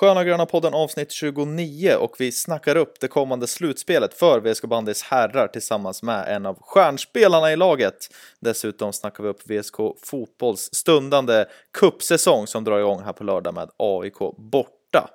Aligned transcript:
Sköna 0.00 0.24
Gröna 0.24 0.46
podden 0.46 0.74
avsnitt 0.74 1.12
29 1.12 1.94
och 1.94 2.14
vi 2.18 2.32
snackar 2.32 2.76
upp 2.76 3.00
det 3.00 3.08
kommande 3.08 3.46
slutspelet 3.46 4.14
för 4.14 4.40
VSK 4.40 4.64
Bandys 4.64 5.02
herrar 5.02 5.48
tillsammans 5.48 6.02
med 6.02 6.36
en 6.36 6.46
av 6.46 6.58
stjärnspelarna 6.60 7.52
i 7.52 7.56
laget. 7.56 7.94
Dessutom 8.40 8.92
snackar 8.92 9.24
vi 9.24 9.30
upp 9.30 9.50
VSK 9.50 9.76
Fotbolls 10.02 10.74
stundande 10.74 11.44
kuppsäsong 11.72 12.46
som 12.46 12.64
drar 12.64 12.78
igång 12.78 13.02
här 13.02 13.12
på 13.12 13.24
lördag 13.24 13.54
med 13.54 13.70
AIK 13.76 14.18
borta. 14.36 15.10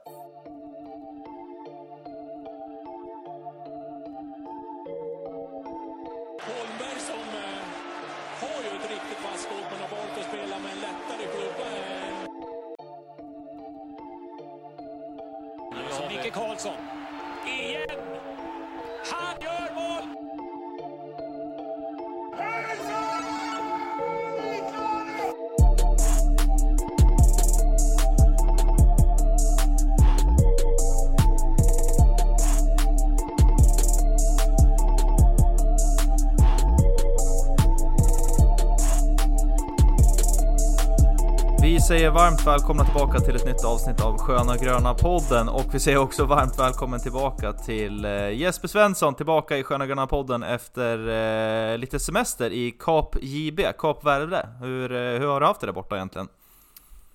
Varmt 42.46 42.62
välkomna 42.62 42.84
tillbaka 42.86 43.20
till 43.20 43.36
ett 43.36 43.46
nytt 43.46 43.66
avsnitt 43.66 44.02
av 44.02 44.18
Sköna 44.18 44.58
Gröna 44.58 44.94
podden 44.94 45.50
och 45.50 45.66
vi 45.74 45.80
säger 45.80 45.98
också 45.98 46.26
varmt 46.26 46.60
välkommen 46.60 47.00
tillbaka 47.00 47.54
till 47.54 48.06
eh, 48.06 48.30
Jesper 48.30 48.68
Svensson 48.68 49.16
tillbaka 49.16 49.58
i 49.58 49.64
Sköna 49.64 49.88
Gröna 49.88 50.08
podden 50.08 50.44
efter 50.44 51.08
eh, 51.08 51.78
lite 51.78 52.00
semester 52.00 52.50
i 52.50 52.72
Kap 52.72 53.16
JB, 53.22 53.60
Kap 53.78 54.06
Verde. 54.06 54.50
Hur, 54.60 54.92
eh, 54.92 55.20
hur 55.20 55.28
har 55.28 55.40
du 55.40 55.46
haft 55.46 55.62
det 55.62 55.68
där 55.68 55.74
borta 55.74 55.96
egentligen? 55.96 56.28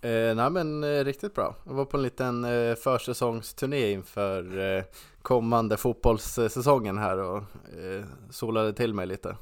Eh, 0.01 0.35
nej 0.35 0.51
men 0.51 0.85
eh, 0.85 1.05
riktigt 1.05 1.35
bra. 1.35 1.55
Jag 1.67 1.75
var 1.75 1.85
på 1.85 1.97
en 1.97 2.03
liten 2.03 2.45
eh, 2.45 2.75
försäsongsturné 2.75 3.91
inför 3.91 4.77
eh, 4.77 4.85
kommande 5.23 5.77
fotbollssäsongen 5.77 6.99
här 6.99 7.19
och 7.19 7.37
eh, 7.37 8.05
solade 8.31 8.73
till 8.73 8.95
mig 8.95 9.07
lite. 9.07 9.37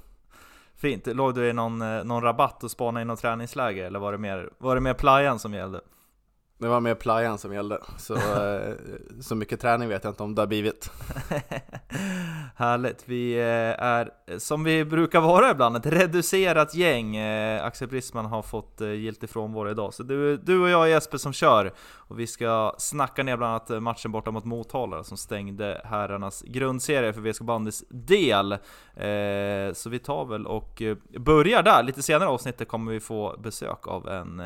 Fint, 0.76 1.06
låg 1.06 1.34
du 1.34 1.48
i 1.48 1.52
någon, 1.52 1.82
eh, 1.82 2.04
någon 2.04 2.22
rabatt 2.22 2.64
och 2.64 2.70
spanade 2.70 3.02
i 3.02 3.04
något 3.04 3.20
träningsläger 3.20 3.84
eller 3.84 3.98
var 3.98 4.12
det 4.12 4.18
mer, 4.18 4.50
var 4.58 4.74
det 4.74 4.80
mer 4.80 4.94
playan 4.94 5.38
som 5.38 5.54
gällde? 5.54 5.80
Det 6.58 6.68
var 6.68 6.80
mer 6.80 6.94
playan 6.94 7.38
som 7.38 7.54
gällde, 7.54 7.78
så, 7.98 8.14
eh, 8.14 8.74
så 9.20 9.34
mycket 9.34 9.60
träning 9.60 9.88
vet 9.88 10.04
jag 10.04 10.10
inte 10.10 10.22
om 10.22 10.34
det 10.34 10.42
har 10.42 10.46
blivit. 10.46 10.90
Härligt, 12.56 13.02
vi 13.04 13.34
eh, 13.34 13.84
är 13.84 14.10
som 14.38 14.64
vi 14.64 14.84
brukar 14.84 15.20
vara 15.20 15.50
ibland, 15.50 15.76
ett 15.76 15.86
reducerat 15.86 16.74
gäng. 16.74 17.16
Eh, 17.16 17.64
Axel 17.64 17.88
Brisman 17.88 18.26
har 18.26 18.42
fått 18.42 18.80
giltig 18.80 19.30
frånvaro 19.30 19.70
idag, 19.70 19.94
så 19.94 20.02
du, 20.02 20.36
du 20.36 20.62
och 20.62 20.68
jag 20.68 20.82
är 20.84 20.86
Jesper 20.86 21.18
som 21.18 21.32
kör. 21.32 21.72
Och 21.94 22.20
vi 22.20 22.26
ska 22.26 22.74
snacka 22.78 23.22
ner 23.22 23.36
bland 23.36 23.50
annat 23.50 23.82
matchen 23.82 24.12
borta 24.12 24.30
mot 24.30 24.44
Motala 24.44 25.04
som 25.04 25.16
stängde 25.16 25.80
herrarnas 25.84 26.42
grundserie 26.42 27.12
för 27.12 27.20
VSK 27.20 27.42
Bandys 27.42 27.84
del. 27.88 28.56
Så 29.74 29.90
vi 29.90 29.98
tar 29.98 30.24
väl 30.24 30.46
och 30.46 30.82
börjar 31.18 31.62
där. 31.62 31.82
Lite 31.82 32.02
senare 32.02 32.28
i 32.28 32.32
avsnittet 32.32 32.68
kommer 32.68 32.92
vi 32.92 33.00
få 33.00 33.36
besök 33.38 33.88
av 33.88 34.08
en 34.08 34.42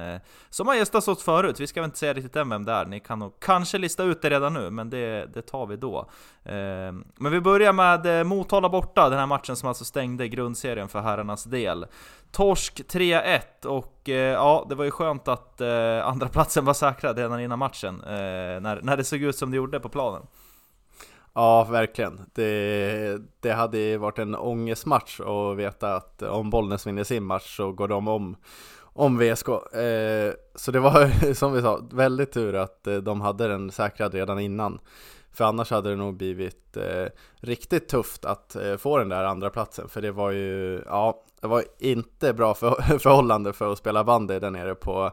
som 0.51 0.67
har 0.67 0.75
gästats 0.75 1.09
oss 1.09 1.23
förut. 1.23 1.61
Vi 1.61 1.67
ska 1.67 1.81
väl 1.81 1.89
inte 1.89 1.99
säga 2.01 2.13
riktigt 2.13 2.37
än 2.37 2.49
vem 2.49 2.65
det 2.65 2.73
är. 2.73 2.87
Ni 2.87 3.01
kan 3.01 3.19
nog 3.19 3.33
kanske 3.41 3.79
lista 3.79 4.05
ut 4.05 4.23
det 4.23 4.31
redan 4.31 4.55
nu, 4.55 4.71
men 4.71 4.91
det, 4.91 5.27
det 5.35 5.43
tar 5.43 5.67
vi 5.67 5.77
då. 5.77 6.11
Ehm, 6.45 7.05
men 7.17 7.33
vi 7.33 7.41
börjar 7.41 7.73
med 7.73 8.19
eh, 8.19 8.25
Motala 8.25 8.69
borta, 8.69 9.09
den 9.09 9.19
här 9.19 9.27
matchen 9.27 9.57
som 9.57 9.69
alltså 9.69 9.85
stängde 9.85 10.29
grundserien 10.29 10.89
för 10.89 11.01
herrarnas 11.01 11.45
del. 11.45 11.87
Torsk 12.33 12.81
3-1 12.89 13.67
och 13.67 14.09
eh, 14.09 14.15
ja, 14.15 14.67
det 14.69 14.75
var 14.75 14.85
ju 14.85 14.91
skönt 14.91 15.29
att 15.29 15.61
eh, 15.61 16.07
andra 16.07 16.29
platsen 16.29 16.65
var 16.65 16.75
säkrad 16.75 17.19
redan 17.19 17.41
innan 17.41 17.59
matchen, 17.59 18.01
eh, 18.05 18.61
när, 18.61 18.81
när 18.83 18.97
det 18.97 19.05
såg 19.05 19.23
ut 19.23 19.37
som 19.37 19.51
det 19.51 19.57
gjorde 19.57 19.81
på 19.81 19.89
planen. 19.89 20.23
Ja, 21.35 21.65
verkligen. 21.65 22.21
Det, 22.35 23.19
det 23.41 23.53
hade 23.53 23.99
varit 23.99 24.19
en 24.19 24.35
ångestmatch 24.35 25.21
att 25.21 25.57
veta 25.57 25.95
att 25.97 26.23
om 26.23 26.51
Bollnäs 26.51 26.87
vinner 26.87 27.05
sin 27.05 27.25
match 27.25 27.57
så 27.57 27.73
går 27.73 27.89
de 27.89 28.09
om, 28.09 28.37
om 28.93 29.19
VSK. 29.19 29.49
Eh, 29.49 30.33
så 30.55 30.71
det 30.71 30.81
var 30.81 31.33
som 31.35 31.53
vi 31.53 31.63
sa, 31.63 31.81
väldigt 31.91 32.33
tur 32.33 32.55
att 32.55 32.87
eh, 32.87 32.97
de 32.97 33.21
hade 33.21 33.49
den 33.49 33.71
säkrad 33.71 34.15
redan 34.15 34.39
innan. 34.39 34.81
För 35.33 35.45
annars 35.45 35.71
hade 35.71 35.91
det 35.91 35.97
nog 35.97 36.17
blivit 36.17 36.77
eh, 36.77 37.07
riktigt 37.37 37.89
tufft 37.89 38.25
att 38.25 38.57
eh, 38.57 38.77
få 38.77 38.99
den 38.99 39.09
där 39.09 39.25
andra 39.25 39.51
platsen 39.51 39.89
För 39.89 40.03
det 40.03 40.13
var 40.13 40.31
ju, 40.31 40.83
ja, 40.87 41.25
det 41.41 41.47
var 41.47 41.65
inte 41.79 42.33
bra 42.33 42.55
för, 42.55 42.99
förhållande 42.99 43.53
för 43.53 43.73
att 43.73 43.79
spela 43.79 44.05
bandy 44.05 44.39
där 44.39 44.51
nere 44.51 44.75
på 44.75 45.13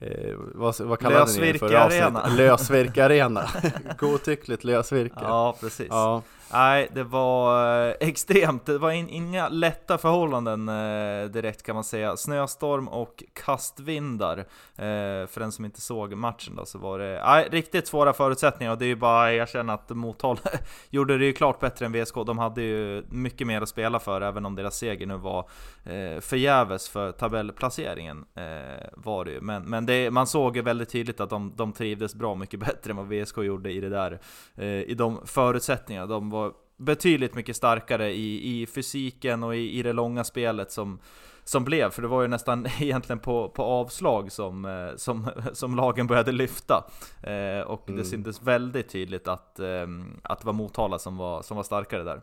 Eh, 0.00 0.34
vad, 0.54 0.80
vad 0.80 0.98
kallade 0.98 1.32
ni 1.32 1.52
det 1.52 1.58
för 1.58 1.68
Lösvirke-arena. 1.68 2.28
Lösvirke 2.36 3.04
arena. 3.04 3.48
Godtyckligt 3.98 4.64
lösvirke. 4.64 5.20
Ja, 5.20 5.56
precis. 5.60 5.86
Ja. 5.90 6.22
Nej, 6.52 6.88
det 6.94 7.04
var 7.04 7.88
eh, 7.88 7.94
extremt. 8.08 8.66
Det 8.66 8.78
var 8.78 8.90
in, 8.90 9.08
inga 9.08 9.48
lätta 9.48 9.98
förhållanden 9.98 10.68
eh, 10.68 11.30
direkt 11.30 11.62
kan 11.62 11.74
man 11.74 11.84
säga. 11.84 12.16
Snöstorm 12.16 12.88
och 12.88 13.24
kastvindar. 13.32 14.38
Eh, 14.76 15.26
för 15.26 15.40
den 15.40 15.52
som 15.52 15.64
inte 15.64 15.80
såg 15.80 16.14
matchen 16.14 16.56
då 16.56 16.64
så 16.64 16.78
var 16.78 16.98
det 16.98 17.22
nej, 17.26 17.48
riktigt 17.50 17.86
svåra 17.86 18.12
förutsättningar 18.12 18.72
och 18.72 18.78
det 18.78 18.84
är 18.84 18.86
ju 18.86 18.96
bara 18.96 19.26
att 19.26 19.32
erkänna 19.32 19.72
att 19.72 19.90
Motala 19.90 20.40
gjorde 20.90 21.18
det 21.18 21.24
ju 21.24 21.32
klart 21.32 21.60
bättre 21.60 21.86
än 21.86 21.92
VSK. 21.92 22.14
De 22.14 22.38
hade 22.38 22.62
ju 22.62 23.04
mycket 23.08 23.46
mer 23.46 23.60
att 23.60 23.68
spela 23.68 23.98
för 23.98 24.20
även 24.20 24.46
om 24.46 24.54
deras 24.54 24.76
seger 24.76 25.06
nu 25.06 25.16
var 25.16 25.48
eh, 25.84 26.20
förgäves 26.20 26.88
för 26.88 27.12
tabellplaceringen. 27.12 28.24
Eh, 28.34 28.88
var 28.94 29.24
det 29.24 29.30
ju. 29.30 29.40
Men, 29.40 29.62
men 29.62 29.86
det, 29.86 30.10
man 30.10 30.26
såg 30.26 30.56
ju 30.56 30.62
väldigt 30.62 30.88
tydligt 30.88 31.20
att 31.20 31.30
de, 31.30 31.52
de 31.56 31.72
trivdes 31.72 32.14
bra 32.14 32.34
mycket 32.34 32.60
bättre 32.66 32.90
än 32.90 32.96
vad 32.96 33.08
VSK 33.08 33.38
gjorde 33.38 33.70
i 33.72 33.80
det 33.80 33.88
där. 33.88 34.18
Eh, 34.56 34.66
I 34.66 34.94
de 34.94 35.26
förutsättningarna. 35.26 36.06
De 36.06 36.30
var 36.30 36.37
betydligt 36.78 37.34
mycket 37.34 37.56
starkare 37.56 38.12
i, 38.12 38.60
i 38.62 38.66
fysiken 38.66 39.42
och 39.42 39.56
i, 39.56 39.78
i 39.78 39.82
det 39.82 39.92
långa 39.92 40.24
spelet 40.24 40.72
som, 40.72 40.98
som 41.44 41.64
blev, 41.64 41.90
för 41.90 42.02
det 42.02 42.08
var 42.08 42.22
ju 42.22 42.28
nästan 42.28 42.66
egentligen 42.80 43.18
på, 43.18 43.48
på 43.48 43.62
avslag 43.62 44.32
som, 44.32 44.64
eh, 44.64 44.96
som, 44.96 45.30
som 45.52 45.76
lagen 45.76 46.06
började 46.06 46.32
lyfta. 46.32 46.84
Eh, 47.22 47.60
och 47.60 47.88
Mm. 47.88 47.98
det 47.98 48.04
syntes 48.04 48.42
väldigt 48.42 48.88
tydligt 48.88 49.28
att, 49.28 49.58
eh, 49.60 49.86
att 50.22 50.40
det 50.40 50.46
var 50.46 50.52
Motala 50.52 50.98
som 50.98 51.16
var, 51.16 51.42
som 51.42 51.56
var 51.56 51.64
starkare 51.64 52.02
där. 52.02 52.22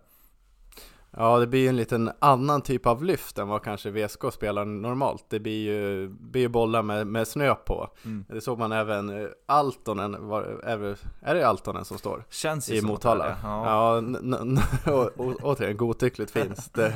Ja, 1.17 1.39
det 1.39 1.47
blir 1.47 1.59
ju 1.59 1.67
en 1.67 1.75
liten 1.75 2.11
annan 2.19 2.61
typ 2.61 2.85
av 2.85 3.03
lyft 3.03 3.37
än 3.37 3.47
vad 3.47 3.63
kanske 3.63 3.89
VSK 3.91 4.19
spelar 4.33 4.65
normalt. 4.65 5.25
Det 5.29 5.39
blir 5.39 5.65
ju, 5.71 6.07
blir 6.09 6.41
ju 6.41 6.47
bollar 6.47 6.81
med, 6.81 7.07
med 7.07 7.27
snö 7.27 7.55
på. 7.55 7.89
Mm. 8.05 8.25
Det 8.29 8.41
såg 8.41 8.59
man 8.59 8.71
även 8.71 9.09
eh, 9.21 9.27
Altonen, 9.45 10.27
var, 10.27 10.41
är, 10.63 10.97
är 11.21 11.35
det 11.35 11.47
Altonen 11.47 11.85
som 11.85 11.97
står? 11.97 12.23
Känns 12.29 12.69
I 12.69 12.77
att 12.77 12.83
Motala? 12.83 13.25
det. 13.25 13.35
Ja. 13.43 13.65
Ja, 13.65 13.97
n- 13.97 14.59
återigen 15.43 15.77
godtyckligt 15.77 16.31
finns 16.31 16.69
det 16.73 16.93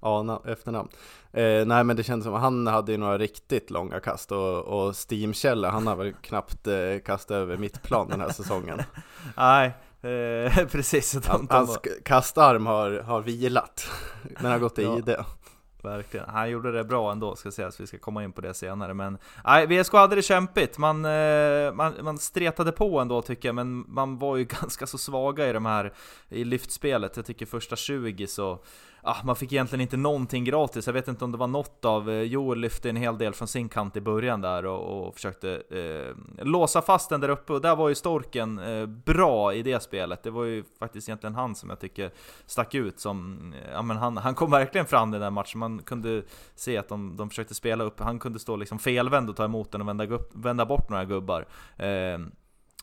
ana, 0.00 0.40
efternamn. 0.46 0.88
Eh, 1.32 1.66
nej 1.66 1.84
men 1.84 1.96
det 1.96 2.02
kändes 2.02 2.24
som, 2.24 2.34
han 2.34 2.66
hade 2.66 2.92
ju 2.92 2.98
några 2.98 3.18
riktigt 3.18 3.70
långa 3.70 4.00
kast 4.00 4.32
och, 4.32 4.58
och 4.58 4.92
Steam-Kjelle, 4.94 5.68
han 5.68 5.86
har 5.86 5.96
väl 5.96 6.12
knappt 6.12 6.66
eh, 6.66 6.74
kastat 7.04 7.34
över 7.34 7.56
mittplan 7.56 8.08
den 8.08 8.20
här 8.20 8.28
säsongen. 8.28 8.82
Nej, 9.36 9.72
eh, 10.04 10.66
precis. 10.72 11.12
De, 11.12 11.28
Han, 11.28 11.46
hans 11.50 11.78
kastarm 12.04 12.66
har, 12.66 12.90
har 13.00 13.20
vilat, 13.20 13.90
den 14.40 14.50
har 14.50 14.58
gått 14.58 14.78
i 14.78 14.82
Ja. 14.82 14.98
ide. 14.98 15.24
verkligen. 15.82 16.28
Han 16.28 16.50
gjorde 16.50 16.72
det 16.72 16.84
bra 16.84 17.12
ändå, 17.12 17.36
ska 17.36 17.50
sägas. 17.50 17.80
Vi 17.80 17.86
ska 17.86 17.98
komma 17.98 18.24
in 18.24 18.32
på 18.32 18.40
det 18.40 18.54
senare. 18.54 18.94
Men 18.94 19.18
nej, 19.44 19.66
VSK 19.66 19.92
hade 19.92 20.16
det 20.16 20.22
kämpigt. 20.22 20.78
Man, 20.78 21.04
eh, 21.04 21.72
man, 21.72 21.94
man 22.02 22.18
stretade 22.18 22.72
på 22.72 23.00
ändå 23.00 23.22
tycker 23.22 23.48
jag, 23.48 23.54
men 23.54 23.84
man 23.88 24.18
var 24.18 24.36
ju 24.36 24.44
ganska 24.60 24.86
så 24.86 24.98
svaga 24.98 25.48
i 25.48 25.52
de 25.52 25.66
här 25.66 25.92
i 26.28 26.44
lyftspelet. 26.44 27.16
Jag 27.16 27.26
tycker 27.26 27.46
första 27.46 27.76
20 27.76 28.26
så 28.26 28.58
ah, 29.04 29.16
man 29.24 29.36
fick 29.36 29.52
egentligen 29.52 29.80
inte 29.80 29.96
någonting 29.96 30.44
gratis. 30.44 30.86
Jag 30.86 30.94
vet 30.94 31.08
inte 31.08 31.24
om 31.24 31.32
det 31.32 31.38
var 31.38 31.46
något 31.46 31.84
av, 31.84 32.10
eh, 32.10 32.22
Joel 32.22 32.58
lyfte 32.58 32.88
en 32.88 32.96
hel 32.96 33.18
del 33.18 33.34
från 33.34 33.48
sin 33.48 33.68
kant 33.68 33.96
i 33.96 34.00
början 34.00 34.40
där 34.40 34.66
och, 34.66 35.06
och 35.06 35.14
försökte 35.14 35.62
eh, 35.70 36.44
låsa 36.44 36.82
fast 36.82 37.10
den 37.10 37.20
där 37.20 37.28
uppe. 37.28 37.52
Och 37.52 37.60
där 37.60 37.76
var 37.76 37.88
ju 37.88 37.94
Storken 37.94 38.58
eh, 38.58 38.86
bra 38.86 39.54
i 39.54 39.62
det 39.62 39.82
spelet. 39.82 40.22
Det 40.22 40.30
var 40.30 40.44
ju 40.44 40.64
faktiskt 40.78 41.08
egentligen 41.08 41.34
han 41.34 41.54
som 41.54 41.70
jag 41.70 41.80
tycker 41.80 42.10
stack 42.46 42.74
ut 42.74 43.00
som, 43.00 43.52
eh, 43.52 43.72
ja 43.72 43.82
men 43.82 43.96
han, 43.96 44.16
han 44.16 44.34
kom 44.34 44.50
verkligen 44.50 44.86
fram 44.86 45.08
i 45.08 45.12
den 45.12 45.20
där 45.20 45.30
matchen. 45.30 45.58
Man 45.58 45.78
kunde 45.78 46.22
se 46.54 46.76
att 46.76 46.88
de, 46.88 47.16
de 47.16 47.28
försökte 47.28 47.54
spela 47.54 47.84
upp, 47.84 48.00
han 48.00 48.18
kunde 48.18 48.38
stå 48.38 48.56
liksom 48.56 48.78
felvänd 48.78 49.30
och 49.30 49.36
ta 49.36 49.44
emot 49.44 49.72
den 49.72 49.80
och 49.80 49.88
vända, 49.88 50.18
vända 50.32 50.66
bort 50.66 50.88
några 50.88 51.04
gubbar. 51.04 51.46
Eh, 51.76 52.18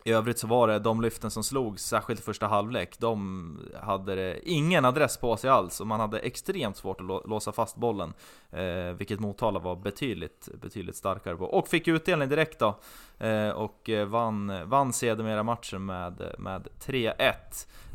i 0.04 0.12
övrigt 0.12 0.40
så 0.40 0.48
var 0.48 0.68
det 0.68 0.80
de 0.80 1.02
lyften 1.02 1.32
som 1.32 1.44
slogs, 1.44 1.84
särskilt 1.84 2.20
i 2.20 2.24
första 2.24 2.48
halvlek, 2.48 3.00
de 3.00 3.60
hade 3.82 4.50
ingen 4.50 4.86
adress 4.86 5.18
på 5.18 5.38
sig 5.38 5.50
alls 5.50 5.82
och 5.82 5.88
man 5.88 6.00
hade 6.00 6.20
extremt 6.20 6.78
svårt 6.78 7.02
att 7.02 7.30
låsa 7.30 7.52
fast 7.52 7.76
bollen. 7.76 8.14
Eh, 8.52 8.94
vilket 8.98 9.20
Motala 9.20 9.60
var 9.60 9.76
betydligt, 9.76 10.50
betydligt 10.62 10.96
starkare 10.96 11.36
på. 11.36 11.46
Och 11.46 11.68
fick 11.68 11.88
utdelning 11.88 12.30
direkt 12.30 12.60
då. 12.60 12.80
Eh, 13.18 13.50
och 13.50 13.90
vann, 14.08 14.70
vann 14.70 14.94
sedermera 14.94 15.44
matchen 15.44 15.86
med, 15.86 16.34
med 16.38 16.68
3-1. 16.86 17.34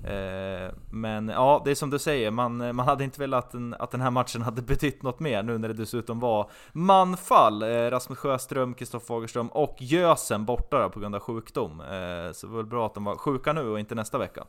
Eh, 0.05 0.75
men 0.91 1.29
ja, 1.29 1.63
det 1.65 1.71
är 1.71 1.75
som 1.75 1.91
du 1.91 1.99
säger, 1.99 2.31
man, 2.31 2.57
man 2.57 2.87
hade 2.87 3.05
inte 3.05 3.21
velat 3.21 3.47
att 3.47 3.53
den, 3.53 3.75
att 3.79 3.91
den 3.91 4.01
här 4.01 4.11
matchen 4.11 4.43
hade 4.43 4.63
betytt 4.63 5.03
något 5.03 5.21
mer 5.21 5.43
nu 5.43 5.59
när 5.59 5.69
det 5.69 5.75
dessutom 5.75 6.21
var 6.21 6.51
manfall. 6.73 7.63
Eh, 7.63 7.69
Rasmus 7.69 8.19
Sjöström, 8.19 8.75
Kristoffer 8.75 9.07
Fagerström 9.07 9.49
och 9.49 9.77
Gösen 9.79 10.45
borta 10.45 10.89
på 10.89 11.01
grund 11.01 11.15
av 11.15 11.21
sjukdom. 11.21 11.81
Eh, 11.81 11.96
Eh, 11.97 12.33
så 12.33 12.47
det 12.47 12.53
var 12.53 12.57
väl 12.57 12.67
bra 12.67 12.87
att 12.87 12.95
de 12.95 13.05
var 13.05 13.17
sjuka 13.17 13.53
nu 13.53 13.69
och 13.69 13.81
inte 13.81 13.95
nästa 13.95 14.19
vecka. 14.19 14.45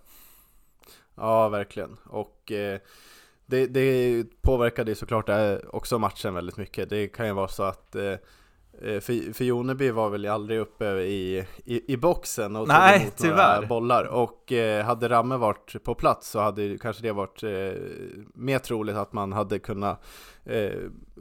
Ja, 1.16 1.50
verkligen. 1.50 1.98
Och 2.06 2.52
eh, 2.52 2.80
det, 3.46 3.68
det 3.68 4.24
påverkade 4.42 4.92
ju 4.92 4.96
såklart 4.96 5.30
också 5.70 6.00
matchen 6.00 6.34
väldigt 6.34 6.58
mycket. 6.58 6.90
Det 6.90 7.08
kan 7.08 7.28
ju 7.28 7.34
vara 7.34 7.48
så 7.48 7.64
att 7.64 7.96
eh, 7.96 8.16
Eh, 8.82 9.00
för, 9.00 9.34
för 9.34 9.44
Joneby 9.44 9.92
var 9.92 10.10
väl 10.10 10.26
aldrig 10.26 10.60
uppe 10.60 10.86
i, 10.86 11.46
i, 11.66 11.94
i 11.94 11.98
boxen 11.98 12.56
och 12.56 12.68
tog 12.68 12.76
Nej, 12.76 13.02
emot 13.02 13.14
tyvärr. 13.18 13.56
några 13.56 13.68
bollar 13.68 14.04
Och 14.04 14.52
eh, 14.52 14.86
hade 14.86 15.10
Ramme 15.10 15.38
varit 15.38 15.84
på 15.84 15.96
plats 15.96 16.30
så 16.30 16.40
hade 16.40 16.78
kanske 16.78 17.04
det 17.04 17.12
varit 17.12 17.44
eh, 17.44 17.82
mer 18.34 18.60
troligt 18.60 18.96
att 18.96 19.14
man 19.14 19.34
hade 19.34 19.60
kunnat 19.60 20.06
eh, 20.46 20.72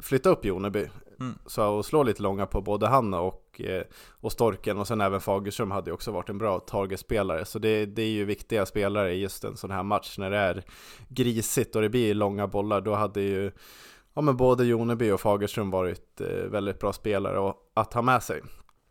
flytta 0.02 0.30
upp 0.30 0.44
Joneby 0.44 0.88
mm. 1.20 1.38
Så 1.46 1.68
och 1.68 1.86
slå 1.86 2.02
lite 2.02 2.22
långa 2.22 2.46
på 2.46 2.60
både 2.60 2.86
han 2.86 3.14
och, 3.14 3.60
eh, 3.60 3.82
och 4.20 4.32
Storken 4.32 4.78
och 4.78 4.86
sen 4.86 5.00
även 5.00 5.20
Fagerström 5.20 5.70
hade 5.70 5.90
ju 5.90 5.94
också 5.94 6.12
varit 6.12 6.28
en 6.28 6.38
bra 6.38 6.60
targetspelare 6.60 7.44
Så 7.44 7.58
det, 7.58 7.86
det 7.86 8.02
är 8.02 8.10
ju 8.10 8.24
viktiga 8.24 8.66
spelare 8.66 9.14
i 9.14 9.20
just 9.20 9.44
en 9.44 9.56
sån 9.56 9.70
här 9.70 9.82
match 9.82 10.18
när 10.18 10.30
det 10.30 10.38
är 10.38 10.64
grisigt 11.08 11.76
och 11.76 11.82
det 11.82 11.88
blir 11.88 12.14
långa 12.14 12.46
bollar 12.46 12.80
Då 12.80 12.94
hade 12.94 13.20
ju 13.20 13.52
ja, 14.14 14.22
men 14.22 14.36
både 14.36 14.64
Joneby 14.64 15.10
och 15.10 15.20
Fagerström 15.20 15.70
varit 15.70 16.20
eh, 16.20 16.50
väldigt 16.50 16.78
bra 16.78 16.92
spelare 16.92 17.52
att 17.74 17.94
ha 17.94 18.02
med 18.02 18.22
sig. 18.22 18.42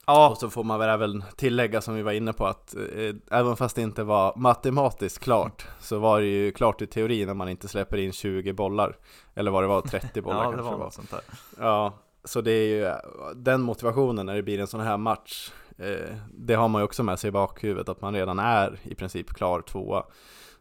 Ja. 0.06 0.30
Och 0.30 0.38
så 0.38 0.50
får 0.50 0.64
man 0.64 0.80
väl 0.80 0.90
även 0.90 1.24
tillägga 1.36 1.82
som 1.82 1.96
vi 1.96 2.02
var 2.02 2.12
inne 2.12 2.34
på 2.34 2.46
att 2.46 2.76
eh, 2.76 3.16
även 3.32 3.56
fast 3.56 3.76
det 3.76 3.82
inte 3.82 4.04
var 4.04 4.34
matematiskt 4.36 5.20
klart 5.20 5.68
så 5.80 6.00
var 6.00 6.22
det 6.22 6.28
ju 6.28 6.52
klart 6.52 6.82
i 6.82 6.88
teorin 6.88 7.28
när 7.28 7.34
man 7.34 7.50
inte 7.50 7.68
släpper 7.68 7.98
in 7.98 8.12
20 8.12 8.54
bollar. 8.54 8.98
Eller 9.36 9.52
vad 9.52 9.64
det 9.64 9.68
var, 9.68 9.82
30 9.82 10.22
bollar 10.22 10.38
ja, 10.38 10.44
kanske 10.44 10.58
det 10.58 10.64
var. 10.64 10.78
var. 10.78 10.90
Sånt 10.90 11.12
där. 11.12 11.22
Ja, 11.60 11.94
så 12.26 12.42
det 12.42 12.52
är 12.52 12.68
ju 12.68 12.94
den 13.36 13.62
motivationen 13.62 14.26
när 14.26 14.36
det 14.36 14.44
blir 14.44 14.60
en 14.60 14.68
sån 14.68 14.80
här 14.80 14.98
match. 14.98 15.52
Eh, 15.78 16.16
det 16.34 16.54
har 16.54 16.68
man 16.68 16.82
ju 16.82 16.86
också 16.86 17.04
med 17.04 17.20
sig 17.20 17.28
i 17.28 17.32
bakhuvudet 17.32 17.90
att 17.90 18.02
man 18.02 18.14
redan 18.14 18.40
är 18.40 18.80
i 18.84 18.96
princip 18.96 19.30
klar 19.30 19.62
tvåa. 19.62 20.04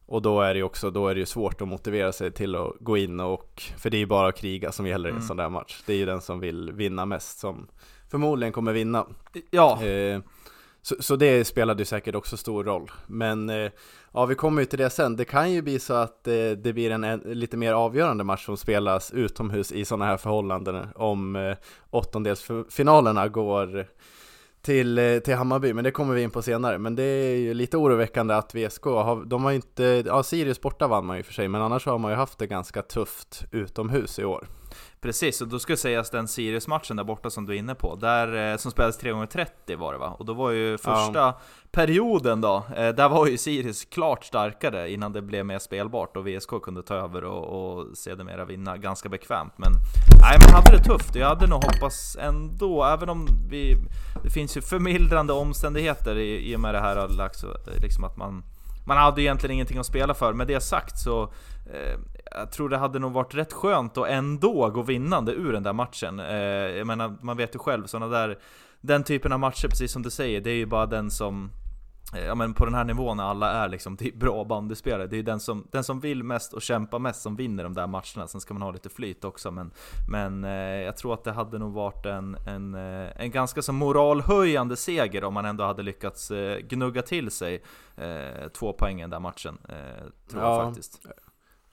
Och 0.07 0.23
då 0.23 0.41
är 0.41 0.55
det 0.55 0.59
ju 0.59 0.65
också, 0.65 0.91
då 0.91 1.09
är 1.09 1.15
det 1.15 1.21
ju 1.21 1.27
svårt 1.27 1.61
att 1.61 1.69
motivera 1.69 2.13
sig 2.13 2.31
till 2.31 2.55
att 2.55 2.73
gå 2.81 2.97
in 2.97 3.21
och, 3.21 3.63
för 3.77 3.91
det 3.91 3.97
är 3.97 3.99
ju 3.99 4.07
bara 4.07 4.29
att 4.29 4.37
kriga 4.37 4.73
som 4.73 4.87
gäller 4.87 5.09
i 5.09 5.13
en 5.13 5.17
mm. 5.17 5.29
sån 5.29 5.37
där 5.37 5.49
match. 5.49 5.83
Det 5.87 5.93
är 5.93 5.97
ju 5.97 6.07
den 6.07 6.21
som 6.21 6.41
vill 6.41 6.73
vinna 6.73 7.07
mest 7.07 7.39
som 7.39 7.67
förmodligen 8.11 8.53
kommer 8.53 8.73
vinna. 8.73 9.07
Ja. 9.51 9.85
Eh, 9.85 10.21
så, 10.85 10.95
så, 11.01 11.17
det 11.17 11.45
spelade 11.45 11.81
ju 11.81 11.85
säkert 11.85 12.15
också 12.15 12.37
stor 12.37 12.65
roll. 12.65 12.91
Men 13.07 13.51
eh, 13.51 13.71
ja, 14.13 14.27
vi 14.27 14.35
kommer 14.35 14.63
ju 14.63 14.67
till 14.67 14.79
det 14.79 14.91
sen. 14.91 15.17
Det 15.17 15.25
kan 15.25 15.53
ju 15.53 15.63
bli 15.63 15.79
så 15.79 15.95
att 15.95 16.29
eh, 16.29 16.51
det 16.51 16.73
blir 16.73 16.91
en, 16.91 17.05
en, 17.05 17.21
lite 17.21 17.57
mer 17.57 17.73
avgörande 17.73 18.25
match 18.25 18.45
som 18.45 18.57
spelas 18.57 19.11
utomhus 19.11 19.73
i 19.73 19.85
sådana 19.85 20.05
här 20.05 20.17
förhållanden. 20.17 20.87
Om 20.95 21.37
eh, 21.37 21.57
åttondelsfinalerna 21.91 23.29
går 23.29 23.87
till, 24.63 24.99
eh, 24.99 25.19
till 25.19 25.35
Hammarby, 25.35 25.73
men 25.73 25.85
det 25.85 25.91
kommer 25.91 26.15
vi 26.15 26.23
in 26.23 26.31
på 26.31 26.43
senare. 26.43 26.79
Men 26.79 26.97
det 26.97 27.03
är 27.03 27.37
ju 27.37 27.55
lite 27.55 27.77
oroväckande 27.77 28.35
att 28.35 28.55
VSK 28.55 28.85
har, 28.85 29.25
de 29.25 29.45
har 29.45 29.53
inte, 29.53 30.03
ja 30.07 30.23
Sirius 30.23 30.61
borta 30.61 30.87
vann 30.87 31.07
man 31.07 31.17
ju 31.17 31.23
för 31.23 31.33
sig, 31.33 31.49
men 31.49 31.63
annars 31.63 31.87
har 31.87 31.99
man 31.99 32.11
ju 32.11 32.17
haft 32.17 32.39
det 32.39 32.47
ganska 32.47 32.83
tufft 32.83 33.45
utomhus 33.51 34.19
i 34.19 34.25
år. 34.25 34.47
Precis, 35.05 35.41
och 35.41 35.49
då 35.49 35.59
ska 35.59 35.77
sägas 35.77 36.11
den 36.11 36.29
Sirius-matchen 36.29 36.97
där 36.97 37.05
borta 37.05 37.31
som 37.31 37.47
du 37.47 37.55
är 37.55 37.59
inne 37.59 37.75
på, 37.75 37.95
där, 37.95 38.53
eh, 38.53 38.57
som 38.57 38.71
spelades 38.71 38.99
3 38.99 39.23
x 39.23 39.33
30 39.33 39.77
var 39.77 39.93
det 39.93 39.99
va? 39.99 40.17
Och 40.19 40.25
då 40.25 40.33
var 40.33 40.51
ju 40.51 40.79
första 40.79 41.19
ja. 41.19 41.41
perioden 41.71 42.41
då, 42.41 42.67
eh, 42.77 42.89
där 42.89 43.09
var 43.09 43.27
ju 43.27 43.39
Sirius 43.39 43.85
klart 43.85 44.25
starkare 44.25 44.91
innan 44.91 45.13
det 45.13 45.23
blev 45.23 45.47
mer 45.47 45.59
spelbart 45.59 46.17
och 46.17 46.29
VSK 46.29 46.51
kunde 46.63 46.83
ta 46.83 46.95
över 46.95 47.25
och, 47.25 47.45
och 47.45 47.99
sedermera 47.99 48.45
vinna 48.45 48.77
ganska 48.77 49.09
bekvämt. 49.09 49.53
Men 49.57 49.73
nej, 50.21 50.39
man 50.41 50.55
hade 50.55 50.77
det 50.77 50.85
tufft. 50.85 51.15
Jag 51.15 51.29
hade 51.29 51.47
nog 51.47 51.65
hoppats 51.65 52.17
ändå, 52.21 52.85
även 52.85 53.09
om 53.09 53.27
vi, 53.51 53.77
det 54.23 54.31
finns 54.31 54.57
ju 54.57 54.61
förmildrande 54.61 55.33
omständigheter 55.33 56.19
i, 56.19 56.53
i 56.53 56.57
och 56.57 56.61
med 56.61 56.75
det 56.75 56.81
här 56.81 57.09
liksom 57.83 58.05
att 58.05 58.17
man 58.17 58.43
man 58.85 58.97
hade 58.97 59.23
egentligen 59.23 59.55
ingenting 59.55 59.79
att 59.79 59.87
spela 59.87 60.15
för. 60.15 60.33
Med 60.33 60.47
det 60.47 60.61
sagt 60.61 60.99
så 60.99 61.23
eh, 61.73 61.99
jag 62.31 62.51
tror 62.51 62.69
det 62.69 62.77
hade 62.77 62.99
nog 62.99 63.13
varit 63.13 63.35
rätt 63.35 63.53
skönt 63.53 63.99
att 63.99 64.09
ändå 64.09 64.71
gå 64.71 64.83
vinnande 64.83 65.33
ur 65.33 65.53
den 65.53 65.63
där 65.63 65.73
matchen. 65.73 66.21
Eh, 66.21 66.37
jag 66.77 66.87
menar, 66.87 67.17
man 67.21 67.37
vet 67.37 67.55
ju 67.55 67.59
själv, 67.59 67.87
sådana 67.87 68.19
där, 68.19 68.39
den 68.81 69.05
typen 69.05 69.33
av 69.33 69.41
matcher, 69.41 69.69
precis 69.69 69.93
som 69.93 70.03
du 70.03 70.11
säger, 70.11 70.41
det 70.41 70.51
är 70.51 70.57
ju 70.57 70.67
bara 70.67 70.87
den 70.87 71.11
som 71.11 71.51
Ja 72.27 72.35
men 72.35 72.55
på 72.55 72.65
den 72.65 72.75
här 72.75 72.85
nivån 72.85 73.17
när 73.17 73.25
alla 73.25 73.51
är 73.51 73.69
liksom 73.69 73.99
bra 74.15 74.45
bandyspelare, 74.45 75.07
det 75.07 75.19
är 75.19 75.23
den 75.23 75.41
som, 75.41 75.67
den 75.71 75.85
som 75.85 76.01
vill 76.01 76.23
mest 76.23 76.53
och 76.53 76.63
kämpar 76.63 76.99
mest 76.99 77.23
som 77.23 77.37
vinner 77.37 77.63
de 77.65 77.75
där 77.75 77.87
matcherna. 77.87 78.29
Sen 78.29 78.41
ska 78.41 78.55
man 78.55 78.63
ha 78.63 78.71
lite 78.71 78.89
flyt 78.89 79.25
också, 79.25 79.51
men, 79.51 79.71
men 80.11 80.45
eh, 80.45 80.51
jag 80.61 80.97
tror 80.97 81.15
att 81.15 81.25
det 81.25 81.33
hade 81.33 81.59
nog 81.59 81.73
varit 81.73 82.07
en, 82.07 82.37
en, 82.47 82.75
eh, 82.75 83.11
en 83.17 83.31
ganska 83.31 83.63
så 83.63 83.73
moralhöjande 83.73 84.77
seger 84.77 85.25
om 85.25 85.35
man 85.35 85.45
ändå 85.45 85.65
hade 85.65 85.83
lyckats 85.83 86.31
eh, 86.31 86.59
gnugga 86.59 87.03
till 87.03 87.31
sig 87.31 87.63
eh, 87.97 88.49
två 88.49 88.73
poäng 88.73 88.99
i 88.99 89.01
den 89.01 89.11
där 89.11 89.21
matchen. 89.21 89.59
tror 90.31 90.43
ja. 90.43 90.57
jag 90.57 90.67
faktiskt. 90.67 91.01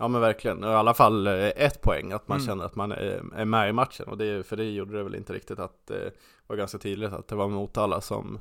Ja 0.01 0.07
men 0.07 0.21
verkligen, 0.21 0.63
i 0.63 0.67
alla 0.67 0.93
fall 0.93 1.27
eh, 1.27 1.33
ett 1.33 1.81
poäng, 1.81 2.11
att 2.11 2.27
man 2.27 2.38
mm. 2.38 2.47
känner 2.47 2.65
att 2.65 2.75
man 2.75 2.91
är 2.91 3.45
med 3.45 3.69
i 3.69 3.73
matchen 3.73 4.07
och 4.07 4.17
det, 4.17 4.47
för 4.47 4.57
det 4.57 4.63
gjorde 4.63 4.97
det 4.97 5.03
väl 5.03 5.15
inte 5.15 5.33
riktigt 5.33 5.59
att 5.59 5.88
det 5.88 6.11
var 6.47 6.55
ganska 6.55 6.77
tydligt 6.77 7.13
att 7.13 7.27
det 7.27 7.35
var 7.35 7.47
Motala 7.47 8.01
som 8.01 8.39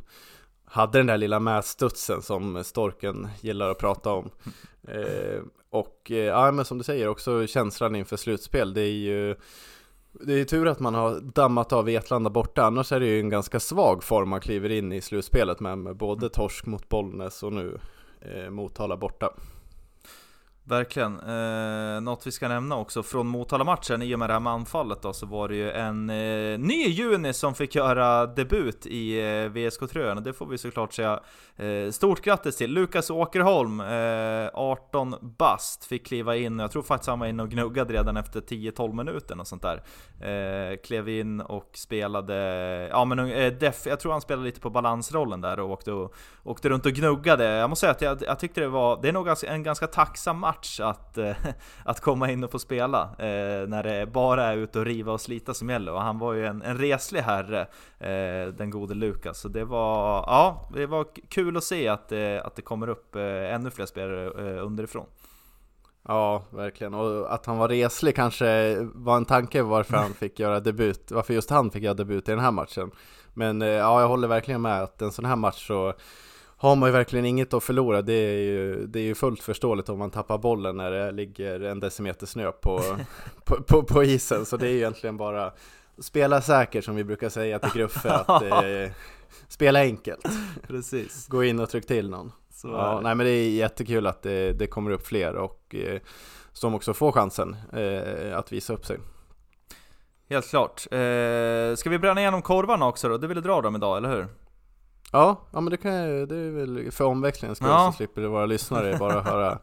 hade 0.70 0.98
den 0.98 1.06
där 1.06 1.18
lilla 1.18 1.40
mätstudsen 1.40 2.22
som 2.22 2.64
Storken 2.64 3.28
gillar 3.40 3.70
att 3.70 3.78
prata 3.78 4.12
om. 4.12 4.30
Eh, 4.88 5.42
och 5.70 6.10
eh, 6.10 6.16
ja 6.16 6.52
men 6.52 6.64
som 6.64 6.78
du 6.78 6.84
säger 6.84 7.08
också 7.08 7.46
känslan 7.46 7.96
inför 7.96 8.16
slutspel, 8.16 8.74
det 8.74 8.80
är 8.80 8.92
ju 8.92 9.36
det 10.12 10.32
är 10.32 10.44
tur 10.44 10.68
att 10.68 10.80
man 10.80 10.94
har 10.94 11.20
dammat 11.20 11.72
av 11.72 11.84
Vetlanda 11.84 12.30
borta, 12.30 12.62
annars 12.62 12.92
är 12.92 13.00
det 13.00 13.06
ju 13.06 13.20
en 13.20 13.28
ganska 13.28 13.60
svag 13.60 14.04
form 14.04 14.28
man 14.28 14.40
kliver 14.40 14.70
in 14.70 14.92
i 14.92 15.00
slutspelet 15.00 15.60
med, 15.60 15.78
med 15.78 15.96
både 15.96 16.28
torsk 16.28 16.66
mot 16.66 16.88
Bollnäs 16.88 17.42
och 17.42 17.52
nu 17.52 17.78
eh, 18.20 18.50
Motala 18.50 18.96
borta. 18.96 19.30
Verkligen. 20.70 21.20
Eh, 21.20 22.00
något 22.00 22.26
vi 22.26 22.32
ska 22.32 22.48
nämna 22.48 22.76
också 22.76 23.02
från 23.02 23.26
Motala-matchen, 23.26 24.02
i 24.02 24.14
och 24.14 24.18
med 24.18 24.28
det 24.28 24.32
här 24.32 24.40
med 24.40 24.52
anfallet 24.52 25.02
då, 25.02 25.12
så 25.12 25.26
var 25.26 25.48
det 25.48 25.54
ju 25.54 25.70
en 25.70 26.10
eh, 26.10 26.58
ny 26.58 26.86
juni 26.88 27.32
som 27.32 27.54
fick 27.54 27.74
göra 27.74 28.26
debut 28.26 28.86
i 28.86 29.20
eh, 29.20 29.50
VSK-tröjan, 29.50 30.16
och 30.16 30.22
det 30.22 30.32
får 30.32 30.46
vi 30.46 30.58
såklart 30.58 30.92
säga 30.92 31.20
eh, 31.56 31.90
stort 31.90 32.20
grattis 32.20 32.56
till. 32.56 32.72
Lukas 32.72 33.10
Åkerholm, 33.10 33.80
eh, 33.80 34.50
18 34.54 35.14
bast, 35.38 35.84
fick 35.84 36.06
kliva 36.06 36.36
in, 36.36 36.58
jag 36.58 36.70
tror 36.70 36.82
faktiskt 36.82 37.08
han 37.08 37.18
var 37.18 37.26
inne 37.26 37.42
och 37.42 37.50
gnuggade 37.50 37.92
redan 37.92 38.16
efter 38.16 38.40
10-12 38.40 38.92
minuter 38.92 39.40
och 39.40 39.46
sånt 39.46 39.62
där. 39.62 39.82
Eh, 40.20 40.76
klev 40.76 41.08
in 41.08 41.40
och 41.40 41.70
spelade, 41.74 42.34
ja 42.90 43.04
men 43.04 43.18
eh, 43.18 43.52
def, 43.52 43.86
jag 43.86 44.00
tror 44.00 44.12
han 44.12 44.20
spelade 44.20 44.46
lite 44.46 44.60
på 44.60 44.70
balansrollen 44.70 45.40
där 45.40 45.60
och 45.60 45.70
åkte, 45.70 45.92
och, 45.92 46.14
åkte 46.42 46.68
runt 46.68 46.86
och 46.86 46.92
gnuggade. 46.92 47.44
Jag 47.44 47.70
måste 47.70 47.80
säga 47.80 47.92
att 47.92 48.02
jag, 48.02 48.30
jag 48.30 48.38
tyckte 48.38 48.60
det 48.60 48.68
var, 48.68 49.02
det 49.02 49.08
är 49.08 49.12
nog 49.12 49.28
en 49.46 49.62
ganska 49.62 49.86
tacksam 49.86 50.38
match 50.38 50.59
match 50.60 50.80
att, 50.80 51.18
eh, 51.18 51.36
att 51.84 52.00
komma 52.00 52.30
in 52.30 52.44
och 52.44 52.50
få 52.50 52.58
spela 52.58 53.02
eh, 53.02 53.68
när 53.68 53.82
det 53.82 54.06
bara 54.06 54.44
är 54.44 54.56
ute 54.56 54.78
och 54.78 54.84
riva 54.84 55.12
och 55.12 55.20
slita 55.20 55.54
som 55.54 55.70
gäller. 55.70 55.92
Och 55.92 56.02
han 56.02 56.18
var 56.18 56.32
ju 56.32 56.46
en, 56.46 56.62
en 56.62 56.78
reslig 56.78 57.20
herre, 57.20 57.60
eh, 57.98 58.54
den 58.54 58.70
gode 58.70 58.94
Lukas. 58.94 59.40
Så 59.40 59.48
det 59.48 59.64
var, 59.64 60.24
ja, 60.26 60.68
det 60.74 60.86
var 60.86 61.06
kul 61.28 61.56
att 61.56 61.64
se 61.64 61.88
att, 61.88 62.12
att 62.42 62.56
det 62.56 62.62
kommer 62.62 62.88
upp 62.88 63.16
ännu 63.16 63.70
fler 63.70 63.86
spelare 63.86 64.60
underifrån. 64.60 65.06
Ja, 66.08 66.44
verkligen. 66.50 66.94
Och 66.94 67.34
att 67.34 67.46
han 67.46 67.58
var 67.58 67.68
reslig 67.68 68.16
kanske 68.16 68.76
var 68.94 69.16
en 69.16 69.24
tanke 69.24 69.62
varför 69.62 69.96
han 69.96 70.14
fick 70.14 70.38
göra 70.38 70.60
debut, 70.60 71.10
varför 71.10 71.34
just 71.34 71.50
han 71.50 71.70
fick 71.70 71.82
göra 71.82 71.94
debut 71.94 72.28
i 72.28 72.30
den 72.30 72.40
här 72.40 72.50
matchen. 72.50 72.90
Men 73.34 73.60
ja, 73.60 74.00
jag 74.00 74.08
håller 74.08 74.28
verkligen 74.28 74.62
med 74.62 74.82
att 74.82 75.02
en 75.02 75.12
sån 75.12 75.24
här 75.24 75.36
match 75.36 75.66
så 75.66 75.94
har 76.60 76.76
man 76.76 76.88
ju 76.88 76.92
verkligen 76.92 77.24
inget 77.24 77.54
att 77.54 77.64
förlora. 77.64 78.02
Det 78.02 78.12
är 78.12 78.38
ju, 78.38 78.86
det 78.86 78.98
är 78.98 79.02
ju 79.02 79.14
fullt 79.14 79.42
förståeligt 79.42 79.88
om 79.88 79.98
man 79.98 80.10
tappar 80.10 80.38
bollen 80.38 80.76
när 80.76 80.90
det 80.90 81.12
ligger 81.12 81.60
en 81.60 81.80
decimeter 81.80 82.26
snö 82.26 82.52
på, 82.52 82.82
på, 83.44 83.62
på, 83.62 83.82
på, 83.82 84.04
isen. 84.04 84.46
Så 84.46 84.56
det 84.56 84.66
är 84.66 84.70
ju 84.70 84.76
egentligen 84.76 85.16
bara 85.16 85.52
spela 85.98 86.40
säkert 86.40 86.84
som 86.84 86.96
vi 86.96 87.04
brukar 87.04 87.28
säga 87.28 87.58
till 87.58 87.70
Gruffe. 87.72 88.10
Att 88.10 88.42
eh, 88.42 88.92
spela 89.48 89.80
enkelt. 89.80 90.28
Precis. 90.66 91.26
Gå 91.28 91.44
in 91.44 91.60
och 91.60 91.70
tryck 91.70 91.86
till 91.86 92.10
någon. 92.10 92.32
Ja, 92.62 93.00
nej 93.02 93.14
men 93.14 93.26
det 93.26 93.32
är 93.32 93.50
jättekul 93.50 94.06
att 94.06 94.22
det, 94.22 94.52
det 94.52 94.66
kommer 94.66 94.90
upp 94.90 95.06
fler 95.06 95.34
och 95.34 95.74
eh, 95.74 96.00
som 96.52 96.74
också 96.74 96.94
får 96.94 97.12
chansen 97.12 97.56
eh, 97.72 98.38
att 98.38 98.52
visa 98.52 98.72
upp 98.72 98.86
sig. 98.86 98.98
Helt 100.28 100.48
klart. 100.50 100.86
Eh, 100.90 101.74
ska 101.76 101.90
vi 101.90 101.98
bränna 101.98 102.20
igenom 102.20 102.42
korvarna 102.42 102.86
också 102.86 103.08
då? 103.08 103.18
Du 103.18 103.34
dra 103.40 103.60
dem 103.60 103.76
idag, 103.76 103.96
eller 103.96 104.08
hur? 104.08 104.26
Ja, 105.10 105.40
ja 105.50 105.60
men 105.60 105.70
det 105.70 105.76
kan 105.76 105.92
jag, 105.94 106.28
det 106.28 106.36
är 106.36 106.50
väl 106.50 106.90
för 106.90 107.04
omväxlingen 107.04 107.56
skull 107.56 107.68
Ja. 107.68 107.90
så 107.92 107.96
slipper 107.96 108.22
våra 108.22 108.46
lyssnare 108.46 108.96
bara 108.98 109.20
höra 109.20 109.58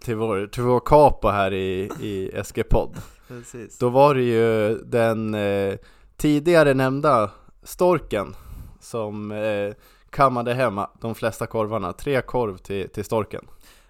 till 0.00 0.16
vår, 0.16 0.46
till 0.46 0.62
vår 0.62 0.80
kapo 0.80 1.28
här 1.28 1.52
i, 1.52 1.90
i 2.00 2.30
SG-podd. 2.44 2.96
Precis. 3.28 3.78
Då 3.78 3.88
var 3.88 4.14
det 4.14 4.22
ju 4.22 4.78
den 4.78 5.34
eh, 5.34 5.74
tidigare 6.16 6.74
nämnda 6.74 7.30
storken 7.62 8.34
som 8.80 9.32
eh, 9.32 9.74
kammade 10.10 10.54
hemma 10.54 10.90
de 11.00 11.14
flesta 11.14 11.46
korvarna. 11.46 11.92
Tre 11.92 12.22
korv 12.22 12.56
till, 12.56 12.88
till 12.88 13.04
storken. 13.04 13.46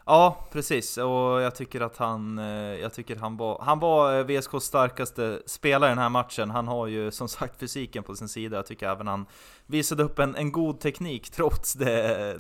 Ja, 0.07 0.47
precis. 0.53 0.99
Och 0.99 1.41
jag 1.41 1.55
tycker 1.55 1.81
att 1.81 1.97
han, 1.97 2.39
eh, 2.39 2.81
jag 2.81 2.93
tycker 2.95 3.17
han 3.17 3.37
var, 3.37 3.59
han 3.63 3.79
var 3.79 4.19
eh, 4.19 4.25
VSKs 4.25 4.65
starkaste 4.65 5.43
spelare 5.47 5.91
i 5.91 5.95
den 5.95 5.99
här 5.99 6.09
matchen. 6.09 6.51
Han 6.51 6.69
har 6.69 6.87
ju 6.87 7.11
som 7.11 7.29
sagt 7.29 7.61
fysiken 7.61 8.03
på 8.03 8.15
sin 8.15 8.29
sida. 8.29 8.57
Jag 8.57 8.67
tycker 8.67 8.89
även 8.89 9.07
han 9.07 9.27
visade 9.67 10.03
upp 10.03 10.19
en, 10.19 10.37
en 10.37 10.53
god 10.53 10.81
teknik 10.81 11.31
trots 11.31 11.73
det, 11.73 11.95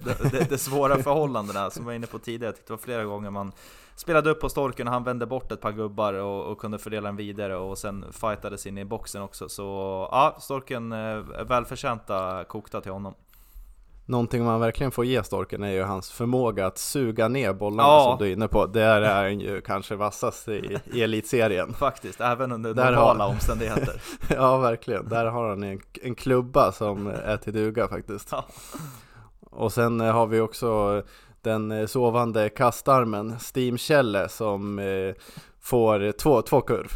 det, 0.04 0.30
det, 0.30 0.50
det 0.50 0.59
svåra 0.59 1.02
förhållandena 1.02 1.71
som 1.71 1.83
jag 1.83 1.87
var 1.87 1.92
inne 1.92 2.06
på 2.06 2.18
tidigare. 2.18 2.49
Jag 2.49 2.56
tyckte 2.56 2.73
det 2.73 2.76
var 2.76 2.83
flera 2.83 3.04
gånger 3.04 3.30
man 3.30 3.52
spelade 3.97 4.30
upp 4.30 4.40
på 4.40 4.49
storken 4.49 4.87
och 4.88 4.92
han 4.92 5.04
vände 5.04 5.26
bort 5.26 5.52
ett 5.52 5.61
par 5.61 5.73
gubbar 5.73 6.14
och, 6.14 6.44
och 6.44 6.59
kunde 6.59 6.78
fördela 6.78 7.09
den 7.09 7.16
vidare 7.16 7.56
och 7.56 7.78
sen 7.78 8.04
fightades 8.12 8.66
in 8.66 8.78
i 8.78 8.85
boxen 8.85 9.23
också. 9.23 9.49
Så 9.49 9.62
ja, 10.11 10.37
storken 10.40 10.92
eh, 10.92 11.16
välförtjänta 11.44 12.44
kokta 12.49 12.80
till 12.80 12.92
honom. 12.92 13.14
Någonting 14.06 14.44
man 14.44 14.61
verkligen 14.61 14.90
får 14.92 15.04
ge 15.04 15.23
storken 15.25 15.62
är 15.62 15.70
ju 15.70 15.82
hans 15.82 16.11
förmåga 16.11 16.66
att 16.66 16.78
suga 16.78 17.28
ner 17.28 17.52
bollarna 17.52 17.82
Ja. 17.88 18.04
som 18.04 18.25
du 18.25 18.30
är 18.30 18.34
inne 18.37 18.49
på. 18.49 18.66
Där 18.66 19.02
är 19.02 19.23
han 19.23 19.40
ju 19.40 19.61
kanske 19.61 19.94
vassast 19.96 20.49
i, 20.49 20.78
i 20.92 21.02
elitserien. 21.02 21.75
Faktiskt, 21.75 22.20
även 22.20 22.52
under 22.52 22.75
Där 22.75 22.84
har- 22.84 22.90
normala 22.92 23.26
omständigheter. 23.26 24.02
Ja, 24.28 24.56
verkligen. 24.58 25.08
Där 25.08 25.25
har 25.26 25.49
han 25.49 25.62
en, 25.62 25.80
en 26.02 26.14
klubba 26.14 26.73
som 26.73 27.06
är 27.06 27.37
till 27.37 27.52
duga 27.52 27.88
faktiskt. 27.88 28.28
Ja. 28.32 28.44
Och 29.50 29.73
sen 29.73 30.00
har 30.00 30.26
vi 30.26 30.40
också 30.40 31.02
den 31.42 31.88
sovande 31.88 32.49
kastarmen, 32.49 33.37
Steam 33.54 33.78
Kjelle, 33.78 34.28
som 34.28 34.78
eh, 34.78 35.14
får 35.61 36.12
två, 36.12 36.42
två 36.42 36.61
kurv. 36.61 36.88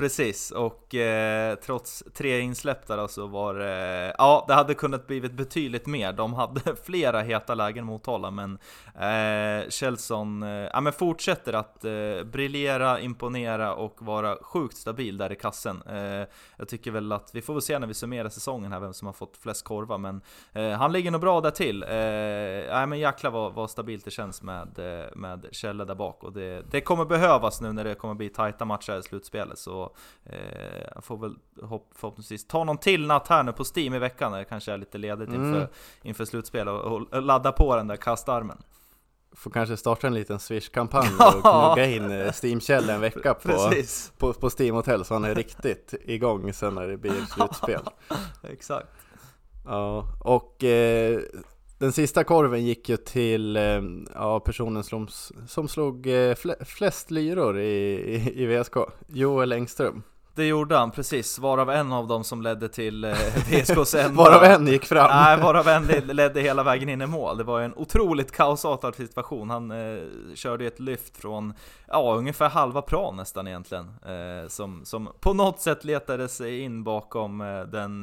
Precis, 0.00 0.50
och 0.50 0.94
eh, 0.94 1.54
trots 1.54 2.04
tre 2.14 2.40
insläpp 2.40 2.86
där 2.86 3.06
så 3.06 3.26
var 3.26 3.54
det... 3.54 4.14
Ja, 4.18 4.44
det 4.48 4.54
hade 4.54 4.74
kunnat 4.74 5.06
blivit 5.06 5.32
betydligt 5.32 5.86
mer. 5.86 6.12
De 6.12 6.34
hade 6.34 6.76
flera 6.84 7.20
heta 7.20 7.54
lägen 7.54 7.84
mot 7.86 8.00
Motala, 8.00 8.30
men 8.30 8.58
eh, 8.94 9.68
Kjellson 9.68 10.42
eh, 10.42 10.48
ja, 10.48 10.80
men 10.80 10.92
fortsätter 10.92 11.52
att 11.52 11.84
eh, 11.84 12.24
briljera, 12.24 13.00
imponera 13.00 13.74
och 13.74 13.96
vara 14.02 14.36
sjukt 14.42 14.76
stabil 14.76 15.16
där 15.16 15.32
i 15.32 15.36
kassen. 15.36 15.82
Eh, 15.82 16.26
jag 16.56 16.68
tycker 16.68 16.90
väl 16.90 17.12
att 17.12 17.30
vi 17.34 17.42
får 17.42 17.52
väl 17.52 17.62
se 17.62 17.78
när 17.78 17.86
vi 17.86 17.94
summerar 17.94 18.28
säsongen 18.28 18.72
här 18.72 18.80
vem 18.80 18.92
som 18.92 19.06
har 19.06 19.12
fått 19.12 19.36
flest 19.36 19.64
korvar, 19.64 19.98
men 19.98 20.20
eh, 20.52 20.70
han 20.70 20.92
ligger 20.92 21.10
nog 21.10 21.20
bra 21.20 21.40
där 21.40 21.50
till. 21.50 21.82
Eh, 21.82 21.90
ja, 21.90 22.86
men 22.86 22.98
jäklar 22.98 23.30
vad, 23.30 23.54
vad 23.54 23.70
stabilt 23.70 24.04
det 24.04 24.10
känns 24.10 24.42
med, 24.42 24.78
eh, 24.78 25.06
med 25.14 25.46
Kjelle 25.52 25.84
där 25.84 25.94
bak, 25.94 26.24
och 26.24 26.32
det, 26.32 26.62
det 26.70 26.80
kommer 26.80 27.04
behövas 27.04 27.60
nu 27.60 27.72
när 27.72 27.84
det 27.84 27.94
kommer 27.94 28.14
bli 28.14 28.28
tajta 28.28 28.64
matcher 28.64 28.98
i 28.98 29.02
slutspelet. 29.02 29.58
Så 29.58 29.89
Eh, 30.24 30.38
jag 30.94 31.04
får 31.04 31.16
väl 31.16 31.34
hopp, 31.62 31.90
förhoppningsvis 31.94 32.46
ta 32.46 32.64
någon 32.64 32.78
till 32.78 33.06
natt 33.06 33.28
här 33.28 33.42
nu 33.42 33.52
på 33.52 33.64
Steam 33.76 33.94
i 33.94 33.98
veckan 33.98 34.32
när 34.32 34.38
det 34.38 34.44
kanske 34.44 34.72
är 34.72 34.78
lite 34.78 34.98
ledigt 34.98 35.28
Mm. 35.28 35.46
inför, 35.46 35.68
inför 36.02 36.24
slutspel 36.24 36.68
och, 36.68 36.80
och 37.12 37.22
ladda 37.22 37.52
på 37.52 37.76
den 37.76 37.86
där 37.86 37.96
kastarmen. 37.96 38.62
Får 39.32 39.50
kanske 39.50 39.76
starta 39.76 40.06
en 40.06 40.14
liten 40.14 40.38
Swish-kampanj 40.38 41.08
och 41.18 41.42
knugga 41.42 41.86
in 41.86 42.10
eh, 42.10 42.32
Steam 42.42 42.60
Kjelle 42.60 42.92
en 42.94 43.00
vecka 43.00 43.34
på, 43.34 43.70
på, 44.18 44.32
på 44.32 44.50
Steam 44.58 44.74
Hotel 44.74 45.04
så 45.04 45.14
han 45.14 45.24
är 45.24 45.34
riktigt 45.34 45.94
igång 46.04 46.52
sen 46.52 46.74
när 46.74 46.88
det 46.88 46.96
blir 46.96 47.24
slutspel. 47.34 47.80
exakt. 48.42 48.88
Ja, 49.66 50.04
och 50.20 50.64
eh, 50.64 51.20
den 51.80 51.92
sista 51.92 52.24
korven 52.24 52.64
gick 52.64 52.88
ju 52.88 52.96
till 52.96 53.56
eh, 53.56 53.80
ja, 54.14 54.40
personen 54.40 54.84
som, 54.84 55.08
som 55.48 55.68
slog 55.68 56.06
eh, 56.06 56.34
fle, 56.34 56.54
flest 56.64 57.10
lyror 57.10 57.58
i, 57.58 57.64
i, 58.14 58.42
i 58.42 58.46
VSK, 58.46 58.76
Joel 59.08 59.52
Engström. 59.52 60.02
Det 60.34 60.44
gjorde 60.46 60.76
han, 60.76 60.90
precis. 60.90 61.38
Varav 61.38 61.70
en 61.70 61.92
av 61.92 62.06
dem 62.06 62.24
som 62.24 62.42
ledde 62.42 62.68
till 62.68 63.04
eh, 63.04 63.10
VSKs 63.50 63.94
enda. 63.94 64.22
Varav 64.22 64.44
en 64.44 64.66
gick 64.66 64.84
fram. 64.84 65.10
Nej, 65.10 65.40
varav 65.40 65.68
en 65.68 65.84
led- 65.84 66.14
ledde 66.14 66.40
hela 66.40 66.62
vägen 66.62 66.88
in 66.88 67.02
i 67.02 67.06
mål. 67.06 67.38
Det 67.38 67.44
var 67.44 67.60
en 67.60 67.74
otroligt 67.76 68.32
kaosartad 68.32 68.94
situation. 68.94 69.50
Han 69.50 69.70
eh, 69.70 69.98
körde 70.34 70.66
ett 70.66 70.80
lyft 70.80 71.16
från, 71.16 71.52
ja, 71.88 72.14
ungefär 72.14 72.48
halva 72.48 72.82
plan 72.82 73.16
nästan 73.16 73.48
egentligen. 73.48 73.84
Eh, 74.06 74.48
som, 74.48 74.84
som 74.84 75.08
på 75.20 75.34
något 75.34 75.60
sätt 75.60 75.84
letade 75.84 76.28
sig 76.28 76.60
in 76.60 76.84
bakom 76.84 77.40
eh, 77.40 77.62
den, 77.62 78.02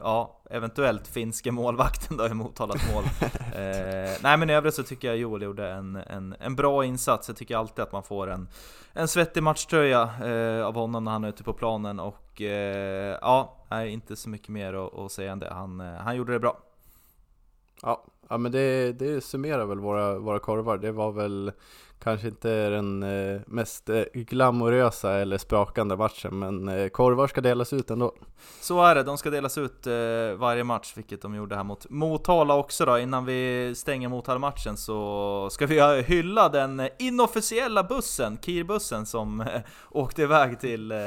ja, 0.00 0.37
eventuellt 0.50 1.06
finske 1.06 1.52
målvakten 1.52 2.16
då 2.16 2.26
i 2.26 2.34
Motalas 2.34 2.92
mål. 2.92 3.04
Eh, 3.48 4.16
nej 4.22 4.36
men 4.36 4.50
i 4.50 4.54
övrigt 4.54 4.74
så 4.74 4.82
tycker 4.82 5.08
jag 5.08 5.16
Joel 5.16 5.42
gjorde 5.42 5.70
en, 5.70 5.96
en, 5.96 6.34
en 6.40 6.56
bra 6.56 6.84
insats. 6.84 7.28
Jag 7.28 7.36
tycker 7.36 7.56
alltid 7.56 7.82
att 7.82 7.92
man 7.92 8.02
får 8.02 8.30
en, 8.30 8.48
en 8.92 9.08
svettig 9.08 9.42
matchtröja 9.42 10.10
eh, 10.24 10.66
av 10.66 10.74
honom 10.74 11.04
när 11.04 11.12
han 11.12 11.24
är 11.24 11.28
ute 11.28 11.44
på 11.44 11.52
planen 11.52 12.00
och 12.00 12.42
eh, 12.42 13.18
ja, 13.20 13.56
nej, 13.68 13.90
inte 13.90 14.16
så 14.16 14.28
mycket 14.28 14.48
mer 14.48 14.74
att, 14.74 14.98
att 14.98 15.12
säga 15.12 15.32
än 15.32 15.38
det. 15.38 15.50
Han, 15.50 15.80
eh, 15.80 15.94
han 15.94 16.16
gjorde 16.16 16.32
det 16.32 16.38
bra. 16.38 16.58
Ja, 17.82 18.04
ja 18.28 18.38
men 18.38 18.52
det, 18.52 18.92
det 18.92 19.24
summerar 19.24 19.66
väl 19.66 19.80
våra, 19.80 20.18
våra 20.18 20.38
korvar. 20.38 20.78
Det 20.78 20.92
var 20.92 21.12
väl 21.12 21.52
kanske 21.98 22.28
inte 22.28 22.70
den 22.70 23.02
eh, 23.02 23.40
mest 23.46 23.88
eh, 23.88 24.04
glamorösa 24.12 25.12
eller 25.12 25.38
sprakande 25.38 25.96
matchen, 25.96 26.38
men 26.38 26.90
korvar 26.90 27.26
ska 27.26 27.40
delas 27.40 27.72
ut 27.72 27.90
ändå. 27.90 28.12
Så 28.60 28.82
är 28.82 28.94
det, 28.94 29.02
de 29.02 29.18
ska 29.18 29.30
delas 29.30 29.58
ut 29.58 29.86
eh, 29.86 29.92
varje 30.36 30.64
match, 30.64 30.92
vilket 30.96 31.22
de 31.22 31.34
gjorde 31.34 31.56
här 31.56 31.64
mot 31.64 31.90
Motala 31.90 32.54
också 32.54 32.84
då. 32.84 32.98
Innan 32.98 33.24
vi 33.24 33.72
stänger 33.76 34.08
Motala-matchen 34.08 34.76
så 34.76 35.48
ska 35.50 35.66
vi 35.66 36.02
hylla 36.02 36.48
den 36.48 36.88
inofficiella 36.98 37.82
bussen, 37.82 38.38
Kirbussen, 38.42 39.06
som 39.06 39.40
eh, 39.40 39.60
åkte 39.90 40.22
iväg 40.22 40.60
till, 40.60 40.92
eh, 40.92 40.98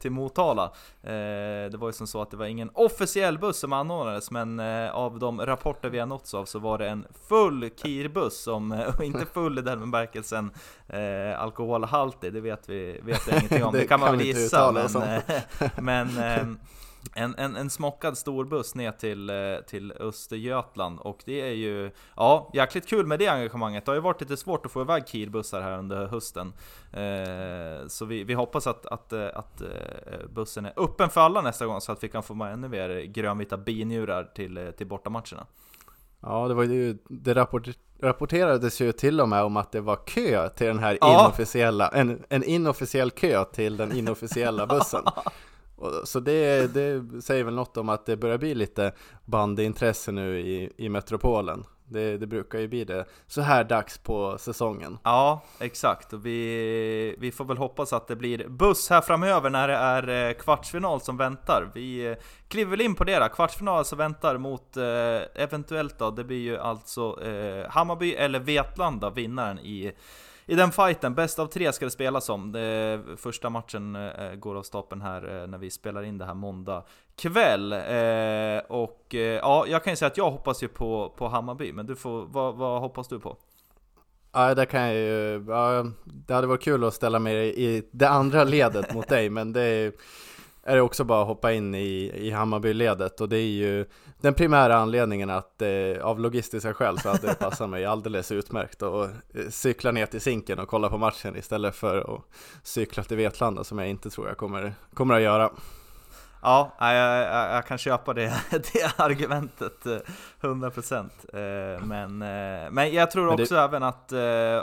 till 0.00 0.10
Motala. 0.10 0.64
Eh, 1.02 1.70
det 1.70 1.76
var 1.76 1.88
ju 1.88 1.92
som 1.92 2.06
så 2.06 2.22
att 2.22 2.30
det 2.30 2.36
var 2.36 2.46
ingen 2.46 2.70
officiell 2.74 3.38
buss 3.38 3.58
som 3.58 3.72
anordnades, 3.72 4.30
men 4.30 4.60
eh, 4.60 4.90
av 4.90 5.18
de 5.18 5.40
rapporter 5.46 5.90
vi 5.90 5.98
har 5.98 6.06
nåtts 6.06 6.34
av 6.34 6.44
så 6.44 6.58
var 6.58 6.78
det 6.78 6.88
en 6.88 7.06
full 7.28 7.70
Kirbuss, 7.82 8.42
som, 8.42 8.72
eh, 8.72 8.86
och 8.86 9.04
inte 9.04 9.26
full 9.26 9.58
i 9.58 9.62
den 9.62 9.80
bemärkelsen 9.80 10.50
eh, 10.88 11.40
alkoholhaltig, 11.40 12.32
det 12.32 12.40
vet 12.40 12.68
vi 12.68 13.00
vet 13.02 13.20
jag 13.28 13.38
ingenting 13.38 13.64
om. 13.64 13.72
Det, 13.72 13.78
Det 13.78 13.86
kan 13.86 14.00
man 14.00 14.08
kan 14.08 14.18
väl 14.18 14.26
gissa, 14.26 14.72
men, 14.92 15.02
eh, 15.02 15.70
men 15.78 16.18
ehm, 16.18 16.58
en, 17.14 17.34
en, 17.38 17.56
en 17.56 17.70
smockad 17.70 18.18
storbuss 18.18 18.74
ner 18.74 18.92
till, 18.92 19.30
eh, 19.30 19.36
till 19.66 19.92
Östergötland 19.92 20.98
och 20.98 21.22
det 21.24 21.40
är 21.40 21.52
ju 21.52 21.90
ja, 22.16 22.50
jäkligt 22.54 22.88
kul 22.88 23.06
med 23.06 23.18
det 23.18 23.28
engagemanget. 23.28 23.84
Det 23.84 23.90
har 23.90 23.96
ju 23.96 24.02
varit 24.02 24.20
lite 24.20 24.36
svårt 24.36 24.66
att 24.66 24.72
få 24.72 24.80
iväg 24.80 25.08
Kirbussar 25.08 25.62
här 25.62 25.78
under 25.78 26.06
hösten. 26.06 26.52
Eh, 26.92 27.86
så 27.88 28.04
vi, 28.04 28.24
vi 28.24 28.34
hoppas 28.34 28.66
att, 28.66 28.86
att, 28.86 29.12
eh, 29.12 29.28
att 29.34 29.60
eh, 29.60 29.68
bussen 30.34 30.66
är 30.66 30.72
öppen 30.76 31.10
för 31.10 31.20
alla 31.20 31.40
nästa 31.40 31.66
gång 31.66 31.80
så 31.80 31.92
att 31.92 32.04
vi 32.04 32.08
kan 32.08 32.22
få 32.22 32.34
med 32.34 32.52
ännu 32.52 32.68
mer 32.68 33.00
grönvita 33.00 33.56
binjurar 33.56 34.24
till, 34.24 34.56
eh, 34.58 34.70
till 34.70 34.86
bortamatcherna. 34.86 35.46
Ja, 36.20 36.48
det 36.48 36.54
var 36.54 36.64
ju, 36.64 36.98
det 37.08 37.34
rapport, 37.34 37.68
rapporterades 38.02 38.80
ju 38.80 38.92
till 38.92 39.20
och 39.20 39.28
med 39.28 39.42
om 39.42 39.56
att 39.56 39.72
det 39.72 39.80
var 39.80 39.96
kö 39.96 40.48
till 40.48 40.66
den 40.66 40.78
här 40.78 40.98
Ja. 41.00 41.20
inofficiella, 41.20 41.88
en, 41.88 42.22
en 42.28 42.44
inofficiell 42.44 43.10
kö 43.10 43.44
till 43.44 43.76
den 43.76 43.92
inofficiella 43.92 44.66
bussen. 44.76 45.02
Så 46.04 46.20
det, 46.20 46.74
det 46.74 47.22
säger 47.22 47.44
väl 47.44 47.54
något 47.54 47.76
om 47.76 47.88
att 47.88 48.06
det 48.06 48.16
börjar 48.16 48.38
bli 48.38 48.54
lite 48.54 48.92
bandintresse 49.24 50.12
nu 50.12 50.40
i, 50.40 50.72
i 50.76 50.88
metropolen. 50.88 51.64
Det, 51.88 52.18
det 52.18 52.26
brukar 52.26 52.58
ju 52.58 52.68
bli 52.68 52.84
det 52.84 53.04
så 53.26 53.40
här 53.40 53.64
dags 53.64 53.98
på 53.98 54.38
säsongen. 54.38 54.98
Ja, 55.02 55.42
exakt. 55.60 56.12
Och 56.12 56.26
vi, 56.26 57.16
vi 57.18 57.32
får 57.32 57.44
väl 57.44 57.58
hoppas 57.58 57.92
att 57.92 58.08
det 58.08 58.16
blir 58.16 58.48
buss 58.48 58.90
här 58.90 59.00
framöver 59.00 59.50
när 59.50 59.68
det 59.68 59.74
är 59.74 60.28
eh, 60.28 60.34
kvartsfinal 60.34 61.00
som 61.00 61.16
väntar. 61.16 61.70
Vi 61.74 62.06
eh, 62.06 62.16
kliver 62.48 62.70
väl 62.70 62.80
in 62.80 62.94
på 62.94 63.04
det 63.04 63.18
då. 63.18 63.28
Kvartsfinal 63.28 63.84
som 63.84 63.98
väntar 63.98 64.38
mot 64.38 64.76
eh, 64.76 65.42
eventuellt 65.42 65.98
då, 65.98 66.10
det 66.10 66.24
blir 66.24 66.42
ju 66.42 66.58
alltså 66.58 67.22
eh, 67.22 67.70
Hammarby 67.70 68.14
eller 68.14 68.38
Vetlanda, 68.38 69.10
vinnaren 69.10 69.58
i 69.58 69.92
i 70.46 70.54
den 70.54 70.72
fighten, 70.72 71.14
bäst 71.14 71.38
av 71.38 71.46
tre 71.46 71.72
ska 71.72 71.84
det 71.84 71.90
spelas 71.90 72.28
om. 72.28 72.52
Det, 72.52 73.00
första 73.16 73.50
matchen 73.50 73.96
eh, 73.96 74.34
går 74.34 74.54
av 74.54 74.62
stapeln 74.62 75.02
här 75.02 75.42
eh, 75.42 75.46
när 75.46 75.58
vi 75.58 75.70
spelar 75.70 76.02
in 76.02 76.18
det 76.18 76.24
här 76.24 76.34
måndag 76.34 76.84
kväll. 77.16 77.72
Eh, 77.72 78.58
och 78.68 79.14
ja, 79.40 79.66
jag 79.68 79.84
kan 79.84 79.92
ju 79.92 79.96
säga 79.96 80.06
att 80.06 80.16
jag 80.16 80.30
hoppas 80.30 80.62
ju 80.62 80.68
på, 80.68 81.14
på 81.16 81.28
Hammarby, 81.28 81.72
men 81.72 81.86
du 81.86 81.96
får, 81.96 82.26
vad, 82.26 82.54
vad 82.54 82.80
hoppas 82.80 83.08
du 83.08 83.20
på? 83.20 83.36
Ja, 84.32 84.54
det 84.54 84.66
kan 84.66 84.80
jag 84.80 84.94
ju, 84.94 85.44
ja, 85.48 85.86
det 86.04 86.34
hade 86.34 86.46
varit 86.46 86.62
kul 86.62 86.84
att 86.84 86.94
ställa 86.94 87.18
mig 87.18 87.54
i 87.64 87.88
det 87.90 88.08
andra 88.08 88.44
ledet 88.44 88.94
mot 88.94 89.08
dig, 89.08 89.30
men 89.30 89.52
det 89.52 89.62
är, 89.62 89.92
är 90.66 90.76
det 90.76 90.82
också 90.82 91.04
bara 91.04 91.20
att 91.20 91.26
hoppa 91.26 91.52
in 91.52 91.74
i, 91.74 92.12
i 92.14 92.30
Hammarbyledet 92.30 93.20
och 93.20 93.28
det 93.28 93.36
är 93.36 93.48
ju 93.48 93.86
den 94.20 94.34
primära 94.34 94.76
anledningen 94.76 95.30
att 95.30 95.62
eh, 95.62 96.02
av 96.02 96.20
logistiska 96.20 96.74
skäl 96.74 96.98
så 96.98 97.08
hade 97.08 97.26
det 97.26 97.34
passat 97.34 97.70
mig 97.70 97.84
alldeles 97.84 98.32
utmärkt 98.32 98.82
att 98.82 99.10
eh, 99.34 99.48
cykla 99.50 99.92
ner 99.92 100.06
till 100.06 100.20
Zinken 100.20 100.58
och 100.58 100.68
kolla 100.68 100.88
på 100.88 100.98
matchen 100.98 101.36
istället 101.36 101.74
för 101.74 102.14
att 102.14 102.20
cykla 102.62 103.02
till 103.02 103.16
Vetlanda 103.16 103.64
som 103.64 103.78
jag 103.78 103.88
inte 103.88 104.10
tror 104.10 104.28
jag 104.28 104.36
kommer, 104.36 104.74
kommer 104.94 105.14
att 105.14 105.22
göra. 105.22 105.50
Ja, 106.44 106.72
jag, 106.78 106.94
jag, 106.94 107.56
jag, 107.56 107.66
kan 107.66 107.78
köpa 107.78 108.14
det, 108.14 108.32
det 108.50 109.00
argumentet 109.00 109.84
100% 110.40 110.98
eh, 111.32 111.84
men, 111.84 112.22
eh, 112.22 112.70
men 112.70 112.92
jag 112.94 113.10
tror 113.10 113.26
men 113.26 113.36
det... 113.36 113.42
också 113.42 113.56
även 113.56 113.82
att 113.82 114.12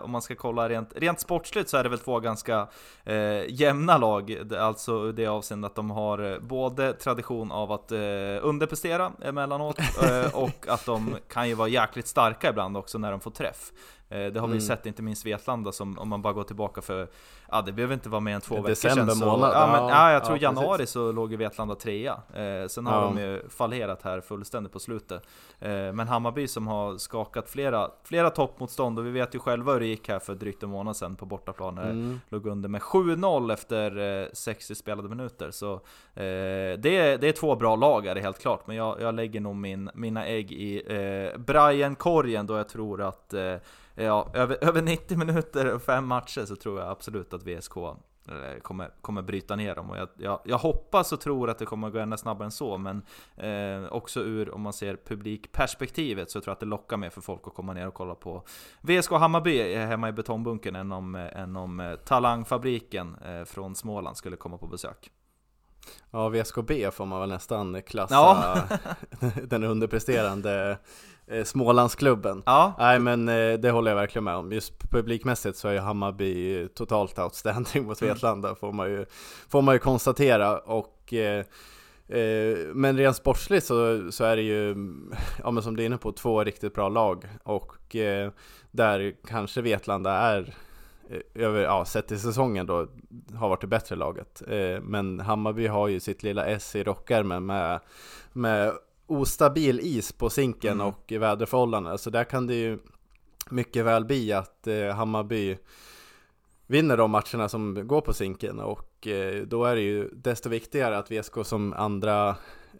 om 0.04 0.12
man 0.12 0.22
ska 0.22 0.36
kolla 0.36 0.70
rent, 0.70 0.94
rent 0.96 1.20
sportsligt 1.20 1.70
så 1.70 1.78
är 1.78 1.84
det 1.84 1.90
väl 1.90 2.00
två 2.00 2.20
ganska 2.20 2.68
eh, 3.04 3.46
jämna 3.50 3.98
lag. 3.98 4.38
Alltså 4.60 5.12
det 5.12 5.28
avseendet 5.28 5.72
att 5.72 5.76
de 5.76 5.92
har 5.92 6.40
både 6.40 6.94
tradition 6.94 7.52
av 7.52 7.72
att 7.72 7.92
eh, 7.92 7.98
underprestera 8.42 9.12
emellanåt 9.22 9.80
och 10.34 10.68
att 10.68 10.86
de 10.86 11.16
kan 11.30 11.50
ju 11.50 11.54
vara 11.56 11.68
jäkligt 11.68 12.08
starka 12.08 12.50
ibland 12.50 12.78
också 12.78 12.98
när 12.98 13.12
de 13.12 13.20
får 13.20 13.32
träff 13.32 13.72
det 14.12 14.40
har 14.40 14.48
vi 14.48 14.54
mm. 14.54 14.62
sett 14.62 14.86
inte 14.86 15.02
minst 15.02 15.26
Vetlanda 15.26 15.72
som 15.72 16.00
om 16.00 16.10
man 16.10 16.22
bara 16.22 16.34
går 16.34 16.44
tillbaka 16.44 16.82
för 16.82 17.08
Ja 17.52 17.62
det 17.62 17.72
behöver 17.72 17.94
inte 17.94 18.10
vara 18.10 18.20
mer 18.20 18.36
än 18.36 18.42
två 18.42 18.56
veckor 18.56 18.74
sedan 18.74 19.12
så, 19.12 19.26
månad, 19.26 19.52
ja, 19.54 19.68
men, 19.68 19.88
ja, 19.90 20.12
jag 20.12 20.26
tror 20.26 20.38
ja, 20.38 20.42
januari 20.42 20.78
precis. 20.78 20.94
så 20.94 21.12
låg 21.12 21.32
ju 21.32 21.38
Vetlanda 21.38 21.76
trea 21.76 22.14
eh, 22.34 22.68
Sen 22.68 22.86
har 22.86 23.02
ja. 23.02 23.02
de 23.02 23.18
ju 23.18 23.50
fallerat 23.50 24.02
här 24.04 24.22
fullständigt 24.22 24.74
på 24.74 24.80
slutet 24.80 25.24
eh, 25.60 25.70
Men 25.70 26.08
Hammarby 26.08 26.48
som 26.48 26.68
har 26.68 26.98
skakat 26.98 27.50
flera, 27.50 27.90
flera 28.04 28.30
toppmotstånd 28.30 29.00
och 29.00 29.06
vi 29.06 29.12
vet 29.12 29.36
ju 29.36 29.40
själva 29.40 29.74
hur 29.74 29.80
det 29.80 29.86
gick 29.86 30.10
här 30.10 30.20
för 30.20 30.36
drygt 30.36 30.64
en 30.64 30.70
månad 30.70 30.96
sedan 30.96 31.16
på 31.16 31.26
bortaplan 31.26 31.76
när 31.76 31.90
mm. 31.90 32.20
låg 32.30 32.46
under 32.46 32.70
med 32.70 32.82
7-0 32.82 33.54
efter 33.54 34.22
eh, 34.22 34.28
60 34.34 34.76
spelade 34.76 35.10
minuter 35.10 35.52
Så 35.52 35.74
eh, 35.74 35.80
det, 36.80 36.98
är, 36.98 37.18
det 37.18 37.28
är 37.28 37.34
två 37.34 37.56
bra 37.56 37.76
lag 37.76 38.06
är 38.06 38.16
det 38.16 38.22
helt 38.22 38.40
klart 38.40 38.68
Men 38.68 38.76
jag, 38.76 39.02
jag 39.02 39.16
lägger 39.16 39.42
nog 39.42 39.56
min, 39.56 39.90
mina 39.94 40.26
ägg 40.26 40.52
i 40.52 40.84
eh, 40.88 41.40
Brian-korgen 41.40 42.48
då 42.48 42.58
jag 42.58 42.70
tror 42.70 43.02
att 43.02 43.34
eh, 43.34 43.56
ja, 44.04 44.30
över, 44.34 44.58
över 44.62 44.82
90 44.82 45.18
minuter 45.18 45.74
och 45.74 45.82
fem 45.82 46.08
matcher 46.08 46.46
så 46.46 46.56
tror 46.56 46.80
jag 46.80 46.90
absolut 46.90 47.34
att 47.34 47.44
VSK 47.44 47.78
eh, 47.78 48.60
kommer, 48.62 48.90
kommer 49.02 49.22
bryta 49.22 49.56
ner 49.56 49.76
dem. 49.76 49.90
Och 49.90 49.98
jag, 49.98 50.10
jag, 50.18 50.40
jag, 50.46 50.58
hoppas 50.58 51.12
och 51.12 51.22
tror 51.22 51.50
att 51.50 51.60
det 51.60 51.66
kommer 51.66 51.90
gå 51.90 52.00
ännu 52.00 52.18
snabbare 52.18 52.46
än 52.46 52.52
så, 52.52 52.78
men 52.78 53.02
eh, 53.38 53.92
också 53.92 54.20
ur, 54.20 54.54
om 54.54 54.62
man 54.62 54.74
ser 54.74 54.96
publikperspektivet, 54.96 56.32
så 56.32 56.42
tror 56.42 56.52
jag 56.52 56.54
att 56.54 56.60
det 56.60 56.66
lockar 56.66 56.98
mer 56.98 57.10
för 57.10 57.22
folk 57.22 57.42
att 57.48 57.54
komma 57.54 57.74
ner 57.74 57.88
och 57.88 57.94
kolla 57.94 58.16
på 58.16 58.44
VSK 58.82 59.12
Hammarby 59.12 59.76
hemma 59.76 60.10
i 60.10 60.12
betongbunkern 60.12 60.76
än 60.76 60.92
om, 60.92 61.16
än 61.16 61.56
om 61.56 61.80
eh, 61.80 61.96
Talangfabriken 61.96 63.16
eh, 63.16 63.44
från 63.44 63.76
Småland 63.76 64.18
skulle 64.18 64.36
komma 64.36 64.58
på 64.58 64.68
besök. 64.68 65.12
Ja, 66.12 66.30
VSKB 66.30 66.92
får 66.92 67.06
man 67.06 67.20
väl 67.20 67.30
nästan 67.30 67.82
klassa 67.82 68.16
ja. 68.16 68.58
den 69.44 69.64
underpresterande 69.64 70.72
eh, 70.72 70.78
Smålandsklubben. 71.46 72.44
Ja. 72.46 72.74
Nej 72.80 73.00
men 73.00 73.30
eh, 73.30 73.54
det 73.54 73.72
håller 73.72 73.92
jag 73.92 73.96
verkligen 73.96 74.24
med 74.24 74.36
om. 74.36 74.52
Just 74.52 74.90
publikmässigt 74.92 75.58
så 75.58 75.68
är 75.68 75.74
ju 75.74 75.80
Hammarby 75.80 76.68
totalt 76.68 77.20
outstanding 77.20 77.86
mot 77.86 78.02
mm. 78.02 78.14
Vetlanda 78.14 78.56
får 78.56 78.72
man 78.72 78.90
ju, 78.90 79.06
får 79.50 79.62
man 79.62 79.76
ju 79.76 79.80
konstatera. 79.80 80.58
Och, 80.58 81.14
eh, 81.14 81.46
eh, 82.08 82.58
men 82.74 82.98
rent 82.98 83.16
sportsligt 83.16 83.66
så, 83.66 84.12
så 84.12 84.24
är 84.24 84.36
det 84.36 84.42
ju, 84.42 84.76
ja 85.44 85.52
men 85.52 85.64
som 85.64 85.76
du 85.76 85.84
är 85.84 85.86
inne 85.86 85.98
på, 85.98 86.12
två 86.12 86.44
riktigt 86.44 86.74
bra 86.74 86.90
lag. 86.90 87.26
Och 87.44 87.96
eh, 87.96 88.32
där 88.72 89.14
kanske 89.28 89.62
Vetlanda 89.62 90.12
är 90.12 90.56
eh, 91.10 91.44
över, 91.46 91.62
ja, 91.62 91.86
sett 91.86 92.08
till 92.08 92.20
säsongen 92.20 92.66
då, 92.66 92.88
har 93.36 93.50
varit 93.50 93.62
det 93.62 93.68
bättre 93.68 93.96
laget. 93.96 94.42
men 94.82 95.20
Hammarby 95.20 95.68
har 95.68 95.88
ju 95.88 96.00
sitt 96.00 96.24
lilla 96.24 96.46
S 96.46 96.76
i 96.76 96.84
rockärmen 96.84 97.46
med, 97.46 97.80
med 98.34 98.74
ostabil 99.12 99.80
is 99.80 100.12
på 100.12 100.30
sinken 100.30 100.74
mm. 100.74 100.88
och 100.88 101.12
väderförhållanden. 101.12 101.98
Så 101.98 102.10
där 102.10 102.24
kan 102.24 102.48
det 102.48 102.56
ju 102.56 102.80
mycket 103.50 103.86
väl 103.86 104.06
bli 104.06 104.34
att 104.34 104.68
eh, 104.68 104.88
Hammarby 104.88 105.58
vinner 106.68 106.98
de 106.98 107.12
matcherna 107.12 107.50
som 107.50 107.88
går 107.88 108.02
på 108.02 108.14
sinken 108.14 108.60
och 108.60 109.08
eh, 109.08 109.44
då 109.44 109.66
är 109.66 109.76
det 109.76 109.82
ju 109.82 110.10
desto 110.14 110.50
viktigare 110.50 110.98
att 110.98 111.12
VSK 111.12 111.34
som 111.44 111.74
andra 111.74 112.36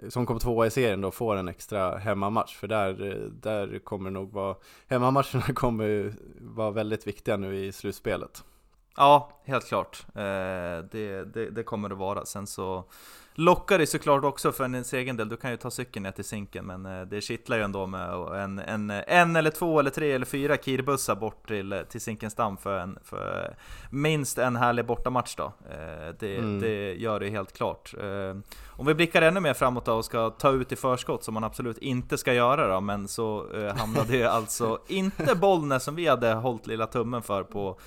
som 0.10 0.26
kommer 0.26 0.40
tvåa 0.40 0.68
i 0.68 0.72
serien 0.72 1.02
då 1.02 1.12
får 1.12 1.36
en 1.36 1.48
extra 1.48 1.98
hemmamatch 1.98 2.56
för 2.56 2.68
där, 2.68 3.08
eh, 3.08 3.28
där 3.30 3.80
kommer 3.80 4.12
nog 4.12 4.32
vara 4.32 4.56
hemmamatcherna 4.88 5.42
kommer 5.56 6.14
vara 6.40 6.72
väldigt 6.72 7.08
viktiga 7.08 7.38
nu 7.38 7.56
i 7.56 7.72
slutspelet. 7.72 8.44
Ja, 8.98 9.42
helt 9.46 9.68
klart. 9.68 10.06
Eh, 10.16 10.86
det, 10.92 11.34
det, 11.34 11.50
det 11.50 11.64
kommer 11.64 11.90
det 11.90 11.96
vara. 11.96 12.26
Sen 12.26 12.48
så 12.48 12.84
lockar 13.36 13.80
det 13.80 13.88
såklart 13.88 14.24
också 14.24 14.52
för 14.52 14.64
ens 14.64 14.94
egen 14.94 15.18
del. 15.18 15.30
Du 15.30 15.38
kan 15.38 15.52
ju 15.52 15.58
ta 15.58 15.72
cykeln 15.72 16.04
ner 16.04 16.12
till 16.12 16.24
Zinken, 16.24 16.66
men 16.66 16.86
eh, 16.86 17.02
det 17.02 17.22
kittlar 17.22 17.58
ju 17.58 17.64
ändå 17.64 17.88
med 17.88 18.10
en, 18.44 18.60
en, 18.60 18.90
en 18.90 19.36
eller 19.36 19.52
två 19.52 19.80
eller 19.80 19.90
tre 19.90 20.12
eller 20.12 20.26
fyra 20.26 20.58
kirbussar 20.58 21.16
bort 21.16 21.48
till, 21.48 21.84
till 21.90 22.02
Zinkensdamm 22.02 22.58
för, 22.58 22.78
en, 22.78 23.00
för 23.04 23.56
minst 23.90 24.38
en 24.38 24.56
härlig 24.56 24.86
bortamatch 24.86 25.36
då. 25.36 25.44
Eh, 25.44 26.16
det, 26.20 26.38
mm. 26.38 26.60
det 26.60 26.94
gör 26.94 27.20
det 27.20 27.30
helt 27.30 27.54
klart. 27.54 27.94
Eh, 28.02 28.38
om 28.70 28.88
vi 28.88 28.94
blickar 28.94 29.22
ännu 29.22 29.40
mer 29.40 29.54
framåt 29.54 29.86
då 29.86 29.94
och 29.94 30.06
ska 30.06 30.30
ta 30.30 30.52
ut 30.52 30.72
i 30.72 30.76
förskott, 30.76 31.24
som 31.24 31.34
man 31.34 31.44
absolut 31.44 31.78
inte 31.78 32.18
ska 32.18 32.34
göra 32.34 32.74
då, 32.74 32.82
men 32.82 33.08
så 33.08 33.48
hamnade 33.78 34.18
ju 34.18 34.24
alltså 34.28 34.80
inte 34.88 35.36
Bollnäs 35.36 35.84
som 35.84 35.96
vi 35.96 36.08
hade 36.08 36.34
hållit 36.34 36.68
lilla 36.68 36.88
tummen 36.88 37.22
för 37.22 37.44
på 37.44 37.80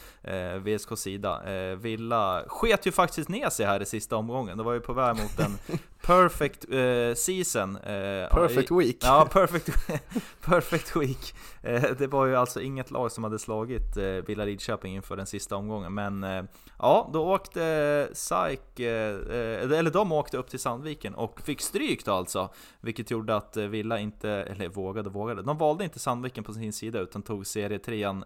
VSKs 0.61 1.00
sida. 1.00 1.42
Villa 1.76 2.44
sket 2.46 2.87
ju 2.87 2.92
faktiskt 2.92 3.28
ner 3.28 3.50
sig 3.50 3.66
här 3.66 3.83
i 3.83 3.87
sista 3.87 4.16
omgången, 4.16 4.59
det 4.59 4.64
var 4.64 4.72
ju 4.72 4.80
på 4.80 4.92
väg 4.92 5.16
mot 5.16 5.34
en 5.40 5.59
perfect 6.07 6.73
uh, 6.73 7.14
season. 7.14 7.77
Uh, 7.77 8.29
perfect 8.29 8.70
week. 8.70 8.97
Ja, 9.01 9.29
perfect, 9.33 9.70
perfect 10.40 10.97
week. 10.97 11.35
Uh, 11.68 11.97
det 11.99 12.07
var 12.07 12.27
ju 12.27 12.37
alltså 12.37 12.61
inget 12.61 12.90
lag 12.90 13.12
som 13.12 13.25
hade 13.25 13.38
slagit 13.38 13.97
uh, 13.97 14.05
Villa 14.05 14.44
Lidköping 14.44 14.94
inför 14.94 15.16
den 15.16 15.27
sista 15.27 15.57
omgången. 15.57 15.94
Men 15.94 16.49
ja, 16.79 17.11
då 17.12 17.35
åkte 17.35 18.09
SAIK, 18.12 18.81
eller 18.81 19.90
de 19.90 20.12
åkte 20.12 20.37
upp 20.37 20.51
till 20.51 20.61
Sandviken 20.61 21.14
och 21.14 21.40
fick 21.40 21.61
stryk 21.61 22.05
då 22.05 22.12
alltså. 22.12 22.49
Vilket 22.81 23.11
gjorde 23.11 23.37
att 23.37 23.57
Villa 23.57 23.99
inte, 23.99 24.31
eller 24.31 24.68
vågade 24.68 25.11
vågade, 25.11 25.42
de 25.42 25.59
valde 25.59 25.85
inte 25.85 25.99
Sandviken 25.99 26.44
på 26.44 26.53
sin 26.53 26.73
sida 26.73 27.01
utan 27.01 27.23
tog 27.23 27.47
serietrean 27.47 28.25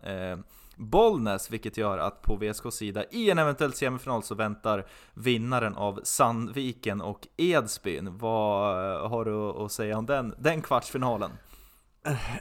Bollnäs, 0.79 1.51
vilket 1.51 1.77
gör 1.77 1.99
att 1.99 2.23
på 2.23 2.37
VSKs 2.37 2.75
sida 2.75 3.05
i 3.11 3.31
en 3.31 3.39
eventuell 3.39 3.73
semifinal 3.73 4.23
så 4.23 4.35
väntar 4.35 4.87
vinnaren 5.15 5.75
av 5.75 6.01
Sandviken 6.03 7.01
och 7.01 7.29
Edsbyn. 7.37 8.19
Vad 8.19 9.11
har 9.11 9.25
du 9.25 9.65
att 9.65 9.73
säga 9.73 9.99
om 9.99 10.07
den, 10.07 10.35
den 10.39 10.63
kvartsfinalen? 10.63 11.31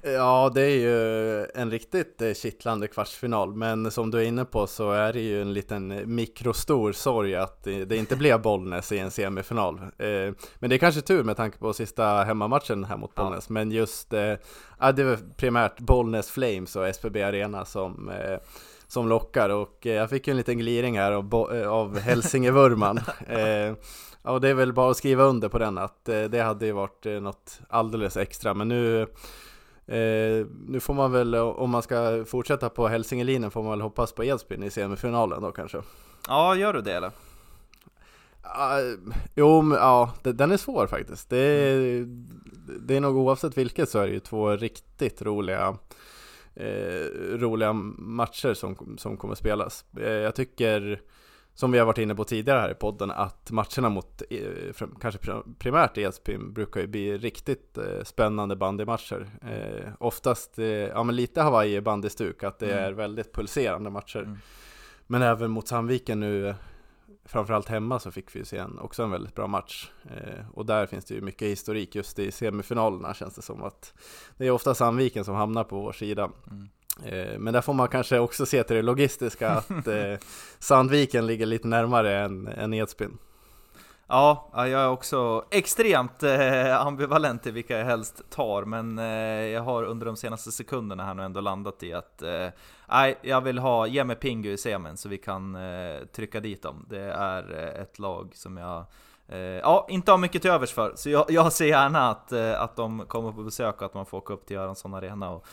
Ja, 0.03 0.51
det 0.55 0.61
är 0.61 0.77
ju 0.79 1.45
en 1.55 1.71
riktigt 1.71 2.21
eh, 2.21 2.33
kittlande 2.33 2.87
kvartsfinal, 2.87 3.53
men 3.55 3.91
som 3.91 4.11
du 4.11 4.17
är 4.17 4.23
inne 4.23 4.45
på 4.45 4.67
så 4.67 4.91
är 4.91 5.13
det 5.13 5.19
ju 5.19 5.41
en 5.41 5.53
liten 5.53 6.15
mikrostor 6.15 6.91
sorg 6.91 7.35
att 7.35 7.63
det 7.63 7.91
inte 7.91 8.15
blev 8.15 8.41
Bollnäs 8.41 8.91
i 8.91 8.99
en 8.99 9.11
semifinal. 9.11 9.79
Eh, 9.79 10.33
men 10.55 10.69
det 10.69 10.75
är 10.75 10.77
kanske 10.77 11.01
tur 11.01 11.23
med 11.23 11.37
tanke 11.37 11.57
på 11.57 11.73
sista 11.73 12.23
hemmamatchen 12.23 12.83
här 12.83 12.97
mot 12.97 13.15
Bollnäs, 13.15 13.45
ja. 13.49 13.53
men 13.53 13.71
just, 13.71 14.13
eh, 14.13 14.33
ja, 14.79 14.91
det 14.91 15.03
var 15.03 15.17
primärt 15.37 15.79
Bollnäs 15.79 16.31
Flames 16.31 16.75
och 16.75 16.95
SPB 16.95 17.23
Arena 17.23 17.65
som 17.65 18.11
som 18.89 19.07
lockar 19.07 19.49
och 19.49 19.77
jag 19.81 20.09
fick 20.09 20.27
ju 20.27 20.31
en 20.31 20.37
liten 20.37 20.57
gliring 20.57 20.99
här 20.99 21.11
av, 21.11 21.35
av 21.67 21.99
Hälsingevurman. 21.99 22.99
Ja, 23.29 23.75
och 24.31 24.41
det 24.41 24.49
är 24.49 24.53
väl 24.53 24.73
bara 24.73 24.91
att 24.91 24.97
skriva 24.97 25.23
under 25.23 25.49
på 25.49 25.57
den 25.57 25.77
att 25.77 26.05
det 26.05 26.41
hade 26.43 26.65
ju 26.65 26.71
varit 26.71 27.05
något 27.21 27.59
alldeles 27.69 28.17
extra, 28.17 28.53
men 28.53 28.67
nu 28.67 29.07
Eh, 29.87 30.45
nu 30.67 30.79
får 30.79 30.93
man 30.93 31.11
väl, 31.11 31.35
om 31.35 31.69
man 31.69 31.83
ska 31.83 32.25
fortsätta 32.25 32.69
på 32.69 32.87
Hälsingelinen, 32.87 33.51
får 33.51 33.63
man 33.63 33.71
väl 33.71 33.81
hoppas 33.81 34.11
på 34.11 34.23
Edsbyn 34.23 34.63
i 34.63 34.69
semifinalen 34.69 35.41
då 35.41 35.51
kanske? 35.51 35.81
Ja, 36.27 36.55
gör 36.55 36.73
du 36.73 36.81
det 36.81 36.93
eller? 36.93 37.11
Uh, 38.47 39.13
jo, 39.35 39.61
men, 39.61 39.77
ja, 39.77 40.13
den 40.21 40.51
är 40.51 40.57
svår 40.57 40.87
faktiskt. 40.87 41.29
Det 41.29 41.37
är, 41.37 42.05
det 42.79 42.95
är 42.95 43.01
nog 43.01 43.17
oavsett 43.17 43.57
vilket 43.57 43.89
så 43.89 43.99
är 43.99 44.07
det 44.07 44.13
ju 44.13 44.19
två 44.19 44.51
riktigt 44.51 45.21
roliga 45.21 45.77
eh, 46.55 47.37
roliga 47.37 47.73
matcher 47.73 48.53
som, 48.53 48.97
som 48.97 49.17
kommer 49.17 49.35
spelas. 49.35 49.85
Eh, 49.97 50.11
jag 50.11 50.35
tycker 50.35 51.01
som 51.57 51.71
vi 51.71 51.79
har 51.79 51.85
varit 51.85 51.97
inne 51.97 52.15
på 52.15 52.23
tidigare 52.23 52.59
här 52.59 52.71
i 52.71 52.73
podden, 52.73 53.11
att 53.11 53.51
matcherna 53.51 53.89
mot 53.89 54.21
eh, 54.29 54.87
kanske 55.01 55.19
primärt 55.59 55.97
Edsbyn 55.97 56.53
brukar 56.53 56.81
ju 56.81 56.87
bli 56.87 57.17
riktigt 57.17 57.77
eh, 57.77 58.03
spännande 58.03 58.55
bandymatcher. 58.55 59.29
Eh, 59.41 59.91
oftast, 59.99 60.57
ja 60.93 61.03
men 61.03 61.15
lite 61.15 61.41
Hawaii 61.41 61.81
bandystuk, 61.81 62.43
att 62.43 62.59
det 62.59 62.71
mm. 62.71 62.83
är 62.83 62.91
väldigt 62.91 63.33
pulserande 63.33 63.89
matcher. 63.89 64.19
Mm. 64.19 64.37
Men 65.07 65.21
även 65.21 65.51
mot 65.51 65.67
Sandviken 65.67 66.19
nu, 66.19 66.55
framförallt 67.25 67.67
hemma, 67.67 67.99
så 67.99 68.11
fick 68.11 68.35
vi 68.35 68.45
se 68.45 68.57
en, 68.57 68.79
också 68.79 69.03
en 69.03 69.11
väldigt 69.11 69.35
bra 69.35 69.47
match. 69.47 69.91
och 70.53 70.65
där 70.65 70.85
finns 70.85 71.05
det 71.05 71.13
ju 71.13 71.21
mycket 71.21 71.47
historik 71.47 71.95
just 71.95 72.19
i 72.19 72.31
semifinalerna 72.31 73.13
känns 73.13 73.35
det 73.35 73.41
som 73.41 73.63
att 73.63 73.93
det 74.37 74.47
är 74.47 74.51
ofta 74.51 74.75
Sandviken 74.75 75.25
som 75.25 75.35
hamnar 75.35 75.63
på 75.63 75.79
vår 75.79 75.91
sida. 75.91 76.31
Mm. 76.51 76.69
Eh, 77.05 77.39
men 77.39 77.53
där 77.53 77.61
får 77.61 77.73
man 77.73 77.87
kanske 77.87 78.19
också 78.19 78.45
se 78.45 78.63
till 78.63 78.75
det 78.75 78.81
logistiska 78.81 79.51
att 79.51 79.87
eh, 79.87 80.13
Sandviken 80.59 81.27
ligger 81.27 81.45
lite 81.45 81.67
närmare 81.67 82.17
än, 82.17 82.47
än 82.47 82.73
Edsbyn. 82.73 83.17
Ja, 84.09 84.49
jag 84.53 84.69
är 84.69 84.89
också 84.89 85.45
extremt 85.51 86.23
eh, 86.23 86.81
ambivalent 86.81 87.43
till 87.43 87.51
vilka 87.51 87.77
jag 87.77 87.85
helst 87.85 88.21
tar, 88.29 88.65
men 88.65 88.97
jag 89.51 89.61
har 89.61 89.83
under 89.83 90.05
de 90.05 90.15
senaste 90.15 90.51
sekunderna 90.51 91.05
här 91.05 91.13
nu 91.13 91.23
ändå 91.23 91.41
landat 91.41 91.83
i 91.83 91.93
att 91.93 92.23
nej, 92.89 93.17
jag 93.21 93.41
vill 93.41 93.59
ha, 93.59 93.87
ge 93.87 94.03
mig 94.03 94.15
Pingu 94.15 94.51
i 94.51 94.57
semin 94.57 94.97
så 94.97 95.09
vi 95.09 95.17
kan 95.17 95.57
trycka 96.15 96.39
dit 96.39 96.63
dem. 96.63 96.85
Det 96.89 97.01
är 97.01 97.51
ett 97.81 97.99
lag 97.99 98.31
som 98.35 98.57
jag 98.57 98.85
ja, 99.61 99.87
inte 99.89 100.11
har 100.11 100.17
mycket 100.17 100.41
till 100.41 100.51
övers 100.51 100.73
för. 100.73 100.93
Så 100.95 101.09
jag, 101.09 101.25
jag 101.29 101.53
ser 101.53 101.65
gärna 101.65 102.09
att, 102.09 102.33
att 102.33 102.75
de 102.75 103.05
kommer 103.07 103.31
på 103.31 103.43
besök 103.43 103.75
och 103.75 103.85
att 103.85 103.93
man 103.93 104.05
får 104.05 104.17
åka 104.17 104.33
upp 104.33 104.45
till 104.45 104.55
Göransson 104.55 104.93
Arena 104.93 105.29
och, 105.29 105.45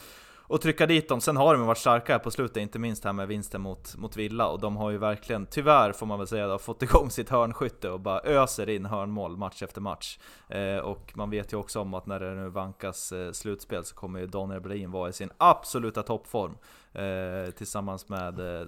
och 0.47 0.61
trycka 0.61 0.87
dit 0.87 1.09
dem. 1.09 1.21
Sen 1.21 1.37
har 1.37 1.55
de 1.55 1.67
varit 1.67 1.79
starka 1.79 2.13
här 2.13 2.19
på 2.19 2.31
slutet, 2.31 2.57
inte 2.57 2.79
minst 2.79 3.05
här 3.05 3.13
med 3.13 3.29
vinsten 3.29 3.61
mot, 3.61 3.97
mot 3.97 4.17
Villa. 4.17 4.49
Och 4.49 4.61
de 4.61 4.77
har 4.77 4.91
ju 4.91 4.99
verkligen, 4.99 5.47
tyvärr 5.47 5.93
får 5.93 6.07
man 6.07 6.19
väl 6.19 6.29
säga, 6.29 6.49
har 6.49 6.59
fått 6.59 6.83
igång 6.83 7.11
sitt 7.11 7.29
hörnskytte 7.31 7.91
och 7.91 8.01
bara 8.01 8.21
öser 8.21 8.69
in 8.69 8.87
hörnmål 8.87 9.37
match 9.37 9.63
efter 9.63 9.81
match. 9.81 10.19
Eh, 10.49 10.77
och 10.77 11.13
man 11.15 11.31
vet 11.31 11.53
ju 11.53 11.57
också 11.57 11.81
om 11.81 11.95
att 11.95 12.07
när 12.07 12.21
det 12.21 12.35
nu 12.35 12.49
vankas 12.49 13.13
eh, 13.13 13.33
slutspel 13.33 13.85
så 13.85 13.95
kommer 13.95 14.21
ju 14.21 14.27
Daniel 14.27 14.61
Brolin 14.61 14.91
vara 14.91 15.09
i 15.09 15.13
sin 15.13 15.31
absoluta 15.39 16.03
toppform. 16.03 16.57
Eh, 16.93 17.51
tillsammans 17.51 18.09
med 18.09 18.61
eh, 18.61 18.67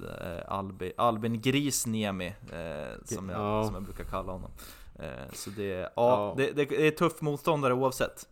Albi, 0.49 0.93
Albin 0.97 1.41
Grisniemi, 1.41 2.27
eh, 2.27 3.05
som, 3.05 3.29
jag, 3.29 3.41
Ja. 3.41 3.65
som 3.65 3.75
jag 3.75 3.83
brukar 3.85 4.05
kalla 4.05 4.33
honom. 4.33 4.51
Eh, 4.99 5.33
så 5.33 5.51
det, 5.51 5.69
ja, 5.79 5.91
Ja. 5.97 6.35
Det, 6.37 6.53
det, 6.53 6.65
det 6.65 6.87
är 6.87 6.91
tuff 6.91 7.21
motståndare 7.21 7.75
oavsett. 7.75 8.27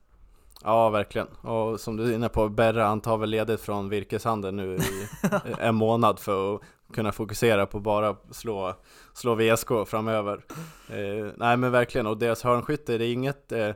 Ja, 0.67 0.91
verkligen. 0.91 1.27
Och 1.27 1.81
som 1.81 1.97
du 1.97 2.11
är 2.11 2.15
inne 2.15 2.29
på, 2.29 2.49
Berra 2.49 2.87
han 2.87 3.01
tar 3.01 3.19
väl 3.19 3.31
ledigt 3.31 3.61
från 3.61 3.89
virkeshandeln 3.89 4.57
nu 4.57 4.77
i 4.77 5.09
en 5.59 5.75
månad 5.75 6.19
för 6.19 6.55
att 6.55 6.61
kunna 6.93 7.13
fokusera 7.13 7.67
på 7.67 7.81
bara 7.81 8.17
slå, 8.31 8.75
slå 9.15 9.35
VSK 9.35 9.69
framöver. 9.87 10.45
Eh, 10.89 11.33
nej 11.37 11.57
men 11.57 11.73
verkligen, 11.73 12.07
och 12.07 12.19
deras 12.19 12.43
hörnskytte, 12.43 12.99
det 12.99 13.05
är 13.05 13.13
inget 13.13 13.53
eh, 13.53 13.71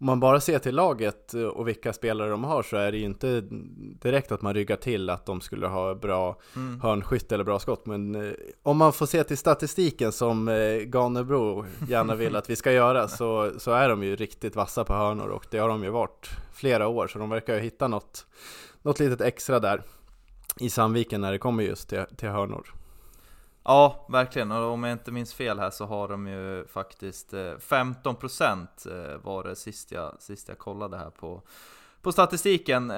om 0.00 0.06
man 0.06 0.20
bara 0.20 0.40
ser 0.40 0.58
till 0.58 0.74
laget 0.74 1.34
eh, 1.34 1.42
och 1.42 1.68
vilka 1.68 1.92
spelare 1.92 2.30
de 2.30 2.44
har 2.44 2.62
så 2.62 2.76
är 2.76 2.92
det 2.92 2.98
ju 2.98 3.04
inte 3.04 3.40
direkt 4.02 4.32
att 4.32 4.42
man 4.42 4.54
ryggar 4.54 4.76
till 4.76 5.10
att 5.10 5.26
de 5.26 5.40
skulle 5.40 5.66
ha 5.66 5.94
bra 5.94 6.38
Mm. 6.56 6.80
hörnskytte 6.80 7.34
eller 7.34 7.44
bra 7.44 7.58
skott. 7.58 7.86
Men 7.86 8.14
eh, 8.14 8.32
om 8.62 8.76
man 8.76 8.92
får 8.92 9.06
se 9.06 9.24
till 9.24 9.38
statistiken 9.38 10.12
som 10.12 10.48
eh, 10.48 10.76
Ganebro 10.76 11.64
gärna 11.88 12.14
vill 12.14 12.36
att 12.36 12.50
vi 12.50 12.56
ska 12.56 12.72
göra 12.72 13.08
så, 13.08 13.52
så 13.58 13.72
är 13.72 13.88
de 13.88 14.02
ju 14.02 14.16
riktigt 14.16 14.56
vassa 14.56 14.84
på 14.84 14.94
hörnor 14.94 15.28
och 15.28 15.46
det 15.50 15.58
har 15.58 15.68
de 15.68 15.84
ju 15.84 15.90
varit 15.90 16.30
flera 16.54 16.88
år. 16.88 17.06
Så 17.08 17.18
de 17.18 17.30
verkar 17.30 17.54
ju 17.54 17.60
hitta 17.60 17.88
något, 17.88 18.26
något 18.82 19.00
litet 19.00 19.20
extra 19.20 19.60
där 19.60 19.82
i 20.60 20.70
Sandviken 20.70 21.20
när 21.20 21.32
det 21.32 21.38
kommer 21.38 21.62
just 21.62 21.88
till, 21.88 22.04
till 22.16 22.28
hörnor. 22.28 22.74
Ja, 23.70 24.06
verkligen. 24.08 24.52
Och 24.52 24.70
om 24.72 24.84
jag 24.84 24.92
inte 24.92 25.12
minns 25.12 25.34
fel 25.34 25.58
här 25.58 25.70
så 25.70 25.84
har 25.84 26.08
de 26.08 26.26
ju 26.26 26.66
faktiskt 26.66 27.32
eh, 27.32 27.38
15% 27.38 28.66
eh, 29.12 29.18
var 29.18 29.44
det 29.44 29.56
sist 29.56 29.92
jag, 29.92 30.16
sist 30.18 30.48
jag 30.48 30.58
kollade 30.58 30.96
här 30.96 31.10
på, 31.10 31.42
på 32.02 32.12
statistiken. 32.12 32.90
Eh, 32.90 32.96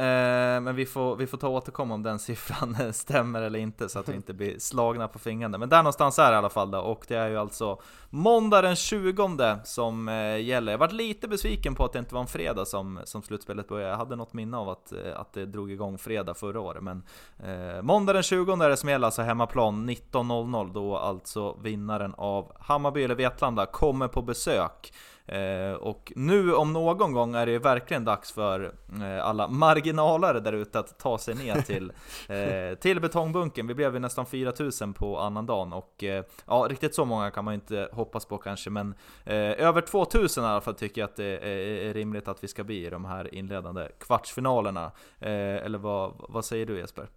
Men 0.60 0.74
vi 0.74 0.86
får, 0.86 1.16
vi 1.16 1.26
får 1.26 1.38
ta 1.38 1.48
och 1.48 1.54
återkomma 1.54 1.94
om 1.94 2.02
den 2.02 2.18
siffran 2.28 2.92
stämmer 2.92 3.42
eller 3.42 3.58
inte 3.58 3.88
så 3.88 3.98
att 3.98 4.08
vi 4.08 4.14
inte 4.14 4.32
blir 4.32 4.58
slagna 4.58 5.08
på 5.08 5.18
fingrarna. 5.18 5.58
Men 5.58 5.68
där 5.68 5.78
någonstans 5.78 6.18
är 6.18 6.30
det 6.30 6.34
i 6.34 6.38
alla 6.38 6.48
fall 6.48 6.70
då. 6.70 6.78
Och 6.78 7.04
det 7.08 7.14
är 7.14 7.28
ju 7.28 7.36
alltså 7.36 7.80
måndag 8.10 8.62
den 8.62 8.76
20 8.76 9.58
som 9.64 10.08
eh, 10.08 10.40
gäller. 10.40 10.72
Jag 10.72 10.78
varit 10.78 10.92
lite 10.92 11.28
besviken 11.28 11.74
på 11.74 11.84
att 11.84 11.92
det 11.92 11.98
inte 11.98 12.14
var 12.14 12.20
en 12.20 12.26
fredag 12.26 12.64
som, 12.64 13.00
som 13.04 13.22
slutspelet 13.22 13.68
började. 13.68 13.90
Jag 13.90 13.98
hade 13.98 14.16
något 14.16 14.32
minne 14.32 14.56
av 14.56 14.68
att, 14.68 14.92
eh, 14.92 15.20
att 15.20 15.32
det 15.32 15.46
drog 15.46 15.72
igång 15.72 15.98
fredag 15.98 16.34
förra 16.34 16.60
året. 16.60 16.82
Men 16.82 17.02
Eh, 17.44 17.82
måndag 17.82 18.12
den 18.12 18.22
20 18.22 18.52
är 18.52 18.68
det 18.68 18.76
som 18.76 18.88
gäller, 18.88 19.06
alltså 19.06 19.22
hemmaplan 19.22 19.90
19.00 19.90 20.72
då 20.72 20.96
alltså 20.96 21.56
vinnaren 21.62 22.14
av 22.16 22.52
Hammarby 22.60 23.04
eller 23.04 23.14
Vetlanda 23.14 23.66
kommer 23.66 24.08
på 24.08 24.22
besök. 24.22 24.92
Eh, 25.30 25.72
och 25.72 26.12
nu 26.16 26.54
om 26.54 26.72
någon 26.72 27.12
gång 27.12 27.34
är 27.34 27.46
det 27.46 27.58
verkligen 27.58 28.04
dags 28.04 28.32
för 28.32 28.72
eh, 29.02 29.26
alla 29.26 29.48
marginalare 29.48 30.40
där 30.40 30.52
ute 30.52 30.78
att 30.78 30.98
ta 30.98 31.18
sig 31.18 31.34
ner 31.34 31.60
till, 31.62 31.92
eh, 32.28 32.78
till 32.78 33.00
betongbunken. 33.00 33.66
Vi 33.66 33.74
blev 33.74 33.94
ju 33.94 34.00
nästan 34.00 34.26
4000 34.26 34.92
på 34.92 35.18
annandagen 35.18 35.72
och 35.72 36.04
ja, 36.46 36.66
riktigt 36.70 36.94
så 36.94 37.04
många 37.04 37.30
kan 37.30 37.44
man 37.44 37.54
ju 37.54 37.60
inte 37.60 37.88
hoppas 37.92 38.24
på 38.24 38.38
kanske, 38.38 38.70
men 38.70 38.94
över 39.24 39.80
2000 39.80 40.44
i 40.44 40.46
alla 40.46 40.60
fall 40.60 40.74
tycker 40.74 41.00
jag 41.00 41.08
att 41.08 41.16
det 41.16 41.38
är, 41.38 41.88
är 41.88 41.94
rimligt 41.94 42.28
att 42.28 42.44
vi 42.44 42.48
ska 42.48 42.64
bli 42.64 42.86
i 42.86 42.90
de 42.90 43.04
här 43.04 43.34
inledande 43.34 43.88
kvartsfinalerna. 43.98 44.92
Eller 45.20 45.78
vad, 45.78 46.14
vad 46.18 46.44
säger 46.44 46.66
du 46.66 46.78
Jesper? 46.78 47.08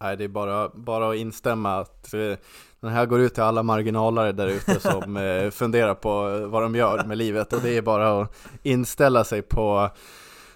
Nej, 0.00 0.16
det 0.16 0.24
är 0.24 0.28
bara, 0.28 0.68
bara 0.68 1.10
att 1.10 1.16
instämma 1.16 1.76
att 1.76 2.14
eh, 2.14 2.36
den 2.80 2.90
här 2.90 3.06
går 3.06 3.20
ut 3.20 3.34
till 3.34 3.42
alla 3.42 3.62
marginalare 3.62 4.32
där 4.32 4.46
ute 4.46 4.80
som 4.80 5.16
eh, 5.16 5.50
funderar 5.50 5.94
på 5.94 6.46
vad 6.46 6.62
de 6.62 6.74
gör 6.74 7.04
med 7.04 7.18
livet. 7.18 7.52
Och 7.52 7.60
det 7.60 7.76
är 7.76 7.82
bara 7.82 8.20
att 8.20 8.36
inställa 8.62 9.24
sig 9.24 9.42
på 9.42 9.90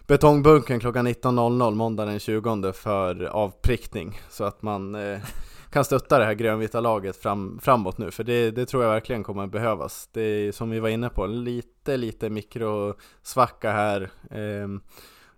betongbunken 0.06 0.80
klockan 0.80 1.08
19.00 1.08 1.74
måndag 1.74 2.04
den 2.04 2.18
20 2.18 2.72
för 2.72 3.24
avprickning. 3.24 4.20
Så 4.30 4.44
att 4.44 4.62
man 4.62 4.94
eh, 4.94 5.20
kan 5.70 5.84
stötta 5.84 6.18
det 6.18 6.24
här 6.24 6.34
grönvita 6.34 6.80
laget 6.80 7.16
fram, 7.16 7.58
framåt 7.62 7.98
nu. 7.98 8.10
För 8.10 8.24
det, 8.24 8.50
det 8.50 8.66
tror 8.66 8.82
jag 8.82 8.90
verkligen 8.90 9.22
kommer 9.22 9.46
behövas. 9.46 10.08
Det 10.12 10.22
är 10.22 10.52
som 10.52 10.70
vi 10.70 10.80
var 10.80 10.88
inne 10.88 11.08
på, 11.08 11.26
lite, 11.26 11.96
lite 11.96 12.30
mikrosvacka 12.30 13.72
här. 13.72 14.10
Ehm, 14.30 14.80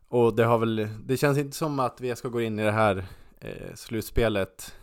och 0.08 0.36
det 0.36 0.44
har 0.44 0.58
väl, 0.58 0.88
det 1.04 1.16
känns 1.16 1.38
inte 1.38 1.56
som 1.56 1.80
att 1.80 2.00
VSK 2.00 2.22
går 2.22 2.42
in 2.42 2.58
i 2.58 2.64
det 2.64 2.72
här 2.72 3.04
eh, 3.44 3.74
slutspelet 3.74 4.74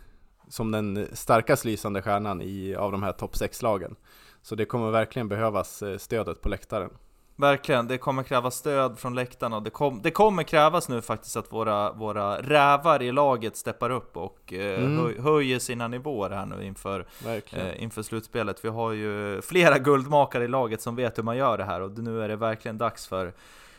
som 0.48 0.70
den 0.70 1.08
starkast 1.12 1.64
lysande 1.64 2.02
stjärnan 2.02 2.42
i, 2.42 2.74
av 2.74 2.92
de 2.92 3.02
här 3.02 3.12
topp 3.12 3.34
6-lagen. 3.34 3.96
Så 4.42 4.54
det 4.54 4.64
kommer 4.64 4.90
verkligen 4.90 5.28
behövas 5.28 5.82
eh, 5.82 5.98
stödet 5.98 6.40
på 6.42 6.48
läktaren. 6.48 6.90
Verkligen, 7.36 7.88
det 7.88 7.98
kommer 7.98 8.22
krävas 8.22 8.56
stöd 8.56 8.98
från 8.98 9.14
läktarna 9.14 9.56
och 9.56 9.62
det, 9.62 9.70
kom, 9.70 10.00
det 10.02 10.10
kommer 10.10 10.42
krävas 10.42 10.88
nu 10.88 11.02
faktiskt 11.02 11.36
att 11.36 11.52
våra, 11.52 11.92
våra 11.92 12.42
rävar 12.42 13.02
i 13.02 13.12
laget 13.12 13.56
steppar 13.56 13.90
upp 13.90 14.16
och 14.16 14.52
eh, 14.52 14.84
Mm. 14.84 14.98
höj, 14.98 15.18
höjer 15.20 15.58
sina 15.58 15.88
nivåer 15.88 16.30
här 16.30 16.46
nu 16.46 16.64
inför, 16.64 17.06
eh, 17.52 17.82
inför 17.82 18.02
slutspelet. 18.02 18.64
Vi 18.64 18.68
har 18.68 18.92
ju 18.92 19.42
flera 19.42 19.78
guldmakare 19.88 20.44
i 20.44 20.48
laget 20.48 20.80
som 20.82 20.96
vet 20.96 21.18
hur 21.18 21.22
man 21.22 21.36
gör 21.36 21.58
det 21.58 21.64
här 21.64 21.80
och 21.80 21.98
nu 21.98 22.22
är 22.22 22.28
det 22.28 22.36
verkligen 22.36 22.78
dags 22.78 23.06
för 23.06 23.32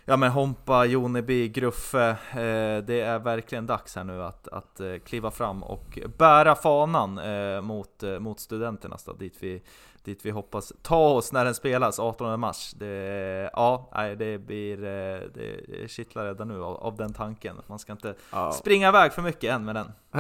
Ja 0.06 0.18
men 0.18 0.32
Hompa, 0.32 0.86
Joneby, 0.86 1.48
Gruffe, 1.48 2.10
eh, 2.10 2.86
det 2.86 3.02
är 3.02 3.20
verkligen 3.20 3.66
dags 3.66 3.96
här 3.96 4.04
nu 4.04 4.24
att, 4.24 4.48
att 4.48 4.80
eh, 4.80 4.96
kliva 5.06 5.32
fram 5.32 5.64
och 5.64 6.00
bära 6.18 6.56
fanan 6.56 7.18
eh, 7.18 7.62
mot, 7.62 8.04
eh, 8.04 8.20
mot 8.20 8.40
studenterna 8.40 8.98
dit 9.20 9.38
vi, 9.40 9.62
dit 10.04 10.26
vi 10.26 10.32
hoppas 10.32 10.74
ta 10.82 11.10
oss 11.10 11.32
när 11.32 11.46
den 11.46 11.54
spelas 11.56 12.00
18 12.00 12.40
mars. 12.40 12.72
Det, 12.76 13.50
ja, 13.54 13.90
nej, 13.96 14.16
det 14.16 14.38
blir, 14.38 14.84
eh, 14.84 15.20
det 15.34 15.92
kittlar 15.92 16.26
redan 16.26 16.48
nu 16.48 16.64
av, 16.64 16.78
av 16.78 16.96
den 16.96 17.14
tanken. 17.14 17.56
Man 17.68 17.80
ska 17.80 17.92
inte 17.92 18.16
Ja. 18.32 18.52
springa 18.52 18.88
iväg 18.90 19.14
för 19.14 19.22
mycket 19.22 19.52
än 19.54 19.66
med 19.66 19.76
den. 19.76 19.92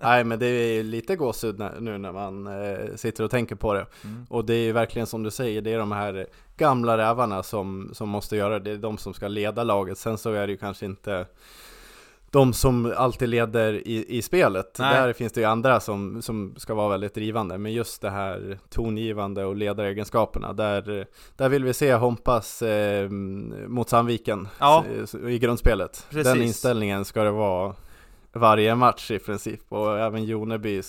Nej. 0.00 0.24
Men 0.24 0.38
det 0.38 0.46
är 0.46 0.72
ju 0.72 0.82
lite 0.82 1.16
gåshud 1.16 1.58
nu 1.80 1.98
när 1.98 2.12
man 2.12 2.46
eh, 2.46 2.94
sitter 2.96 3.24
och 3.24 3.30
tänker 3.30 3.54
på 3.56 3.74
det. 3.74 3.86
Mm. 4.04 4.26
Och 4.30 4.44
det 4.44 4.54
är 4.54 4.64
ju 4.64 4.72
verkligen 4.72 5.06
som 5.06 5.22
du 5.22 5.30
säger, 5.30 5.62
det 5.62 5.72
är 5.72 5.78
de 5.78 5.92
här 5.92 6.26
gamla 6.56 6.98
rävarna 6.98 7.42
som, 7.42 7.90
som 7.92 8.08
måste 8.08 8.36
göra 8.36 8.58
det. 8.58 8.64
Det 8.64 8.70
är 8.70 8.78
de 8.78 8.98
som 8.98 9.14
ska 9.14 9.28
leda 9.28 9.64
laget. 9.64 9.98
Sen 9.98 10.18
så 10.18 10.32
är 10.32 10.46
det 10.46 10.50
ju 10.52 10.56
kanske 10.58 10.86
inte 10.86 11.26
de 12.32 12.52
som 12.52 12.94
alltid 12.96 13.28
leder 13.28 13.72
i, 13.88 14.18
i 14.18 14.22
spelet. 14.22 14.76
Nej. 14.78 14.94
Där 14.94 15.12
finns 15.12 15.32
det 15.32 15.40
ju 15.40 15.46
andra 15.46 15.80
som, 15.80 16.22
som 16.22 16.54
ska 16.56 16.74
vara 16.74 16.88
väldigt 16.88 17.14
drivande. 17.14 17.58
Men 17.58 17.72
just 17.72 18.02
det 18.02 18.10
här 18.10 18.58
tongivande 18.70 19.44
och 19.44 19.56
ledaregenskaperna, 19.56 20.52
där, 20.52 21.06
där 21.36 21.48
vill 21.48 21.64
vi 21.64 21.74
se 21.74 21.94
Hompas 21.94 22.62
eh, 22.62 23.08
mot 23.68 23.88
Sandviken 23.88 24.48
Ja. 24.58 24.84
i 25.28 25.38
grundspelet. 25.38 26.06
Precis. 26.10 26.32
Den 26.32 26.42
inställningen 26.42 27.04
ska 27.04 27.22
det 27.22 27.30
vara 27.30 27.74
varje 28.32 28.74
match 28.74 29.10
i 29.10 29.18
princip. 29.18 29.60
Och 29.68 29.98
även 29.98 30.24
Joneby 30.24 30.82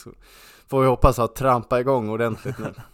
får 0.68 0.82
vi 0.82 0.88
hoppas 0.88 1.20
att 1.20 1.36
trampa 1.36 1.80
igång 1.80 2.10
ordentligt 2.10 2.60
nu. 2.60 2.74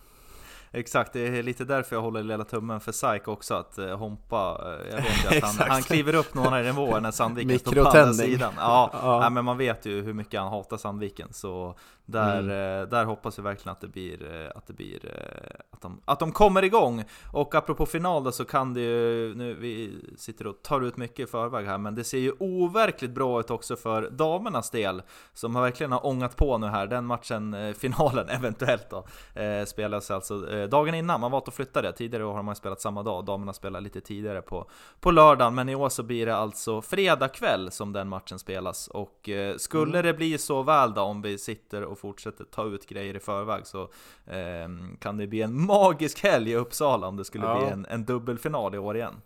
Exakt, 0.72 1.14
det 1.14 1.28
är 1.28 1.44
lite 1.44 1.66
därför 1.66 1.96
jag 1.96 2.02
håller 2.04 2.24
lilla 2.24 2.44
tummen 2.44 2.80
för 2.80 2.92
SAIK 2.92 3.28
också, 3.28 3.54
att 3.54 3.78
eh, 3.78 3.98
Hompa, 3.98 4.62
eh, 4.66 4.90
jag 4.96 5.02
vet 5.02 5.44
att 5.44 5.58
han, 5.58 5.70
han 5.70 5.82
kliver 5.82 6.16
upp 6.16 6.34
några 6.34 6.62
nivåer 6.62 7.02
när 7.02 7.12
Sandviken 7.12 7.60
står 7.60 7.72
på 7.74 7.80
andra 7.90 8.14
sidan. 8.14 8.54
Ja, 8.58 8.90
Ja. 8.94 9.20
Nej, 9.20 9.30
men 9.30 9.46
man 9.46 9.58
vet 9.58 9.86
ju 9.86 10.02
hur 10.02 10.14
mycket 10.14 10.40
han 10.40 10.50
hatar 10.50 10.78
Sandviken, 10.78 11.34
så 11.34 11.76
där, 12.06 12.40
Mm. 12.40 12.82
eh, 12.82 12.88
där 12.90 13.06
hoppas 13.06 13.40
vi 13.40 13.44
verkligen 13.44 13.72
att 13.72 13.82
det 13.82 13.88
blir, 13.88 14.42
eh, 14.44 14.52
att, 14.56 14.68
det 14.68 14.74
blir 14.74 15.00
eh, 15.06 15.60
att, 15.72 15.82
de, 15.82 16.02
att 16.06 16.20
de 16.20 16.32
kommer 16.32 16.64
igång. 16.64 17.04
Och 17.34 17.56
apropå 17.56 17.86
final 17.86 18.24
då, 18.24 18.32
så 18.32 18.46
kan 18.46 18.74
det 18.74 18.82
ju, 18.82 19.36
nu 19.36 19.54
vi 19.54 20.00
sitter 20.18 20.48
och 20.48 20.62
tar 20.64 20.82
ut 20.82 20.98
mycket 20.98 21.20
i 21.20 21.32
förväg 21.32 21.66
här, 21.66 21.78
men 21.78 21.96
det 21.96 22.04
ser 22.04 22.18
ju 22.18 22.34
overkligt 22.40 23.12
bra 23.12 23.40
ut 23.40 23.52
också 23.52 23.76
för 23.76 24.10
damernas 24.10 24.70
del, 24.70 25.02
som 25.34 25.56
har 25.56 25.62
verkligen 25.64 25.92
har 25.92 26.06
ångat 26.06 26.36
på 26.36 26.58
nu 26.58 26.68
här. 26.68 26.88
Den 26.88 27.06
matchen, 27.06 27.74
finalen 27.78 28.30
eventuellt 28.30 28.90
då, 28.90 29.06
eh, 29.42 29.66
spelas 29.66 30.12
alltså 30.12 30.46
dagen 30.68 30.96
innan, 30.96 31.22
man 31.22 31.32
valt 31.32 31.48
att 31.48 31.54
flytta 31.54 31.82
det. 31.82 31.94
Tidigare 31.94 32.24
har 32.24 32.44
man 32.44 32.56
spelat 32.56 32.82
samma 32.82 33.04
dag, 33.04 33.26
damerna 33.26 33.54
spelar 33.54 33.82
lite 33.82 34.02
tidigare 34.02 34.42
på, 34.42 34.70
på 35.00 35.12
lördagen, 35.12 35.56
men 35.56 35.70
i 35.70 35.76
år 35.76 35.90
så 35.90 36.04
blir 36.04 36.26
det 36.26 36.36
alltså 36.36 36.82
fredag 36.82 37.28
kväll 37.28 37.72
som 37.72 37.94
den 37.94 38.10
matchen 38.10 38.40
spelas. 38.40 38.88
Och 38.88 39.30
eh, 39.30 39.56
skulle 39.58 40.02
det 40.02 40.14
bli 40.14 40.38
så 40.38 40.64
väl 40.64 40.94
då, 40.94 41.02
om 41.02 41.22
vi 41.22 41.38
sitter 41.38 41.84
och 41.84 42.00
fortsätter 42.00 42.44
ta 42.46 42.66
ut 42.66 42.88
grejer 42.88 43.16
i 43.16 43.20
förväg, 43.20 43.68
så 43.68 43.90
ehm, 44.28 44.98
kan 45.00 45.18
det 45.18 45.28
bli 45.28 45.42
en 45.42 45.66
magisk 45.66 46.24
helg 46.24 46.52
i 46.52 46.56
Uppsala 46.56 47.08
om 47.08 47.18
det 47.18 47.26
skulle 47.26 47.46
Ja. 47.46 47.60
bli 47.60 47.68
en, 47.68 47.86
en 47.90 48.06
dubbelfinal 48.06 48.76
i 48.76 48.78
år 48.78 48.96
igen. 48.96 49.22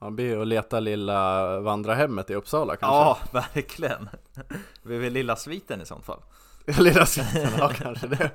Man 0.00 0.16
blir 0.16 0.26
ju 0.26 0.40
att 0.42 0.46
leta 0.48 0.80
lilla 0.80 1.60
vandrarhemmet 1.60 2.30
i 2.30 2.34
Uppsala 2.34 2.76
kanske. 2.76 2.94
Ja, 2.96 3.18
verkligen! 3.54 4.08
Vi 4.82 4.98
vill 4.98 5.12
lilla 5.12 5.36
sviten 5.36 5.80
i 5.80 5.86
sånt 5.86 6.04
fall. 6.04 6.20
Lilla 6.78 7.06
sviten, 7.06 7.50
ja 7.58 7.68
kanske 7.68 8.06
det. 8.06 8.30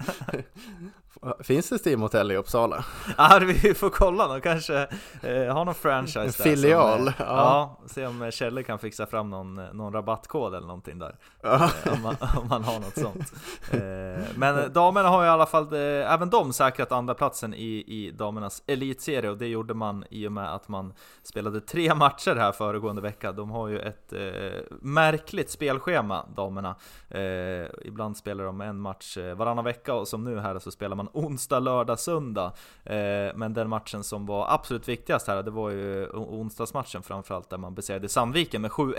Finns 1.39 1.69
det 1.69 1.85
Steam 1.85 2.01
Hotel 2.01 2.31
i 2.31 2.35
Uppsala? 2.35 2.85
Ja, 3.17 3.39
vi 3.45 3.73
får 3.73 3.89
kolla, 3.89 4.27
de 4.27 4.41
kanske 4.41 4.87
eh, 5.21 5.53
har 5.53 5.65
någon 5.65 5.75
franchise 5.75 6.43
där 6.43 6.43
filial, 6.43 6.97
som, 6.99 7.07
eh, 7.07 7.13
ja. 7.17 7.25
ja. 7.25 7.87
se 7.87 8.05
om 8.05 8.31
Kjelle 8.31 8.63
kan 8.63 8.79
fixa 8.79 9.05
fram 9.05 9.29
någon, 9.29 9.55
någon 9.55 9.93
rabattkod 9.93 10.55
eller 10.55 10.67
någonting 10.67 10.99
där 10.99 11.15
Ja. 11.41 11.71
eh, 11.85 11.93
om, 11.93 12.01
man, 12.01 12.15
om 12.37 12.47
man 12.47 12.63
har 12.63 12.79
något 12.79 12.97
sånt 12.97 13.33
eh, 13.71 14.25
Men 14.35 14.73
damerna 14.73 15.09
har 15.09 15.25
i 15.25 15.29
alla 15.29 15.45
fall, 15.45 15.73
eh, 15.73 16.13
även 16.13 16.29
de 16.29 16.53
säkrat 16.53 16.91
andra 16.91 17.13
platsen 17.13 17.53
i, 17.53 17.83
i 17.87 18.11
damernas 18.11 18.63
elitserie 18.67 19.29
och 19.29 19.37
det 19.37 19.47
gjorde 19.47 19.73
man 19.73 20.03
i 20.09 20.27
och 20.27 20.31
med 20.31 20.53
att 20.53 20.67
man 20.67 20.93
spelade 21.23 21.61
tre 21.61 21.95
matcher 21.95 22.35
här 22.35 22.51
föregående 22.51 23.01
vecka 23.01 23.31
De 23.31 23.51
har 23.51 23.67
ju 23.67 23.79
ett 23.79 24.13
eh, 24.13 24.61
märkligt 24.81 25.49
spelschema, 25.49 26.25
damerna 26.35 26.75
eh, 27.09 27.67
Ibland 27.81 28.17
spelar 28.17 28.43
de 28.43 28.61
en 28.61 28.79
match 28.79 29.17
eh, 29.17 29.35
varannan 29.35 29.65
vecka 29.65 29.93
och 29.93 30.07
som 30.07 30.23
nu 30.23 30.39
här 30.39 30.59
så 30.59 30.71
spelar 30.71 30.95
man 30.95 31.08
onsdag, 31.13 31.59
lördag, 31.59 31.99
söndag. 31.99 32.53
Eh, 32.83 33.35
men 33.35 33.53
den 33.53 33.69
matchen 33.69 34.03
som 34.03 34.25
var 34.25 34.53
absolut 34.53 34.87
viktigast 34.87 35.27
här, 35.27 35.43
det 35.43 35.51
var 35.51 35.69
ju 35.69 36.07
onsdagsmatchen 36.09 37.03
framförallt 37.03 37.49
där 37.49 37.57
man 37.57 37.75
besegrade 37.75 38.09
Sandviken 38.09 38.61
med 38.61 38.71
7-1 38.71 38.95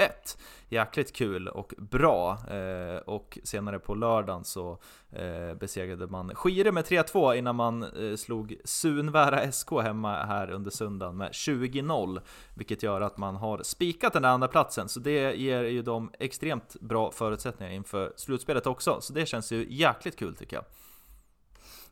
Jäkligt 0.68 1.16
kul 1.16 1.48
och 1.48 1.74
bra. 1.78 2.38
Eh, 2.50 2.96
och 2.96 3.38
senare 3.44 3.78
på 3.78 3.94
lördagen 3.94 4.44
så 4.44 4.78
eh, 5.10 5.54
besegrade 5.54 6.06
man 6.06 6.34
Skire 6.34 6.72
med 6.72 6.84
3-2 6.84 7.34
innan 7.34 7.56
man 7.56 7.86
slog 8.16 8.56
Sunvära 8.64 9.52
SK 9.52 9.70
hemma 9.82 10.24
här 10.24 10.50
under 10.50 10.70
söndagen 10.70 11.16
med 11.16 11.30
20-0 11.30 12.20
Vilket 12.54 12.82
gör 12.82 13.00
att 13.00 13.18
man 13.18 13.36
har 13.36 13.62
spikat 13.62 14.12
den 14.12 14.22
där 14.22 14.28
andra 14.30 14.48
platsen. 14.48 14.88
Så 14.88 15.00
det 15.00 15.34
ger 15.34 15.62
ju 15.62 15.82
dem 15.82 16.10
extremt 16.18 16.76
bra 16.80 17.10
förutsättningar 17.10 17.72
inför 17.72 18.12
slutspelet 18.16 18.66
också. 18.66 19.00
Så 19.00 19.12
det 19.12 19.26
känns 19.26 19.52
ju 19.52 19.66
jäkligt 19.68 20.18
kul 20.18 20.36
tycker 20.36 20.56
jag. 20.56 20.64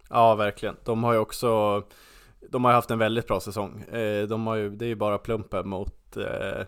Ja, 0.09 0.35
verkligen. 0.35 0.77
De 0.85 1.05
har 1.05 1.13
ju 1.13 1.19
också 1.19 1.83
De 2.49 2.65
har 2.65 2.73
haft 2.73 2.91
en 2.91 2.99
väldigt 2.99 3.27
bra 3.27 3.41
säsong. 3.41 3.81
Eh, 3.83 4.27
De 4.27 4.47
har 4.47 4.55
ju, 4.55 4.71
det 4.71 4.85
är 4.85 4.89
ju 4.89 4.95
bara 4.95 5.19
plumpen 5.19 5.69
mot 5.69 6.17
eh, 6.17 6.67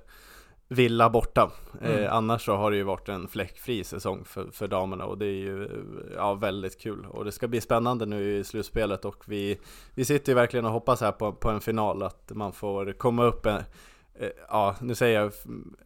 Villa 0.69 1.11
borta. 1.11 1.51
Eh, 1.83 1.91
Mm. 1.91 2.13
Annars 2.13 2.45
så 2.45 2.57
har 2.57 2.71
det 2.71 2.77
ju 2.77 2.83
varit 2.83 3.09
en 3.09 3.29
fläckfri 3.29 3.85
säsong 3.85 4.25
för, 4.25 4.47
för 4.53 4.69
damerna 4.69 5.05
och 5.05 5.19
det 5.19 5.27
är 5.27 5.35
ju 5.41 5.69
ja, 6.17 6.35
väldigt 6.35 6.81
kul. 6.81 7.07
Och 7.11 7.25
det 7.25 7.33
ska 7.33 7.49
bli 7.49 7.61
spännande 7.61 8.07
nu 8.07 8.37
i 8.37 8.45
slutspelet 8.45 9.05
och 9.05 9.25
vi, 9.27 9.59
vi 9.95 10.05
sitter 10.05 10.33
ju 10.33 10.37
verkligen 10.37 10.67
och 10.67 10.73
hoppas 10.73 11.01
här 11.01 11.13
på, 11.13 11.33
på 11.33 11.49
en 11.49 11.61
final 11.61 12.03
att 12.03 12.31
man 12.35 12.53
får 12.53 12.93
komma 12.93 13.25
upp 13.25 13.47
en, 13.47 13.57
eh, 13.57 13.63
Ja, 14.49 14.77
nu 14.81 14.95
säger 14.95 15.21
jag 15.21 15.33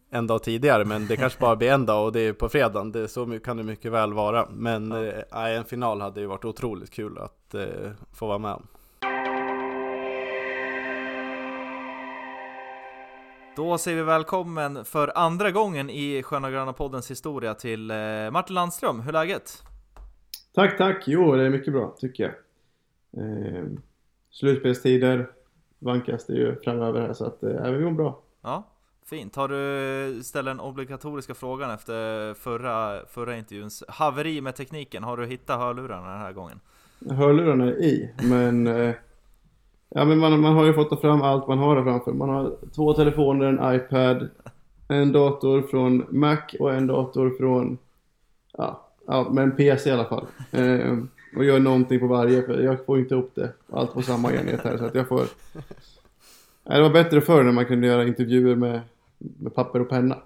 en 0.09 0.27
dag 0.27 0.43
tidigare, 0.43 0.85
men 0.85 1.07
det 1.07 1.15
kanske 1.17 1.39
bara 1.39 1.55
blir 1.55 1.71
en 1.71 1.85
dag 1.85 2.05
och 2.05 2.11
det 2.11 2.19
är 2.19 2.33
på 2.33 2.49
fredagen. 2.49 2.91
Det, 2.91 3.07
så 3.07 3.39
kan 3.39 3.57
det 3.57 3.63
mycket 3.63 3.91
väl 3.91 4.13
vara. 4.13 4.47
Men 4.51 4.91
Ja. 4.91 5.47
eh, 5.49 5.57
en 5.57 5.65
final 5.65 6.01
hade 6.01 6.19
ju 6.21 6.25
varit 6.27 6.45
otroligt 6.45 6.91
kul 6.91 7.17
att 7.17 7.53
eh, 7.53 7.65
få 8.13 8.27
vara 8.27 8.37
med 8.37 8.53
om. 8.53 8.67
Då 13.55 13.77
säger 13.77 13.97
vi 13.97 14.03
välkommen 14.03 14.85
för 14.85 15.11
andra 15.15 15.51
gången 15.51 15.89
i 15.89 16.23
Sköna 16.23 16.51
Gröna 16.51 16.73
Poddens 16.73 17.11
historia 17.11 17.53
till 17.53 17.91
eh, 17.91 17.97
Martin 18.31 18.53
Landström. 18.53 18.99
Hur 18.99 19.09
är 19.09 19.13
läget? 19.13 19.63
Tack, 20.53 20.77
tack. 20.77 21.03
Jo, 21.07 21.35
det 21.35 21.43
är 21.45 21.49
mycket 21.49 21.73
bra 21.73 21.95
tycker 21.99 22.23
jag. 22.23 22.33
Eh, 23.23 23.63
slutspelstider 24.31 25.29
vankas 25.79 26.25
det 26.25 26.33
ju 26.33 26.55
framöver 26.63 27.01
här 27.01 27.13
så 27.13 27.25
att 27.25 27.43
eh, 27.43 27.71
vi 27.71 27.79
mår 27.85 27.91
bra. 27.91 28.21
Ja, 28.45 28.63
fint. 29.05 29.35
Har 29.35 29.47
du 29.47 30.23
ställt 30.23 30.45
den 30.45 30.59
obligatoriska 30.59 31.33
frågan 31.33 31.71
efter 31.71 32.33
förra, 32.33 33.05
förra 33.05 33.37
intervjuns 33.37 33.83
haveri 33.87 34.41
med 34.41 34.55
tekniken? 34.55 35.03
Har 35.03 35.17
du 35.17 35.25
hittat 35.25 35.59
hörlurarna 35.59 36.11
den 36.11 36.21
här 36.21 36.33
gången? 36.33 36.59
Hörlurarna 37.09 37.65
är 37.65 37.83
i, 37.83 38.13
men 38.23 38.67
eh, 38.67 38.95
Ja 39.89 40.05
men 40.05 40.17
man, 40.17 40.39
man 40.39 40.53
har 40.53 40.65
ju 40.65 40.73
fått 40.73 40.89
ta 40.89 40.97
fram 40.97 41.21
allt 41.21 41.47
man 41.47 41.57
har 41.57 41.75
där 41.75 41.83
framför. 41.83 42.13
Man 42.13 42.29
har 42.29 42.55
två 42.75 42.93
telefoner, 42.93 43.45
en 43.45 43.75
iPad, 43.75 44.29
en 44.87 45.11
dator 45.11 45.61
från 45.61 46.05
Mac 46.09 46.41
och 46.59 46.73
en 46.73 46.87
dator 46.87 47.29
från 47.37 47.77
Ja, 48.57 48.87
ja 49.07 49.27
men 49.31 49.43
en 49.43 49.55
PC 49.55 49.89
i 49.89 49.93
alla 49.93 50.05
fall. 50.05 50.25
Ehm, 50.51 51.09
och 51.37 51.45
gör 51.45 51.59
någonting 51.59 51.99
på 51.99 52.07
varje 52.07 52.41
för 52.41 52.61
jag 52.61 52.85
får 52.85 52.99
inte 52.99 53.15
upp 53.15 53.35
det 53.35 53.53
allt 53.71 53.93
på 53.93 54.01
samma 54.01 54.33
enhet 54.33 54.63
här 54.63 54.77
så 54.77 54.85
att 54.85 54.95
jag 54.95 55.07
får 55.07 55.21
det 56.65 56.81
var 56.81 56.89
bättre 56.89 57.21
förr 57.21 57.43
när 57.43 57.51
man 57.51 57.65
kunde 57.65 57.87
göra 57.87 58.07
intervjuer 58.07 58.55
med, 58.55 58.81
med 59.17 59.55
papper 59.55 59.79
och 59.79 59.89
penna. 59.89 60.17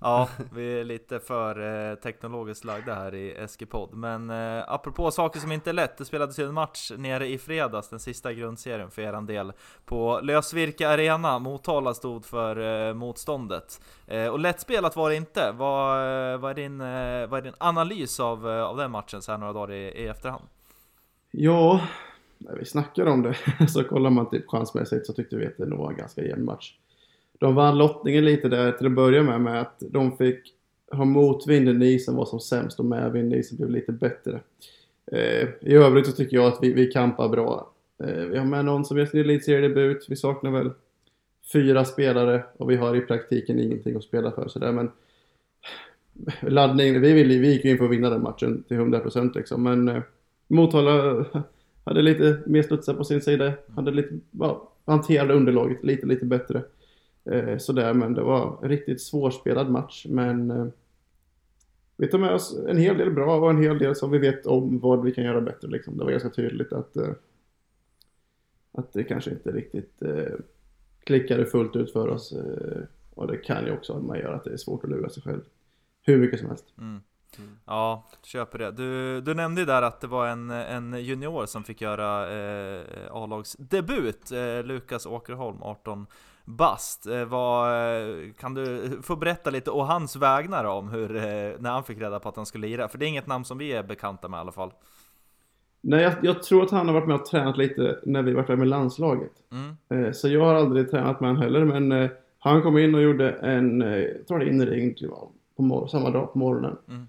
Ja, 0.00 0.28
vi 0.54 0.80
är 0.80 0.84
lite 0.84 1.20
för 1.20 1.90
eh, 1.90 1.94
teknologiskt 1.94 2.64
lagda 2.64 2.94
här 2.94 3.14
i 3.14 3.34
Eskipod 3.36 3.94
Men 3.94 4.30
eh, 4.30 4.64
apropå 4.68 5.10
saker 5.10 5.40
som 5.40 5.52
inte 5.52 5.70
är 5.70 5.74
lätt, 5.74 5.98
det 5.98 6.04
spelades 6.04 6.38
ju 6.38 6.44
en 6.44 6.54
match 6.54 6.92
nere 6.96 7.26
i 7.28 7.38
fredags, 7.38 7.88
den 7.88 8.00
sista 8.00 8.32
grundserien 8.32 8.90
för 8.90 9.02
eran 9.02 9.26
del 9.26 9.52
På 9.84 10.20
Lösvirke 10.22 10.88
Arena, 10.88 11.38
Motala 11.38 11.94
stod 11.94 12.24
för 12.24 12.88
eh, 12.88 12.94
motståndet 12.94 13.80
eh, 14.06 14.26
Och 14.26 14.38
lättspelat 14.38 14.96
var 14.96 15.10
det 15.10 15.16
inte, 15.16 15.52
vad, 15.52 15.98
eh, 16.32 16.38
vad, 16.38 16.50
är, 16.50 16.54
din, 16.54 16.80
eh, 16.80 17.26
vad 17.26 17.38
är 17.38 17.42
din 17.42 17.54
analys 17.58 18.20
av, 18.20 18.50
eh, 18.50 18.62
av 18.62 18.76
den 18.76 18.90
matchen 18.90 19.22
så 19.22 19.32
här 19.32 19.38
några 19.38 19.52
dagar 19.52 19.74
i, 19.74 20.02
i 20.02 20.06
efterhand? 20.06 20.44
Ja, 21.30 21.80
när 22.38 22.56
vi 22.56 22.64
snackade 22.64 23.10
om 23.10 23.22
det 23.22 23.36
så 23.68 23.84
kollar 23.84 24.10
man 24.10 24.30
typ 24.30 24.50
chansmässigt 24.50 25.06
så 25.06 25.12
tyckte 25.12 25.36
vi 25.36 25.46
att 25.46 25.58
det 25.58 25.66
nog 25.66 25.78
var 25.78 25.90
en 25.90 25.96
ganska 25.96 26.24
jämn 26.24 26.44
match. 26.44 26.74
De 27.38 27.54
vann 27.54 27.78
lottningen 27.78 28.24
lite 28.24 28.48
där 28.48 28.72
till 28.72 28.86
att 28.86 28.92
börja 28.92 29.22
med 29.22 29.40
med 29.40 29.60
att 29.60 29.82
de 29.90 30.16
fick 30.16 30.54
ha 30.92 31.04
motvind 31.04 31.78
när 31.78 31.86
isen 31.86 32.16
var 32.16 32.24
som 32.24 32.40
sämst 32.40 32.78
och 32.78 32.84
medvind 32.84 33.28
när 33.28 33.36
isen 33.36 33.56
blev 33.56 33.70
lite 33.70 33.92
bättre. 33.92 34.40
Eh, 35.12 35.48
I 35.60 35.74
övrigt 35.74 36.06
så 36.06 36.12
tycker 36.12 36.36
jag 36.36 36.46
att 36.46 36.58
vi, 36.62 36.72
vi 36.72 36.86
kampar 36.86 37.28
bra. 37.28 37.70
Eh, 38.04 38.24
vi 38.24 38.38
har 38.38 38.44
med 38.44 38.64
någon 38.64 38.84
som 38.84 38.98
gör 38.98 39.06
sin 39.06 39.20
elitseriedebut. 39.20 40.06
Vi 40.08 40.16
saknar 40.16 40.50
väl 40.50 40.70
fyra 41.52 41.84
spelare 41.84 42.44
och 42.56 42.70
vi 42.70 42.76
har 42.76 42.96
i 42.96 43.00
praktiken 43.00 43.60
ingenting 43.60 43.96
att 43.96 44.04
spela 44.04 44.30
för 44.30 44.48
sådär 44.48 44.72
men 44.72 44.90
laddning, 46.52 47.00
vi, 47.00 47.12
vill, 47.12 47.28
vi 47.40 47.52
gick 47.52 47.64
ju 47.64 47.70
in 47.70 47.78
för 47.78 47.84
att 47.84 47.90
vinna 47.90 48.10
den 48.10 48.22
matchen 48.22 48.62
till 48.68 48.76
100% 48.76 49.34
liksom 49.34 49.62
men 49.62 49.88
eh, 49.88 50.02
Motala 50.48 51.24
hade 51.86 52.02
lite 52.02 52.38
mer 52.46 52.62
studsar 52.62 52.94
på 52.94 53.04
sin 53.04 53.20
sida, 53.20 53.52
hade 53.68 53.90
lite, 53.90 54.18
ja, 54.30 54.72
hanterade 54.84 55.34
underlaget 55.34 55.84
lite, 55.84 56.06
lite 56.06 56.26
bättre. 56.26 56.62
Eh, 57.24 57.58
sådär, 57.58 57.94
men 57.94 58.14
det 58.14 58.22
var 58.22 58.58
en 58.62 58.68
riktigt 58.68 59.02
svårspelad 59.02 59.70
match, 59.70 60.06
men 60.08 60.50
eh, 60.50 60.66
vi 61.96 62.08
tar 62.08 62.18
med 62.18 62.34
oss 62.34 62.58
en 62.68 62.78
hel 62.78 62.98
del 62.98 63.10
bra 63.10 63.40
och 63.40 63.50
en 63.50 63.62
hel 63.62 63.78
del 63.78 63.94
som 63.94 64.10
vi 64.10 64.18
vet 64.18 64.46
om 64.46 64.78
vad 64.78 65.04
vi 65.04 65.12
kan 65.12 65.24
göra 65.24 65.40
bättre 65.40 65.68
liksom. 65.68 65.98
Det 65.98 66.04
var 66.04 66.10
ganska 66.10 66.30
tydligt 66.30 66.72
att 66.72 66.96
eh, 66.96 67.12
att 68.72 68.92
det 68.92 69.04
kanske 69.04 69.30
inte 69.30 69.50
riktigt 69.52 70.02
eh, 70.02 70.34
klickade 71.04 71.46
fullt 71.46 71.76
ut 71.76 71.92
för 71.92 72.08
oss. 72.08 72.32
Eh, 72.32 72.82
och 73.14 73.26
det 73.26 73.36
kan 73.36 73.66
ju 73.66 73.72
också 73.72 73.92
att 73.92 74.04
man 74.04 74.18
gör 74.18 74.32
att 74.32 74.44
det 74.44 74.52
är 74.52 74.56
svårt 74.56 74.84
att 74.84 74.90
lura 74.90 75.08
sig 75.08 75.22
själv. 75.22 75.40
Hur 76.02 76.18
mycket 76.18 76.40
som 76.40 76.48
helst. 76.48 76.64
Mm. 76.78 77.00
Ja, 77.66 78.08
köper 78.22 78.58
det. 78.58 78.70
Du, 78.70 79.20
du 79.20 79.34
nämnde 79.34 79.60
ju 79.60 79.66
där 79.66 79.82
att 79.82 80.00
det 80.00 80.06
var 80.06 80.26
en, 80.26 80.50
en 80.50 81.04
junior 81.04 81.46
som 81.46 81.64
fick 81.64 81.80
göra 81.80 82.30
eh, 82.32 82.82
A-lagsdebut, 83.12 84.32
eh, 84.32 84.64
Lukas 84.64 85.06
Åkerholm, 85.06 85.62
18 85.62 86.06
bast. 86.44 87.06
Eh, 87.06 87.24
vad, 87.24 87.70
eh, 87.72 88.32
kan 88.38 88.54
du 88.54 88.90
få 89.02 89.16
berätta 89.16 89.50
lite 89.50 89.70
å 89.70 89.82
hans 89.82 90.16
vägnar 90.16 90.64
om 90.64 90.88
hur, 90.88 91.16
eh, 91.16 91.22
när 91.58 91.70
han 91.70 91.84
fick 91.84 91.98
reda 91.98 92.20
på 92.20 92.28
att 92.28 92.36
han 92.36 92.46
skulle 92.46 92.66
lira? 92.66 92.88
För 92.88 92.98
det 92.98 93.06
är 93.06 93.08
inget 93.08 93.26
namn 93.26 93.44
som 93.44 93.58
vi 93.58 93.72
är 93.72 93.82
bekanta 93.82 94.28
med 94.28 94.38
i 94.38 94.40
alla 94.40 94.52
fall. 94.52 94.72
Nej, 95.80 96.02
jag, 96.02 96.12
jag 96.22 96.42
tror 96.42 96.62
att 96.62 96.70
han 96.70 96.86
har 96.86 96.94
varit 96.94 97.06
med 97.08 97.16
och 97.16 97.26
tränat 97.26 97.56
lite 97.56 97.98
när 98.04 98.22
vi 98.22 98.32
varit 98.32 98.46
där 98.46 98.56
med 98.56 98.68
landslaget. 98.68 99.32
Mm. 99.52 100.04
Eh, 100.06 100.12
Så 100.12 100.28
jag 100.28 100.44
har 100.44 100.54
aldrig 100.54 100.90
tränat 100.90 101.20
med 101.20 101.30
honom 101.30 101.42
heller, 101.42 101.64
men 101.64 101.92
eh, 101.92 102.10
han 102.38 102.62
kom 102.62 102.78
in 102.78 102.94
och 102.94 103.02
gjorde 103.02 103.30
en, 103.30 103.82
eh, 103.82 103.98
jag 103.98 104.26
tror 104.26 104.38
det 104.38 104.94
typ, 104.94 105.10
på 105.56 105.62
mor- 105.62 105.86
samma 105.86 106.10
dag 106.10 106.32
på 106.32 106.38
morgonen. 106.38 106.76
Mm. 106.88 107.08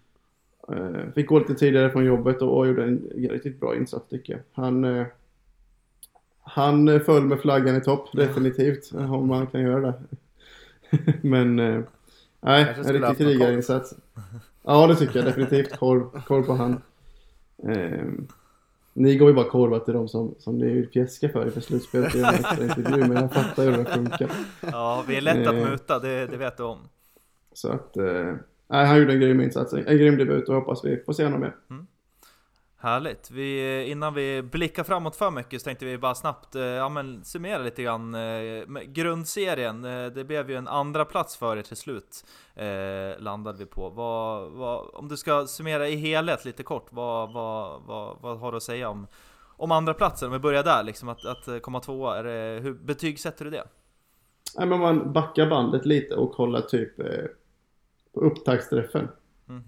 Eh, 0.71 1.11
Fick 1.15 1.27
gå 1.27 1.39
lite 1.39 1.55
tidigare 1.55 1.89
från 1.89 2.05
jobbet 2.05 2.41
och, 2.41 2.67
gjorde 2.67 2.83
en 2.83 3.11
riktigt 3.15 3.59
bra 3.59 3.75
insats 3.75 4.09
tycker 4.09 4.33
jag. 4.33 4.63
Han, 4.63 4.83
eh, 4.83 5.05
han 6.39 6.99
föll 6.99 7.23
med 7.23 7.39
flaggan 7.39 7.75
i 7.75 7.81
topp, 7.81 8.09
definitivt, 8.13 8.93
om 8.93 9.27
man 9.27 9.47
kan 9.47 9.61
göra 9.61 9.81
det. 9.81 9.93
men, 11.21 11.59
eh, 11.59 11.81
nej, 12.41 12.75
en 12.77 12.93
riktig 12.93 13.17
krigarinsats. 13.17 13.93
Ja, 14.63 14.87
det 14.87 14.95
tycker 14.95 15.15
jag 15.15 15.25
definitivt. 15.25 15.77
Korv, 15.77 16.21
korv 16.21 16.43
på 16.43 16.53
han. 16.53 16.81
Eh, 17.63 18.05
ni 18.93 19.17
går 19.17 19.29
ju 19.29 19.35
bara 19.35 19.49
korvat 19.49 19.85
till 19.85 19.93
de 19.93 20.07
som, 20.07 20.35
som 20.39 20.57
ni 20.57 20.73
vill 20.73 20.89
fjäska 20.89 21.29
för 21.29 21.45
inför 21.45 21.61
slutspelet 21.61 22.15
i 22.15 22.21
en 22.21 22.61
intervju, 22.61 22.97
men 22.97 23.11
jag 23.11 23.33
fattar 23.33 23.63
hur 23.63 23.77
det 23.77 23.85
funkar. 23.85 24.31
Ja, 24.71 25.03
vi 25.07 25.17
är 25.17 25.21
lätt 25.21 25.47
att 25.47 25.55
muta, 25.55 25.99
det, 25.99 26.25
det 26.25 26.37
vet 26.37 26.57
du 26.57 26.63
om. 26.63 26.79
Så 27.53 27.71
att, 27.71 27.97
nej, 28.67 28.85
han 28.85 28.99
gjorde 28.99 29.13
en 29.13 29.19
grym 29.19 29.41
insats, 29.41 29.73
en 29.73 29.97
grym 29.97 30.17
debut 30.17 30.49
och 30.49 30.55
hoppas 30.55 30.85
vi 30.85 31.03
får 31.05 31.13
se 31.13 31.23
honom 31.23 31.39
mer. 31.39 31.55
Härligt! 32.79 33.31
Vi, 33.31 33.83
innan 33.85 34.13
vi 34.13 34.41
blickar 34.41 34.83
framåt 34.83 35.15
för 35.15 35.31
mycket 35.31 35.61
så 35.61 35.65
tänkte 35.65 35.85
vi 35.85 35.97
bara 35.97 36.15
snabbt 36.15 36.55
eh, 36.55 36.63
ja, 36.63 36.89
men 36.89 37.23
summera 37.23 37.57
lite 37.63 37.83
grann. 37.83 38.15
Eh, 38.15 38.63
grundserien, 38.85 39.85
eh, 39.85 40.05
det 40.05 40.23
blev 40.23 40.49
ju 40.49 40.55
en 40.55 40.67
andra 40.67 41.05
plats 41.05 41.37
för 41.37 41.57
er 41.57 41.61
till 41.61 41.77
slut, 41.77 42.25
eh, 42.55 43.19
landade 43.19 43.57
vi 43.57 43.65
på. 43.65 43.89
Vad, 43.89 44.51
vad, 44.51 44.89
om 44.93 45.07
du 45.07 45.17
ska 45.17 45.47
summera 45.47 45.87
i 45.87 45.95
helhet 45.95 46.45
lite 46.45 46.63
kort, 46.63 46.87
vad, 46.89 47.33
vad, 47.33 47.81
vad, 47.81 48.17
vad 48.21 48.39
har 48.39 48.51
du 48.51 48.57
att 48.57 48.63
säga 48.63 48.89
om, 48.89 49.07
om 49.57 49.71
andra 49.71 49.93
platsen? 49.93 50.27
Om 50.27 50.33
vi 50.33 50.39
börjar 50.39 50.63
där, 50.63 50.83
liksom 50.83 51.09
att, 51.09 51.25
att 51.25 51.61
komma 51.61 51.79
tvåa, 51.79 52.17
är 52.17 52.23
det, 52.23 52.59
hur 52.61 52.73
betygsätter 52.73 53.45
du 53.45 53.51
det? 53.51 53.63
Nej, 54.57 54.67
men 54.67 54.79
man 54.79 55.13
backar 55.13 55.49
bandet 55.49 55.85
lite 55.85 56.15
och 56.15 56.33
kollar 56.33 56.61
typ 56.61 56.99
eh, 56.99 57.25
på 58.17 58.25
upptaktsträffen. 58.25 59.07
Mm. 59.49 59.63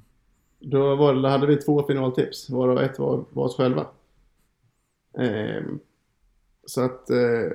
Då, 0.60 0.96
var, 0.96 1.14
då 1.14 1.30
hade 1.30 1.48
vi 1.48 1.56
två 1.56 1.84
finaltips, 1.84 2.50
varav 2.50 2.80
ett 2.80 3.00
var, 3.00 3.26
var 3.30 3.44
oss 3.44 3.58
själva. 3.58 3.88
Ehm, 5.18 5.80
så 6.66 6.82
att 6.82 7.10
eh, 7.10 7.52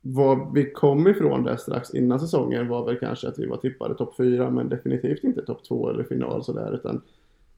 vad 0.00 0.54
vi 0.54 0.70
kom 0.70 1.08
ifrån 1.08 1.44
där 1.44 1.56
strax 1.56 1.94
innan 1.94 2.20
säsongen 2.20 2.68
var 2.68 2.86
väl 2.86 2.98
kanske 2.98 3.28
att 3.28 3.38
vi 3.38 3.46
var 3.46 3.56
tippade 3.56 3.94
topp 3.94 4.16
fyra 4.16 4.50
men 4.50 4.68
definitivt 4.68 5.24
inte 5.24 5.42
topp 5.42 5.64
två 5.64 5.90
eller 5.90 6.04
final 6.04 6.44
sådär 6.44 6.74
utan 6.74 7.02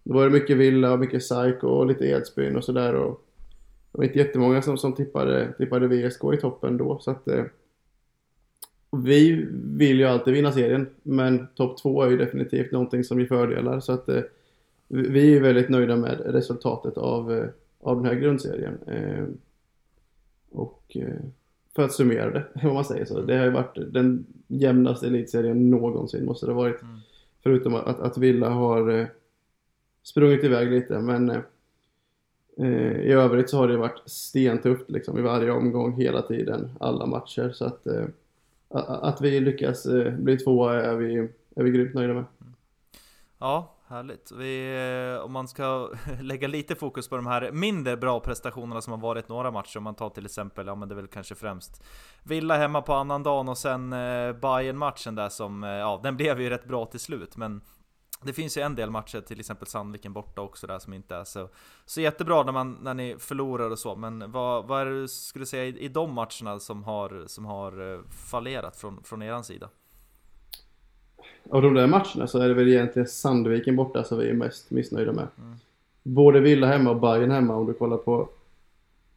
då 0.03 0.15
var 0.15 0.25
det 0.25 0.31
mycket 0.31 0.57
Villa 0.57 0.93
och 0.93 0.99
mycket 0.99 1.21
Psycho 1.21 1.67
och 1.67 1.87
lite 1.87 2.07
Edsbyn 2.07 2.57
och 2.57 2.65
sådär 2.65 2.95
och 2.95 3.25
det 3.93 3.99
var 3.99 4.05
inte 4.05 4.19
jättemånga 4.19 4.63
som, 4.63 4.79
som 4.79 4.93
tippade, 4.93 5.53
tippade 5.59 5.89
VSK 5.89 6.25
i 6.35 6.37
toppen 6.37 6.77
då 6.77 6.99
så 6.99 7.11
att 7.11 7.29
eh, 7.29 7.45
vi 8.97 9.47
vill 9.53 9.99
ju 9.99 10.05
alltid 10.05 10.35
vinna 10.35 10.53
serien 10.53 10.87
men 11.03 11.47
topp 11.55 11.79
två 11.83 12.03
är 12.03 12.11
ju 12.11 12.17
definitivt 12.17 12.73
någonting 12.73 13.05
som 13.05 13.21
ger 13.21 13.27
fördelar 13.27 13.81
så 13.81 13.93
att 13.93 14.09
eh, 14.09 14.23
vi 14.93 15.37
är 15.37 15.41
väldigt 15.41 15.69
nöjda 15.69 15.97
med 15.97 16.21
resultatet 16.25 16.99
av, 16.99 17.33
eh, 17.33 17.49
av 17.81 17.97
den 17.97 18.05
här 18.05 18.15
grundserien. 18.15 18.79
Eh, 18.87 19.25
och 20.51 20.97
eh, 20.97 21.21
för 21.75 21.83
att 21.83 21.93
summera 21.93 22.31
det, 22.31 22.47
om 22.69 22.75
man 22.75 22.85
säger 22.85 23.05
så. 23.05 23.21
Det 23.21 23.37
har 23.37 23.45
ju 23.45 23.51
varit 23.51 23.79
den 23.93 24.27
jämnaste 24.47 25.07
elitserien 25.07 25.71
någonsin 25.71 26.25
måste 26.25 26.47
det 26.47 26.53
ha 26.53 26.63
varit. 26.63 26.83
Mm. 26.83 26.99
Förutom 27.43 27.75
att, 27.75 28.01
att 28.01 28.19
Villa 28.19 28.49
har 28.49 29.09
sprungit 30.03 30.45
iväg 30.45 30.71
lite 30.71 30.99
men 30.99 31.43
i 33.03 33.13
övrigt 33.13 33.51
så 33.51 33.57
har 33.57 33.69
det 33.69 33.77
varit 33.77 34.03
stentufft 34.07 34.91
liksom 34.91 35.19
i 35.19 35.23
varje 35.23 35.51
omgång 35.51 35.93
hela 35.93 36.23
tiden, 36.23 36.71
alla 36.81 37.07
matcher. 37.07 37.51
Så 37.55 37.65
att, 37.65 37.87
att 38.73 39.21
vi 39.21 39.41
lyckas 39.41 39.87
eh, 39.87 40.13
bli 40.13 40.39
tvåa 40.39 40.83
är 40.83 40.97
vi, 40.97 41.17
är 41.57 41.63
vi 41.63 41.71
grymt 41.71 41.95
nöjda 41.95 42.15
med. 42.15 42.25
Ja, 43.39 43.83
Härligt. 43.93 44.33
Vi, 44.33 44.75
eh, 45.15 45.25
om 45.25 45.33
man 45.33 45.49
ska 45.49 45.91
lägga 46.21 46.49
lite 46.49 46.75
fokus 46.75 47.09
på 47.09 47.17
de 47.17 47.27
här 47.27 47.53
mindre 47.53 47.97
bra 47.97 48.21
prestationerna 48.21 48.81
som 48.81 48.93
har 48.93 49.01
varit 49.01 49.29
några 49.29 49.51
matcher. 49.51 49.77
Om 49.77 49.85
man 49.85 49.95
tar 49.95 50.11
till 50.11 50.25
exempel, 50.25 50.67
ja 50.67 50.75
men 50.75 50.89
det 50.89 50.95
är 50.95 50.97
väl 50.97 51.07
kanske 51.07 51.35
främst 51.35 51.85
Villa 52.23 52.57
hemma 52.57 52.83
på 52.83 52.93
annan 52.93 53.23
dagen 53.23 53.49
och 53.49 53.59
sen 53.59 53.93
eh, 53.93 54.33
bayern 54.33 54.79
matchen 54.79 55.15
där 55.15 55.29
som, 55.29 55.65
eh, 55.65 55.71
ja 55.71 56.01
den 56.03 56.17
blev 56.17 56.41
ju 56.41 56.51
rätt 56.51 56.69
bra 56.69 56.87
till 56.87 57.01
slut. 57.01 57.37
Men 57.37 57.61
det 58.23 58.33
finns 58.33 58.57
ju 58.57 58.63
en 58.63 58.75
del 58.75 58.91
matcher, 58.91 59.21
till 59.21 59.41
exempel 59.41 59.69
Sandviken 59.69 60.13
borta 60.13 60.41
också 60.41 60.67
där 60.67 60.79
som 60.79 60.93
inte 60.93 61.17
är 61.17 61.25
så, 61.25 61.49
så 61.85 62.01
jättebra 62.01 62.43
när, 62.43 62.53
man, 62.53 62.79
när 62.83 62.95
ni 62.95 63.17
förlorar 63.19 63.71
och 63.71 63.79
så. 63.79 63.97
Men 63.97 64.33
vad, 64.33 64.67
vad 64.67 64.81
är 64.81 64.87
det 64.87 65.01
du 65.01 65.09
skulle 65.09 65.47
säga 65.47 65.65
i, 65.65 65.85
i 65.85 65.89
de 65.89 66.13
matcherna 66.15 66.59
som 66.61 66.85
har, 66.85 67.25
som 67.27 67.45
har 67.45 67.95
eh, 67.95 68.01
fallerat 68.31 68.77
från, 68.77 69.03
från 69.05 69.23
er 69.23 69.43
sida? 69.43 69.69
av 71.51 71.63
de 71.63 71.75
där 71.75 71.87
matcherna 71.87 72.27
så 72.27 72.39
är 72.39 72.49
det 72.49 72.55
väl 72.55 72.69
egentligen 72.69 73.09
Sandviken 73.09 73.77
borta 73.77 74.05
som 74.05 74.19
vi 74.19 74.29
är 74.29 74.35
mest 74.35 74.71
missnöjda 74.71 75.13
med. 75.13 75.27
Mm. 75.39 75.55
Både 76.03 76.41
Villa 76.41 76.67
hemma 76.67 76.91
och 76.91 77.01
Bayern 77.01 77.31
hemma 77.31 77.55
om 77.55 77.67
du 77.67 77.73
kollar 77.73 77.97
på 77.97 78.29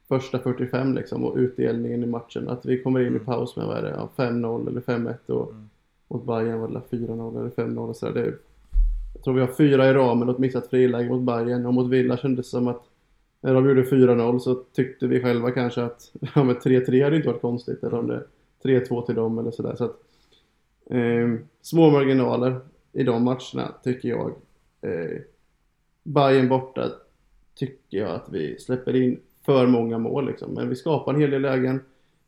första 0.08 0.40
45 0.40 0.96
liksom 0.96 1.24
och 1.24 1.38
utdelningen 1.38 2.04
i 2.04 2.06
matchen. 2.06 2.50
Att 2.50 2.66
vi 2.66 2.84
kommer 2.84 3.00
in 3.00 3.06
i 3.06 3.10
mm. 3.10 3.26
paus 3.26 3.56
med 3.56 3.66
vad 3.66 3.78
är 3.78 3.82
det, 3.82 3.90
ja, 3.90 4.10
5-0 4.16 4.70
eller 4.70 4.82
5-1 4.82 5.30
och 5.30 5.52
mm. 5.52 5.70
mot 6.08 6.26
Bayern 6.26 6.60
var 6.60 6.68
det 6.68 6.98
4-0 6.98 7.40
eller 7.40 7.50
5-0 7.50 7.90
och 7.90 7.96
sådär. 7.96 8.14
Det 8.14 8.28
är, 8.28 8.38
jag 9.16 9.24
tror 9.24 9.34
vi 9.34 9.42
har 9.42 9.48
fyra 9.48 9.90
i 9.90 9.94
ramen 9.94 10.30
och 10.30 10.36
ett 10.36 10.40
missat 10.40 10.70
friläge 10.70 11.10
mot 11.10 11.22
Bayern 11.22 11.66
och 11.66 11.74
mot 11.74 11.92
Villa 11.92 12.18
kändes 12.18 12.46
det 12.46 12.50
som 12.50 12.68
att 12.68 12.84
när 13.42 13.54
de 13.54 13.70
gjorde 13.70 13.84
4-0 13.84 14.40
så 14.40 14.56
tyckte 14.56 15.08
vi 15.08 15.22
själva 15.22 15.52
kanske 15.52 15.84
att 15.84 16.12
ja, 16.22 16.42
3-3 16.42 17.04
hade 17.04 17.16
inte 17.16 17.28
varit 17.28 17.42
konstigt 17.42 17.84
eller 17.84 18.00
om 18.00 18.08
det 18.08 18.24
3-2 18.64 19.06
till 19.06 19.16
dem 19.16 19.40
eller 19.40 19.52
sådär. 19.52 19.76
Så 19.76 19.84
att, 19.84 20.02
Eh, 20.90 21.34
små 21.62 21.90
marginaler 21.90 22.60
i 22.94 23.04
de 23.04 23.24
matcherna 23.24 23.76
tycker 23.84 24.10
jag. 24.10 24.34
Eh, 24.82 25.22
Bayern 26.04 26.50
borta 26.50 26.92
tycker 27.56 27.98
jag 27.98 28.10
att 28.10 28.30
vi 28.32 28.60
släpper 28.60 28.96
in 28.96 29.20
för 29.46 29.68
många 29.68 29.98
mål 29.98 30.28
liksom. 30.28 30.54
Men 30.54 30.70
vi 30.70 30.76
skapar 30.76 31.14
en 31.14 31.20
hel 31.20 31.32
del 31.32 31.42
lägen. 31.42 31.80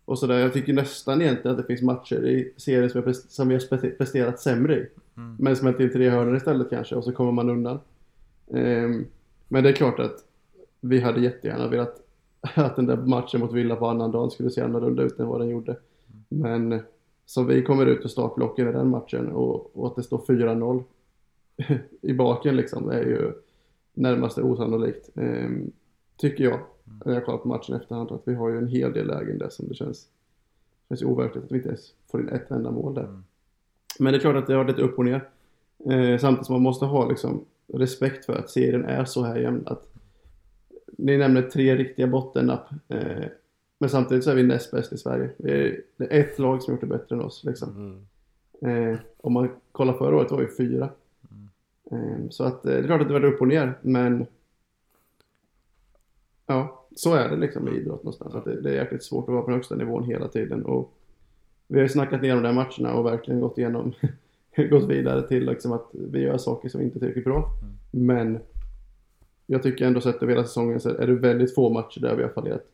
Och 0.06 0.20
sådär. 0.20 0.40
Jag 0.40 0.54
tycker 0.54 0.74
nästan 0.74 1.22
egentligen 1.22 1.52
att 1.52 1.62
det 1.62 1.68
finns 1.68 1.82
matcher 1.82 2.26
i 2.28 2.54
serien 2.58 2.90
som, 2.90 3.14
som 3.14 3.48
vi 3.48 3.54
har 3.56 3.98
presterat 3.98 4.40
sämre 4.40 4.76
i. 4.76 4.88
Mm. 5.18 5.36
Men 5.40 5.56
smält 5.56 5.80
in 5.80 5.92
tre 5.92 6.10
hörnor 6.10 6.36
istället 6.36 6.70
kanske 6.70 6.96
och 6.96 7.04
så 7.04 7.12
kommer 7.12 7.32
man 7.32 7.50
undan. 7.50 7.80
Um, 8.48 9.06
men 9.48 9.64
det 9.64 9.70
är 9.70 9.74
klart 9.74 10.00
att 10.00 10.26
vi 10.82 11.00
hade 11.00 11.22
jättegärna 11.22 11.68
velat 11.68 12.02
att 12.56 12.76
den 12.76 12.86
där 12.86 12.98
matchen 12.98 13.40
mot 13.40 13.54
Villa 13.54 13.76
på 13.76 13.88
annan 13.88 14.12
dag 14.12 14.32
skulle 14.32 14.50
se 14.50 14.62
annorlunda 14.62 15.04
ut 15.04 15.20
än 15.20 15.28
vad 15.28 15.42
den 15.42 15.50
gjorde. 15.50 15.76
Men 16.30 16.82
så 17.26 17.44
vi 17.44 17.62
kommer 17.62 17.86
ut 17.86 18.06
ur 18.06 18.10
startblocken 18.10 18.70
i 18.70 18.72
den 18.72 18.90
matchen 18.90 19.32
och, 19.32 19.78
och 19.78 19.88
att 19.88 19.96
det 19.96 20.04
står 20.04 20.18
4-0 20.18 20.84
i 22.02 22.14
baken 22.14 22.56
liksom 22.56 22.90
är 22.90 23.04
ju 23.04 23.34
närmast 23.94 24.38
osannolikt. 24.38 25.10
Ehm, 25.16 25.72
tycker 26.18 26.44
jag, 26.44 26.60
när 27.06 27.14
jag 27.14 27.26
kollar 27.26 27.38
på 27.38 27.48
matchen 27.48 27.76
i 27.76 27.78
efterhand, 27.78 28.12
att 28.12 28.22
vi 28.26 28.36
har 28.36 28.50
ju 28.50 28.58
en 28.58 28.68
hel 28.68 28.94
del 28.94 29.08
lägen 29.08 29.38
där 29.38 29.50
som 29.50 29.68
det 29.68 29.74
känns, 29.74 30.08
känns 30.90 31.02
overkligt 31.02 31.44
att 31.44 31.52
vi 31.52 31.56
inte 31.56 31.70
ens 31.70 31.94
får 32.12 32.22
in 32.22 32.30
ett 32.30 32.52
enda 32.52 32.72
mål 32.72 32.94
där. 32.94 33.04
Mm. 33.04 33.24
Men 34.00 34.14
det 34.14 34.18
är 34.18 34.22
klart 34.22 34.36
att 34.36 34.48
det 34.48 34.54
har 34.54 34.66
lite 34.66 34.82
upp 34.82 34.98
och 34.98 35.06
ner. 35.06 35.30
Ehm, 35.86 36.20
samtidigt 36.20 36.46
som 36.46 36.54
man 36.54 36.62
måste 36.62 36.86
ha 36.86 37.10
liksom 37.10 37.46
respekt 37.74 38.26
för 38.26 38.34
att 38.34 38.50
serien 38.50 38.86
är 38.86 39.06
så 39.06 39.24
här 39.24 39.36
jämn. 39.36 39.64
Att 39.66 39.94
ni 40.98 41.18
nämner 41.18 41.42
tre 41.42 41.76
riktiga 41.76 42.08
bottennapp. 42.08 42.70
Ehm, 42.88 43.24
men 43.78 43.90
samtidigt 43.90 44.24
så 44.24 44.32
är 44.32 44.36
vi 44.36 44.44
näst 44.44 44.72
bäst 44.72 44.94
i 44.94 44.98
Sverige. 44.98 45.30
Vi 45.38 45.52
är, 45.52 45.82
det 45.98 46.06
är 46.06 46.20
ett 46.20 46.40
lag 46.40 46.64
som 46.64 46.74
gjort 46.74 46.82
det 46.82 46.88
bättre 46.88 47.16
än 47.16 47.22
oss. 47.22 47.44
Liksom. 47.44 47.70
Mm. 47.70 48.08
Eh, 48.62 49.00
om 49.18 49.34
man 49.34 49.50
kollar 49.72 49.94
förra 49.94 50.16
året 50.16 50.32
var 50.32 50.40
vi 50.40 50.48
fyra. 50.48 50.90
Mm. 51.32 52.14
Eh, 52.24 52.30
så 52.30 52.44
att, 52.44 52.66
eh, 52.66 52.72
det 52.72 52.78
är 52.78 52.84
klart 52.84 53.02
att 53.02 53.08
det 53.08 53.14
var 53.14 53.26
upp 53.26 53.42
och 53.42 53.48
ner, 53.48 53.74
men 53.82 54.26
ja, 56.46 56.86
så 56.96 57.14
är 57.14 57.30
det 57.30 57.36
liksom 57.36 57.68
i 57.68 57.72
idrott 57.72 58.04
någonstans. 58.04 58.36
Att 58.36 58.46
det, 58.46 58.62
det 58.62 58.70
är 58.70 58.76
jäkligt 58.76 59.04
svårt 59.04 59.24
att 59.24 59.34
vara 59.34 59.42
på 59.42 59.48
den 59.48 59.56
högsta 59.56 59.76
nivån 59.76 60.04
hela 60.04 60.28
tiden. 60.28 60.66
Och 60.66 60.94
vi 61.68 61.76
har 61.78 61.84
ju 61.84 61.90
snackat 61.90 62.24
igenom 62.24 62.44
de 62.44 62.50
där 62.50 62.56
matcherna 62.56 63.00
och 63.00 63.06
verkligen 63.06 63.42
gått 63.42 63.58
igenom 63.58 63.94
gått 64.70 64.90
vidare 64.90 65.28
till 65.28 65.46
liksom 65.46 65.72
att 65.72 65.90
vi 65.92 66.20
gör 66.20 66.38
saker 66.38 66.70
som 66.70 66.82
inte 66.82 66.98
är 66.98 67.00
tillräckligt 67.00 67.26
bra. 67.26 67.50
Mm. 67.62 68.06
Men 68.08 68.40
jag 69.46 69.64
tycker 69.64 69.86
ändå 69.86 70.02
sett 70.02 70.24
över 70.24 70.34
hela 70.34 70.44
säsongen 70.44 70.80
så 70.80 70.90
är 70.90 71.08
det 71.08 71.16
väldigt 71.16 71.56
få 71.56 71.70
matcher 71.70 72.02
där 72.02 72.16
vi 72.16 72.24
har 72.24 72.30
fallerat 72.30 72.66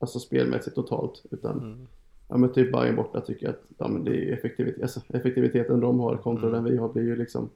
Alltså 0.00 0.18
spelmässigt 0.18 0.76
totalt. 0.76 1.22
Utan 1.30 1.58
mm. 1.58 1.86
ja 2.28 2.36
men 2.36 2.52
typ 2.52 2.72
Bayern 2.72 2.96
borta 2.96 3.20
tycker 3.20 3.46
jag 3.46 3.54
att 3.54 3.62
ja, 3.78 3.88
men 3.88 4.04
det 4.04 4.10
är 4.10 4.32
effektivitet, 4.32 4.82
alltså, 4.82 5.00
effektiviteten 5.08 5.80
de 5.80 6.00
har 6.00 6.16
kontra 6.16 6.48
mm. 6.48 6.52
den 6.52 6.72
vi 6.72 6.78
har 6.78 6.88
blir 6.88 7.02
ju 7.02 7.16
liksom 7.16 7.50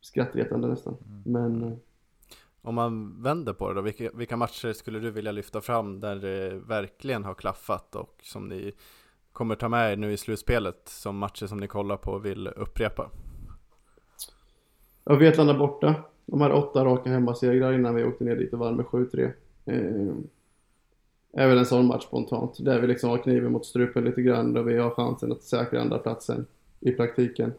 skrattretande 0.00 0.68
nästan. 0.68 0.96
Mm. 1.06 1.22
Men 1.24 1.72
eh, 1.72 1.76
om 2.64 2.74
man 2.74 3.22
vänder 3.22 3.52
på 3.52 3.68
det 3.68 3.74
då, 3.74 3.80
vilka, 3.80 4.10
vilka, 4.14 4.36
matcher 4.36 4.72
skulle 4.72 4.98
du 4.98 5.10
vilja 5.10 5.32
lyfta 5.32 5.60
fram 5.60 6.00
där 6.00 6.16
det 6.16 6.60
verkligen 6.66 7.24
har 7.24 7.34
klaffat 7.34 7.96
och 7.96 8.18
som 8.22 8.48
ni 8.48 8.72
kommer 9.32 9.54
ta 9.54 9.68
med 9.68 9.92
er 9.92 9.96
nu 9.96 10.12
i 10.12 10.16
slutspelet 10.16 10.88
som 10.88 11.18
matcher 11.18 11.46
som 11.46 11.60
ni 11.60 11.68
kollar 11.68 11.96
på 11.96 12.10
och 12.12 12.24
vill 12.24 12.48
upprepa? 12.48 13.10
Ja, 15.04 15.14
Vetlanda 15.14 15.54
borta. 15.54 15.94
De 16.26 16.40
hade 16.40 16.54
åtta 16.54 16.84
raka 16.84 17.10
hemmasegrar 17.10 17.72
innan 17.72 17.94
vi 17.94 18.04
åkte 18.04 18.24
ner 18.24 18.36
dit 18.36 18.52
och 18.52 18.58
vann 18.58 18.76
med 18.76 18.86
7-3. 18.86 19.32
Är 21.32 21.48
väl 21.48 21.58
en 21.58 21.66
sån 21.66 21.86
match 21.86 22.04
spontant. 22.04 22.64
Där 22.64 22.80
vi 22.80 22.86
liksom 22.86 23.10
har 23.10 23.18
kniven 23.18 23.52
mot 23.52 23.66
strupen 23.66 24.04
lite 24.04 24.22
grann 24.22 24.56
och 24.56 24.68
vi 24.68 24.78
har 24.78 24.90
chansen 24.90 25.32
att 25.32 25.42
säkra 25.42 25.80
andra 25.80 25.98
platsen 25.98 26.46
i 26.80 26.92
praktiken. 26.92 27.52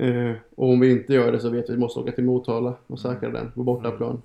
Eh, 0.00 0.32
och 0.54 0.68
om 0.68 0.80
vi 0.80 0.90
inte 0.90 1.14
gör 1.14 1.32
det 1.32 1.40
så 1.40 1.50
vet 1.50 1.58
vi 1.58 1.72
att 1.72 1.76
vi 1.76 1.80
måste 1.80 2.00
åka 2.00 2.12
till 2.12 2.24
Motala 2.24 2.74
och 2.86 3.00
säkra 3.00 3.30
den 3.30 3.52
på 3.52 3.62
bortaplan. 3.62 4.22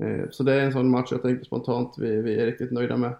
Eh, 0.00 0.30
så 0.30 0.42
det 0.42 0.54
är 0.54 0.60
en 0.60 0.72
sån 0.72 0.90
match 0.90 1.08
jag 1.10 1.22
tänker 1.22 1.44
spontant 1.44 1.94
vi, 1.98 2.22
vi 2.22 2.34
är 2.34 2.46
riktigt 2.46 2.72
nöjda 2.72 2.96
med. 2.96 3.14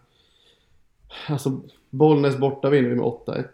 Alltså 1.28 1.60
Bollnäs 1.90 2.38
borta 2.38 2.70
vinner 2.70 2.88
vi 2.88 2.94
med 2.94 3.04
8-1. 3.04 3.44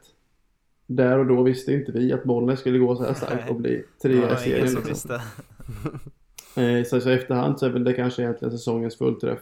Där 0.87 1.19
och 1.19 1.27
då 1.27 1.43
visste 1.43 1.73
inte 1.73 1.93
vi 1.93 2.13
att 2.13 2.25
Bollnäs 2.25 2.61
skulle 2.61 2.79
gå 2.79 2.97
så 2.97 3.05
här 3.05 3.15
starkt 3.15 3.51
och 3.51 3.57
bli 3.57 3.85
trea 4.03 4.35
i 4.35 4.37
serien. 4.37 4.83
Liksom. 4.87 5.11
eh, 6.63 6.85
så, 6.85 7.01
så 7.01 7.11
efterhand 7.11 7.59
så 7.59 7.67
är 7.67 7.71
väl 7.71 7.85
det 7.85 7.93
kanske 7.93 8.23
egentligen 8.23 8.53
säsongens 8.53 8.97
fullträff. 8.97 9.41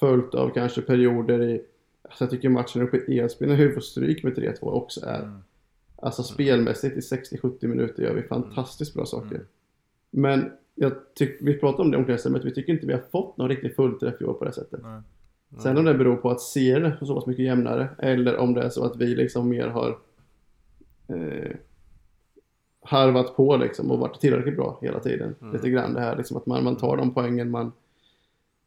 Följt 0.00 0.34
av 0.34 0.50
kanske 0.50 0.82
perioder 0.82 1.42
i... 1.42 1.62
Alltså 2.02 2.24
jag 2.24 2.30
tycker 2.30 2.48
matchen 2.48 2.82
uppe 2.82 2.96
i 2.96 3.18
Edsbyn 3.18 3.48
när 3.48 3.56
vi 3.56 3.72
får 3.72 3.80
stryk 3.80 4.22
med 4.22 4.32
3-2 4.32 4.56
också 4.60 5.06
är... 5.06 5.22
Mm. 5.22 5.42
Alltså 6.02 6.22
spelmässigt 6.22 6.96
i 6.96 7.00
60-70 7.00 7.66
minuter 7.66 8.02
gör 8.02 8.14
vi 8.14 8.22
fantastiskt 8.22 8.94
bra 8.94 9.06
saker. 9.06 9.34
Mm. 9.34 9.46
Men 10.10 10.52
jag 10.74 10.92
tyck, 11.14 11.38
vi 11.40 11.58
pratade 11.58 11.82
om 11.82 11.90
det 11.90 11.96
i 11.96 11.98
omklädningsrummet, 11.98 12.44
vi 12.44 12.54
tycker 12.54 12.72
inte 12.72 12.86
vi 12.86 12.92
har 12.92 13.02
fått 13.12 13.36
någon 13.36 13.48
riktig 13.48 13.76
fullträff 13.76 14.20
i 14.20 14.24
år 14.24 14.34
på 14.34 14.44
det 14.44 14.52
sättet. 14.52 14.80
Nej. 14.82 15.00
Sen 15.62 15.78
om 15.78 15.84
det 15.84 15.94
beror 15.94 16.16
på 16.16 16.30
att 16.30 16.40
serien 16.40 16.84
är 16.84 17.04
så 17.04 17.14
pass 17.14 17.26
mycket 17.26 17.44
jämnare 17.44 17.88
eller 17.98 18.36
om 18.36 18.54
det 18.54 18.62
är 18.62 18.68
så 18.68 18.84
att 18.84 18.96
vi 18.96 19.06
liksom 19.06 19.48
mer 19.48 19.66
har 19.68 19.98
eh, 21.08 21.56
harvat 22.82 23.36
på 23.36 23.56
liksom 23.56 23.90
och 23.90 23.98
varit 23.98 24.20
tillräckligt 24.20 24.56
bra 24.56 24.78
hela 24.82 25.00
tiden. 25.00 25.34
Lite 25.52 25.70
grann 25.70 25.94
det 25.94 26.00
här 26.00 26.16
liksom 26.16 26.36
att 26.36 26.46
man, 26.46 26.64
man 26.64 26.76
tar 26.76 26.96
de 26.96 27.14
poängen 27.14 27.50
man, 27.50 27.72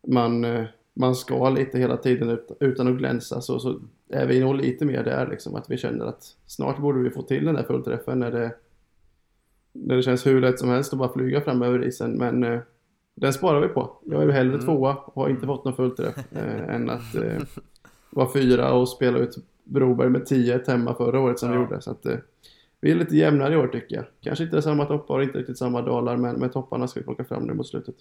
man, 0.07 0.45
eh, 0.45 0.65
man 0.93 1.15
ska 1.15 1.49
lite 1.49 1.79
hela 1.79 1.97
tiden 1.97 2.29
ut, 2.29 2.51
utan 2.59 2.87
att 2.87 2.97
glänsa 2.97 3.41
så, 3.41 3.59
så 3.59 3.79
är 4.13 4.25
vi 4.27 4.39
nog 4.39 4.55
lite 4.55 4.85
mer 4.85 5.03
där 5.03 5.27
liksom 5.27 5.55
att 5.55 5.69
vi 5.69 5.77
känner 5.77 6.05
att 6.05 6.23
snart 6.45 6.77
borde 6.79 6.99
vi 6.99 7.09
få 7.09 7.21
till 7.21 7.45
den 7.45 7.55
där 7.55 7.63
fullträffen 7.63 8.19
när 8.19 8.31
det 8.31 8.55
när 9.71 9.95
det 9.95 10.03
känns 10.03 10.25
hur 10.25 10.41
lätt 10.41 10.59
som 10.59 10.69
helst 10.69 10.93
att 10.93 10.99
bara 10.99 11.13
flyga 11.13 11.41
fram 11.41 11.61
över 11.61 11.83
isen 11.87 12.11
men 12.11 12.43
eh, 12.43 12.59
den 13.15 13.33
sparar 13.33 13.61
vi 13.61 13.67
på. 13.67 13.97
Jag 14.05 14.23
är 14.23 14.29
hellre 14.29 14.61
tvåa 14.61 14.95
och 14.95 15.21
har 15.21 15.29
inte 15.29 15.45
fått 15.45 15.65
någon 15.65 15.75
fullträff 15.75 16.17
eh, 16.31 16.75
än 16.75 16.89
att 16.89 17.15
eh, 17.15 17.41
vara 18.09 18.33
fyra 18.33 18.73
och 18.73 18.89
spela 18.89 19.17
ut 19.17 19.35
Broberg 19.63 20.09
med 20.09 20.25
10 20.25 20.63
hemma 20.67 20.95
förra 20.95 21.19
året 21.19 21.39
som 21.39 21.49
vi 21.49 21.55
Ja. 21.55 21.61
gjorde. 21.61 21.81
Så 21.81 21.91
att, 21.91 22.05
eh, 22.05 22.17
vi 22.79 22.91
är 22.91 22.95
lite 22.95 23.17
jämnare 23.17 23.53
i 23.53 23.57
år 23.57 23.67
tycker 23.67 23.95
jag. 23.95 24.05
Kanske 24.21 24.43
inte 24.43 24.61
samma 24.61 24.85
toppar 24.85 25.15
och 25.15 25.23
inte 25.23 25.37
riktigt 25.37 25.57
samma 25.57 25.81
dalar 25.81 26.17
men, 26.17 26.35
men 26.35 26.49
topparna 26.49 26.87
ska 26.87 26.99
vi 26.99 27.03
plocka 27.03 27.23
fram 27.23 27.43
nu 27.43 27.53
mot 27.53 27.67
slutet. 27.67 27.95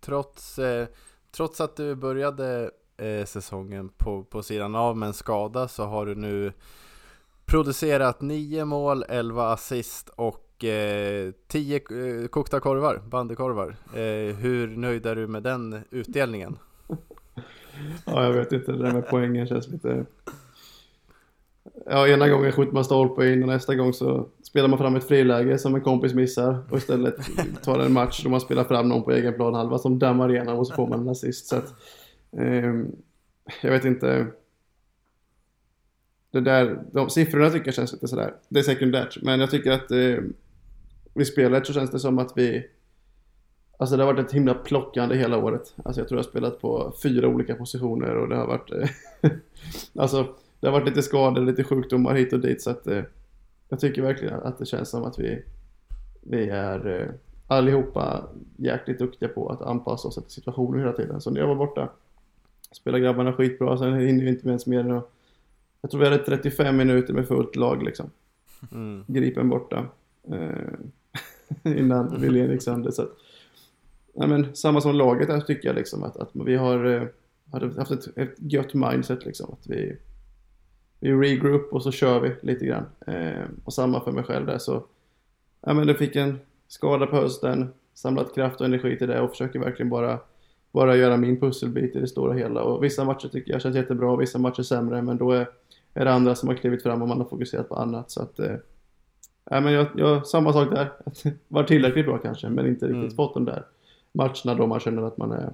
Trots, 0.00 0.58
eh, 0.58 0.86
trots 1.30 1.60
att 1.60 1.76
du 1.76 1.94
började 1.94 2.70
eh, 2.98 3.24
säsongen 3.24 3.88
på, 3.88 4.24
på 4.24 4.42
sidan 4.42 4.74
av 4.74 4.96
med 4.96 5.06
en 5.06 5.12
skada 5.12 5.68
så 5.68 5.84
har 5.84 6.06
du 6.06 6.14
nu 6.14 6.52
producerat 7.46 8.20
9 8.20 8.64
mål, 8.64 9.04
11 9.08 9.52
assist 9.52 10.08
och 10.08 10.64
eh, 10.64 11.32
10 11.46 11.76
eh, 11.76 12.28
kokta 12.28 12.60
korvar, 12.60 13.02
bandykorvar. 13.10 13.76
Eh, 13.94 14.36
hur 14.36 14.76
nöjd 14.76 15.06
är 15.06 15.16
du 15.16 15.26
med 15.26 15.42
den 15.42 15.80
utdelningen? 15.90 16.58
Ja, 18.04 18.24
jag 18.24 18.32
vet 18.32 18.52
inte. 18.52 18.72
Det 18.72 18.82
där 18.82 18.92
med 18.92 19.08
poängen 19.08 19.46
känns 19.46 19.68
lite... 19.68 20.06
Ja, 21.86 22.08
ena 22.08 22.28
gången 22.28 22.52
skjuter 22.52 22.72
man 22.72 22.84
stolpe 22.84 23.32
in 23.32 23.42
och 23.42 23.48
nästa 23.48 23.74
gång 23.74 23.92
så 23.92 24.28
spelar 24.42 24.68
man 24.68 24.78
fram 24.78 24.96
ett 24.96 25.08
friläge 25.08 25.58
som 25.58 25.74
en 25.74 25.80
kompis 25.80 26.14
missar 26.14 26.58
och 26.70 26.78
istället 26.78 27.14
tar 27.62 27.78
en 27.78 27.92
match 27.92 28.24
då 28.24 28.30
man 28.30 28.40
spelar 28.40 28.64
fram 28.64 28.88
någon 28.88 29.02
på 29.02 29.10
egen 29.10 29.34
planhalva 29.34 29.78
som 29.78 29.98
dammar 29.98 30.30
igenom 30.30 30.58
och 30.58 30.66
så 30.66 30.74
får 30.74 30.86
man 30.86 31.00
en 31.00 31.08
assist. 31.08 31.46
Så 31.46 31.56
att, 31.56 31.74
Ehm, 32.32 32.92
jag 33.62 33.70
vet 33.70 33.84
inte. 33.84 34.26
Det 36.30 36.40
där, 36.40 36.84
de 36.92 37.10
siffrorna 37.10 37.50
tycker 37.50 37.66
jag 37.66 37.74
känns 37.74 37.92
lite 37.92 38.08
sådär. 38.08 38.34
Det 38.48 38.58
är 38.58 38.62
sekundärt, 38.62 39.22
men 39.22 39.40
jag 39.40 39.50
tycker 39.50 39.70
att 39.72 39.90
eh, 39.90 40.18
i 41.14 41.24
spelet 41.24 41.66
så 41.66 41.72
känns 41.72 41.90
det 41.90 41.98
som 42.00 42.18
att 42.18 42.32
vi 42.36 42.66
Alltså 43.80 43.96
det 43.96 44.02
har 44.04 44.12
varit 44.12 44.26
ett 44.26 44.32
himla 44.32 44.54
plockande 44.54 45.16
hela 45.16 45.38
året. 45.38 45.74
Alltså 45.84 46.00
jag 46.00 46.08
tror 46.08 46.18
jag 46.18 46.24
har 46.24 46.30
spelat 46.30 46.60
på 46.60 46.92
fyra 47.02 47.28
olika 47.28 47.54
positioner 47.54 48.16
och 48.16 48.28
det 48.28 48.36
har 48.36 48.46
varit... 48.46 48.72
eh, 48.72 49.30
alltså 49.96 50.34
det 50.60 50.66
har 50.66 50.72
varit 50.72 50.88
lite 50.88 51.02
skador, 51.02 51.42
lite 51.44 51.64
sjukdomar 51.64 52.14
hit 52.14 52.32
och 52.32 52.40
dit 52.40 52.62
så 52.62 52.70
att... 52.70 52.86
eh, 52.86 53.02
Jag 53.68 53.80
tycker 53.80 54.02
verkligen 54.02 54.34
att 54.34 54.58
det 54.58 54.66
känns 54.66 54.90
som 54.90 55.04
att 55.04 55.18
vi... 55.18 55.42
Vi 56.22 56.48
är 56.48 57.00
eh, 57.00 57.08
allihopa 57.46 58.28
jäkligt 58.56 58.98
duktiga 58.98 59.28
på 59.28 59.48
att 59.48 59.62
anpassa 59.62 60.08
oss 60.08 60.18
efter 60.18 60.30
situationen 60.30 60.80
hela 60.80 60.92
tiden. 60.92 61.20
Så 61.20 61.30
när 61.30 61.40
jag 61.40 61.48
var 61.48 61.54
borta 61.54 61.88
spelade 62.72 63.02
grabbarna 63.04 63.32
skitbra, 63.32 63.78
sen 63.78 63.94
hinner 63.94 64.24
vi 64.24 64.28
inte 64.30 64.46
med 64.46 64.50
ens 64.52 64.66
mer 64.66 64.80
än 64.80 64.90
att- 64.92 65.12
Jag 65.80 65.90
tror 65.90 66.00
vi 66.00 66.06
hade 66.08 66.24
35 66.24 66.76
minuter 66.76 67.14
med 67.14 67.28
fullt 67.28 67.56
lag 67.56 67.82
liksom. 67.82 68.10
Mm. 68.72 69.04
Gripen 69.06 69.48
borta. 69.48 69.86
Eh, 70.32 70.68
innan 71.78 72.20
Wilén 72.20 72.50
gick 72.50 72.62
sönder. 72.62 72.90
Så 72.90 73.02
att, 73.02 73.10
ja, 74.14 74.26
men, 74.26 74.56
samma 74.56 74.80
som 74.80 74.94
laget 74.94 75.28
där 75.28 75.40
tycker 75.40 75.68
jag 75.68 75.76
liksom 75.76 76.02
att, 76.04 76.16
att 76.16 76.30
vi 76.32 76.56
har 76.56 76.84
eh, 76.84 77.02
hade 77.52 77.78
haft 77.78 77.90
ett, 77.90 78.18
ett 78.18 78.34
gött 78.38 78.74
mindset 78.74 79.24
liksom. 79.24 79.52
Att 79.52 79.66
vi, 79.66 79.96
vi 81.00 81.12
regroup 81.12 81.72
och 81.72 81.82
så 81.82 81.90
kör 81.92 82.20
vi 82.20 82.34
lite 82.42 82.66
grann. 82.66 82.84
Eh, 83.06 83.44
och 83.64 83.72
samma 83.72 84.00
för 84.04 84.12
mig 84.12 84.24
själv 84.24 84.46
där 84.46 84.58
så. 84.58 84.84
Ja 85.60 85.74
men 85.74 85.86
det 85.86 85.94
fick 85.94 86.16
en 86.16 86.38
skada 86.68 87.06
på 87.06 87.16
hösten. 87.16 87.68
Samlat 87.94 88.34
kraft 88.34 88.60
och 88.60 88.66
energi 88.66 88.98
till 88.98 89.08
det 89.08 89.20
och 89.20 89.30
försöker 89.30 89.58
verkligen 89.58 89.90
bara 89.90 90.18
bara 90.72 90.96
göra 90.96 91.16
min 91.16 91.40
pusselbit 91.40 91.96
i 91.96 92.00
det 92.00 92.06
stora 92.08 92.34
hela. 92.34 92.62
Och 92.62 92.84
vissa 92.84 93.04
matcher 93.04 93.28
tycker 93.28 93.52
jag 93.52 93.62
känns 93.62 93.76
jättebra, 93.76 94.16
vissa 94.16 94.38
matcher 94.38 94.62
sämre. 94.62 95.02
Men 95.02 95.16
då 95.18 95.30
är, 95.32 95.48
är 95.94 96.04
det 96.04 96.12
andra 96.12 96.34
som 96.34 96.48
har 96.48 96.56
klivit 96.56 96.82
fram 96.82 97.02
och 97.02 97.08
man 97.08 97.18
har 97.18 97.24
fokuserat 97.24 97.68
på 97.68 97.74
annat. 97.74 98.10
Så 98.10 98.22
att, 98.22 98.38
eh, 98.38 98.56
ja, 99.50 99.60
men 99.60 99.72
jag, 99.72 99.86
jag, 99.96 100.26
samma 100.26 100.52
sak 100.52 100.70
där. 100.70 100.92
Att 101.06 101.22
Var 101.48 101.64
tillräckligt 101.64 102.06
bra 102.06 102.18
kanske, 102.18 102.48
men 102.48 102.66
inte 102.66 102.86
riktigt 102.86 103.02
Mm. 103.02 103.16
fått 103.16 103.34
de 103.34 103.44
där 103.44 103.64
matcherna 104.12 104.54
då 104.54 104.66
man 104.66 104.80
känner 104.80 105.02
att 105.02 105.16
man 105.18 105.32
är, 105.32 105.52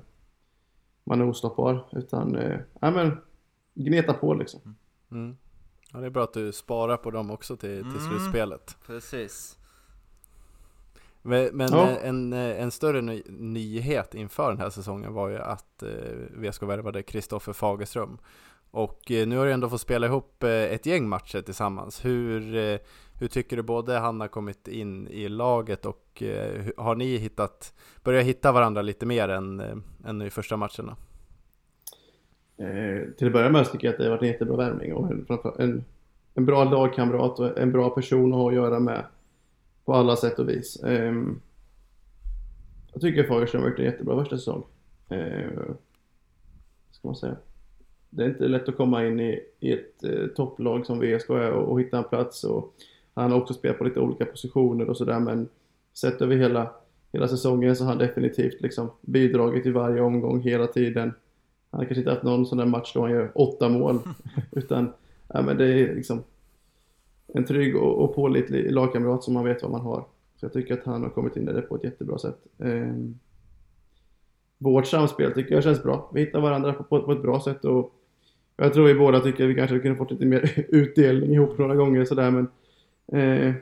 man 1.05 1.21
är 1.21 1.29
ostoppbar. 1.29 1.85
Utan, 1.93 2.37
eh, 2.37 2.59
ja 2.81 2.91
men, 2.91 3.17
gneta 3.75 4.13
på 4.13 4.35
liksom. 4.35 4.61
Mm. 5.11 5.37
Ja, 5.93 5.99
det 6.01 6.07
är 6.07 6.11
bra 6.11 6.25
att 6.25 6.33
du 6.35 6.53
sparar 6.53 6.97
på 6.97 7.11
dem 7.11 7.31
också 7.31 7.57
till, 7.57 7.79
till 7.83 8.01
Mm. 8.01 8.01
slutspelet. 8.11 8.77
Precis. 8.87 9.59
Men, 11.27 11.49
men 11.57 11.69
Ja. 11.73 11.89
en, 12.03 12.33
en 12.33 12.71
större 12.71 13.01
ny, 13.01 13.23
nyhet 13.29 14.15
inför 14.15 14.49
den 14.49 14.59
här 14.61 14.71
säsongen 14.71 15.13
var 15.13 15.29
ju 15.29 15.39
att 15.39 15.83
eh, 15.83 15.89
VSK 16.31 16.63
värvade 16.63 17.03
Kristoffer 17.03 17.53
Fagerström. 17.53 18.19
Och 18.71 19.11
eh, 19.11 19.27
nu 19.27 19.37
har 19.37 19.47
du 19.47 19.53
ändå 19.53 19.69
fått 19.69 19.81
spela 19.81 20.07
ihop 20.07 20.43
eh, 20.43 20.51
ett 20.51 20.87
gäng 20.87 21.09
matcher 21.09 21.41
tillsammans. 21.41 22.05
Hur, 22.05 22.57
eh, 22.57 22.79
hur 23.21 23.29
tycker 23.29 23.57
du 23.57 23.63
både 23.63 23.99
han 23.99 24.21
har 24.21 24.29
kommit 24.29 24.69
in 24.69 25.09
i 25.09 25.29
laget 25.29 25.87
och 25.87 26.23
eh, 26.23 26.65
har 26.77 26.95
ni 26.95 27.17
hittat, 27.17 27.75
börjat 28.03 28.25
hitta 28.25 28.53
varandra 28.53 28.83
lite 28.83 29.07
mer 29.07 29.29
än, 29.29 29.61
eh, 29.61 29.77
än 30.07 30.23
i 30.23 30.31
första 30.31 30.57
matcherna? 30.57 30.97
Eh, 32.57 33.11
till 33.19 33.27
att 33.27 33.33
börja 33.33 33.51
med 33.51 33.67
så 33.67 33.73
tycker 33.73 33.87
jag 33.87 33.93
att 33.93 33.99
det 33.99 34.05
har 34.05 34.11
varit 34.11 34.23
en 34.23 34.29
jättebra 34.29 34.57
värvning 34.57 34.95
och 34.95 35.11
en, 35.11 35.27
en, 35.59 35.85
en 36.35 36.47
bra 36.47 36.65
lagkamrat 36.65 37.39
och 37.39 37.59
en 37.59 37.73
bra 37.73 37.91
person 37.91 38.33
att 38.33 38.39
ha 38.39 38.49
att 38.49 38.55
göra 38.55 38.81
med 38.81 39.05
på 39.85 39.95
alla 39.95 40.17
sätt 40.17 40.39
och 40.39 40.49
vis. 40.49 40.83
Ehm, 40.85 41.41
jag 42.93 43.03
tycker 43.03 43.25
Fagerström 43.25 43.63
har 43.63 43.69
gjort 43.69 43.79
en 43.79 43.85
jättebra 43.85 44.21
första 44.21 44.37
säsong. 44.37 44.65
Eh, 45.09 45.63
ska 46.91 47.09
man 47.09 47.17
säga. 47.17 47.37
Det 48.11 48.23
är 48.25 48.29
inte 48.29 48.49
lätt 48.49 48.69
att 48.69 48.77
komma 48.77 49.07
in 49.07 49.21
i, 49.21 49.41
i 49.61 49.73
ett 49.73 50.05
eh, 50.05 50.27
topplag 50.27 50.87
som 50.87 51.01
VSK 51.01 51.31
är 51.31 51.51
och, 51.51 51.73
och 51.73 51.81
hitta 51.81 51.99
en 51.99 52.05
plats. 52.05 52.45
Och 52.45 52.75
han 53.15 53.33
har 53.33 53.41
också 53.41 53.55
spelat 53.55 53.79
på 53.79 53.85
lite 53.85 54.01
olika 54.01 54.25
positioner 54.25 54.89
och 54.89 54.97
sådär 54.97 55.21
men 55.21 55.49
sett 55.93 56.23
över 56.23 56.37
hela, 56.37 56.71
hela 57.13 57.29
säsongen 57.29 57.77
så 57.77 57.85
har 57.85 57.89
han 57.89 57.99
definitivt 57.99 58.61
liksom 58.61 58.91
bidragit 59.01 59.67
i 59.67 59.71
varje 59.71 60.01
omgång 60.01 60.41
hela 60.41 60.67
tiden. 60.67 61.15
Han 61.71 61.81
har 61.81 61.85
kanske 61.85 62.01
inte 62.01 62.11
haft 62.11 62.23
någon 62.23 62.47
sån 62.47 62.59
där 62.59 62.67
match 62.67 62.95
då 62.95 63.01
han 63.01 63.11
gör 63.11 63.33
åtta 63.35 63.69
mål. 63.69 63.99
utan 64.53 64.93
ja, 65.29 65.43
men 65.43 65.57
det 65.57 65.67
är 65.67 65.95
liksom 65.95 66.23
en 67.35 67.45
trygg 67.45 67.77
och, 67.77 68.05
och 68.05 68.15
pålitlig 68.15 68.73
lagkamrat 68.73 69.25
som 69.25 69.35
man 69.35 69.45
vet 69.45 69.63
vad 69.63 69.71
man 69.71 69.81
har. 69.81 70.05
Så 70.37 70.45
jag 70.45 70.53
tycker 70.53 70.75
att 70.75 70.85
han 70.85 71.03
har 71.03 71.11
kommit 71.11 71.37
in 71.37 71.49
i 71.49 71.53
det 71.53 71.63
på 71.63 71.77
ett 71.77 71.85
jättebra 71.85 72.19
sätt. 72.19 72.39
Eh, 72.59 72.95
vårt 74.59 74.87
samspel 74.87 75.33
tycker 75.33 75.55
jag 75.55 75.65
känns 75.65 75.83
bra. 75.83 76.11
Vi 76.15 76.21
hittar 76.21 76.41
varandra 76.41 76.73
på, 76.73 76.85
på, 76.85 77.03
på 77.03 77.13
ett 77.13 77.23
bra 77.23 77.41
sätt 77.41 77.65
och 77.65 77.95
jag 78.57 78.75
tror 78.75 78.87
vi 78.87 78.95
båda 78.95 79.21
tycker 79.21 79.45
att 79.45 79.51
vi 79.51 79.55
kanske 79.55 79.79
kunde 79.79 79.97
fått 79.97 80.11
lite 80.11 80.27
mer 80.27 80.65
utdelning 80.69 81.33
ihop 81.35 81.59
några 81.59 81.75
gånger 81.75 82.05
sådär 82.05 82.31
men 82.31 82.49
eh, 83.21 83.55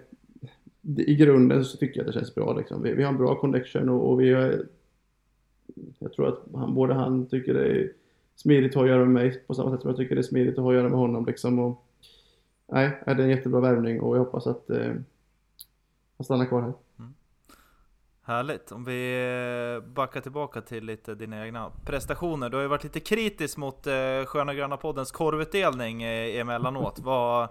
i 0.97 1.15
grunden 1.15 1.65
så 1.65 1.77
tycker 1.77 2.01
jag 2.01 2.09
att 2.09 2.13
det 2.13 2.19
känns 2.19 2.35
bra 2.35 2.57
liksom. 2.59 2.83
Vi, 2.83 2.93
vi 2.93 3.03
har 3.03 3.13
en 3.13 3.19
bra 3.19 3.35
connection 3.35 3.89
och, 3.89 4.11
och 4.11 4.21
vi 4.21 4.31
är, 4.31 4.67
jag 5.99 6.13
tror 6.13 6.29
att 6.29 6.45
han, 6.55 6.75
både 6.75 6.95
han 6.95 7.27
tycker 7.27 7.55
det 7.55 7.67
är 7.67 7.93
smidigt 8.37 8.71
att 8.71 8.75
ha 8.75 8.83
att 8.83 8.89
göra 8.89 9.05
med 9.05 9.15
mig 9.15 9.43
på 9.47 9.55
samma 9.55 9.71
sätt 9.71 9.81
som 9.81 9.91
jag 9.91 9.97
tycker 9.97 10.15
det 10.15 10.21
är 10.21 10.23
smidigt 10.23 10.59
att 10.59 10.65
ha 10.65 10.71
att 10.71 10.77
göra 10.77 10.89
med 10.89 10.99
honom 10.99 11.27
liksom. 11.27 11.59
Och, 11.59 11.85
nej, 12.73 13.03
det 13.07 13.11
är 13.11 13.19
en 13.19 13.31
jättebra 13.31 13.61
värvning 13.61 14.01
och 14.01 14.17
jag 14.17 14.25
hoppas 14.25 14.47
att 14.47 14.71
eh, 14.71 14.95
han 16.17 16.25
stannar 16.25 16.47
kvar 16.47 16.63
här. 16.63 16.73
Härligt. 18.25 18.73
Om 18.73 18.85
vi 18.85 19.15
eh, 19.85 19.89
backar 19.89 20.21
tillbaka 20.21 20.61
till 20.61 20.85
lite 20.85 21.15
dina 21.15 21.47
egna 21.47 21.73
prestationer. 21.85 22.51
Du 22.51 22.57
har 22.57 22.63
ju 22.63 22.69
varit 22.69 22.85
lite 22.85 23.01
kritisk 23.01 23.57
mot 23.57 23.87
eh, 23.87 24.25
Sköna 24.27 24.55
Gröna 24.55 24.77
Poddens 24.77 25.13
korvutdelning 25.13 26.03
eh, 26.03 26.41
emellanåt. 26.41 26.99
vad, 27.03 27.49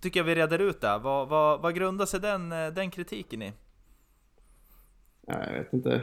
tycker 0.00 0.20
jag 0.20 0.24
vi 0.24 0.34
reder 0.34 0.58
ut 0.58 0.80
det. 0.80 0.98
Vad, 0.98 1.28
vad, 1.28 1.62
vad 1.62 1.74
grundar 1.74 2.06
sig 2.06 2.20
den, 2.20 2.52
eh, 2.52 2.68
den 2.68 2.90
kritiken 2.90 3.42
i? 3.42 3.52
Nej, 5.20 5.46
jag 5.46 5.58
vet 5.58 5.72
inte. 5.72 6.02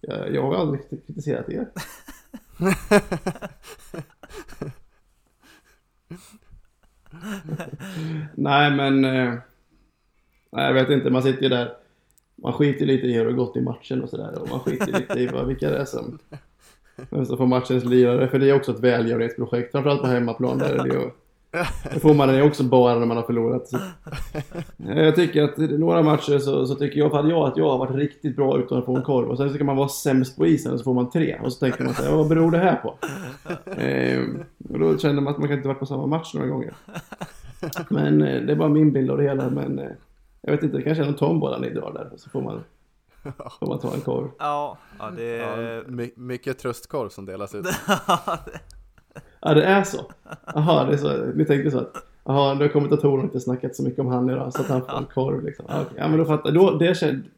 Jag, 0.00 0.34
jag 0.34 0.42
har 0.42 0.54
aldrig 0.54 0.90
kritiserat 0.90 1.48
er. 1.48 1.68
Nej, 8.34 8.70
men... 8.70 9.04
Eh, 9.04 9.34
nej, 10.52 10.66
jag 10.66 10.72
vet 10.74 10.90
inte. 10.90 11.10
Man 11.10 11.22
sitter 11.22 11.42
ju 11.42 11.48
där. 11.48 11.72
Man 12.36 12.52
skiter 12.52 12.86
lite 12.86 13.06
i 13.06 13.12
hur 13.12 13.24
det 13.24 13.30
har 13.30 13.36
gått 13.36 13.56
i 13.56 13.60
matchen 13.60 14.02
och 14.02 14.10
sådär. 14.10 14.42
Och 14.42 14.48
man 14.48 14.60
skiter 14.60 14.86
lite 14.86 15.20
i 15.20 15.26
vad, 15.26 15.46
vilka 15.46 15.70
det 15.70 15.78
är 15.78 15.84
som... 15.84 16.18
Vem 17.10 17.26
som 17.26 17.36
får 17.36 17.46
matchens 17.46 17.84
lirare. 17.84 18.28
För 18.28 18.38
det 18.38 18.50
är 18.50 18.54
också 18.54 18.72
ett 18.72 18.80
välgörenhetsprojekt. 18.80 19.72
Framförallt 19.72 20.00
på 20.00 20.06
hemmaplan. 20.06 20.58
Där 20.58 20.74
är 20.74 20.84
det 20.84 20.94
ju 20.94 21.10
det 21.92 22.00
får 22.00 22.14
man 22.14 22.28
det 22.28 22.42
också 22.42 22.64
bara 22.64 22.98
när 22.98 23.06
man 23.06 23.16
har 23.16 23.24
förlorat. 23.24 23.68
Så. 23.68 23.78
Jag 24.76 25.16
tycker 25.16 25.42
att 25.42 25.58
i 25.58 25.78
några 25.78 26.02
matcher 26.02 26.38
så, 26.38 26.66
så 26.66 26.74
tycker 26.74 26.98
jag, 26.98 27.10
för 27.10 27.28
jag 27.28 27.48
att 27.48 27.56
jag 27.56 27.70
har 27.70 27.78
varit 27.78 27.96
riktigt 27.96 28.36
bra 28.36 28.58
utan 28.58 28.78
att 28.78 28.84
få 28.84 28.96
en 28.96 29.02
korv. 29.02 29.28
Och 29.28 29.36
sen 29.36 29.50
så 29.50 29.58
kan 29.58 29.66
man 29.66 29.76
vara 29.76 29.88
sämst 29.88 30.36
på 30.36 30.46
isen 30.46 30.72
och 30.72 30.78
så 30.78 30.84
får 30.84 30.94
man 30.94 31.10
tre. 31.10 31.38
Och 31.42 31.52
så 31.52 31.58
tänker 31.58 31.84
man 31.84 31.94
sig, 31.94 32.12
vad 32.12 32.28
beror 32.28 32.50
det 32.50 32.58
här 32.58 32.76
på? 32.76 32.94
Ehm, 33.76 34.44
och 34.70 34.78
då 34.78 34.98
känner 34.98 35.20
man 35.20 35.32
att 35.32 35.38
man 35.38 35.48
kan 35.48 35.56
inte 35.56 35.68
varit 35.68 35.80
på 35.80 35.86
samma 35.86 36.06
match 36.06 36.34
några 36.34 36.48
gånger. 36.48 36.74
Men 37.88 38.22
eh, 38.22 38.42
det 38.42 38.52
är 38.52 38.56
bara 38.56 38.68
min 38.68 38.92
bild 38.92 39.10
av 39.10 39.16
det 39.16 39.22
hela. 39.22 39.50
Men 39.50 39.78
eh, 39.78 39.90
jag 40.40 40.52
vet 40.52 40.62
inte, 40.62 40.76
det 40.76 40.82
kanske 40.82 41.02
är 41.02 41.06
någon 41.06 41.16
tombola 41.16 41.58
ni 41.58 41.70
drar 41.70 41.92
där. 41.92 42.10
Och 42.12 42.20
så 42.20 42.30
får 42.30 42.42
man, 42.42 42.64
får 43.60 43.66
man 43.66 43.78
ta 43.78 43.94
en 43.94 44.00
korv. 44.00 44.28
Ja, 44.38 44.78
ja 44.98 45.10
det... 45.16 45.36
Ja, 45.36 45.82
my, 45.86 46.10
mycket 46.16 46.58
tröstkorv 46.58 47.08
som 47.08 47.26
delas 47.26 47.54
ut. 47.54 47.66
Ja, 49.44 49.54
det 49.54 49.64
är 49.64 49.82
så. 49.82 49.98
Jaha, 50.54 50.84
det 50.84 50.92
är 50.92 50.96
så. 50.96 51.24
Ni 51.34 51.44
tänkte 51.44 51.70
så 51.70 51.78
att 51.78 52.06
Jaha, 52.24 52.54
då 52.54 52.64
har 52.64 52.68
kommentatorerna 52.68 53.22
inte 53.22 53.40
snackat 53.40 53.76
så 53.76 53.82
mycket 53.82 53.98
om 54.00 54.06
han 54.06 54.30
idag 54.30 54.52
så 54.52 54.60
att 54.60 54.68
han 54.68 54.82
får 54.82 54.98
en 54.98 55.04
korv 55.04 55.44
liksom. 55.44 55.64
Ja, 55.68 55.80
okej. 55.80 55.96
ja 55.98 56.08
men 56.08 56.18
då 56.18 56.24
fattar 56.24 56.50
jag. 56.50 56.54
Då, 56.54 56.78
det, 56.78 56.94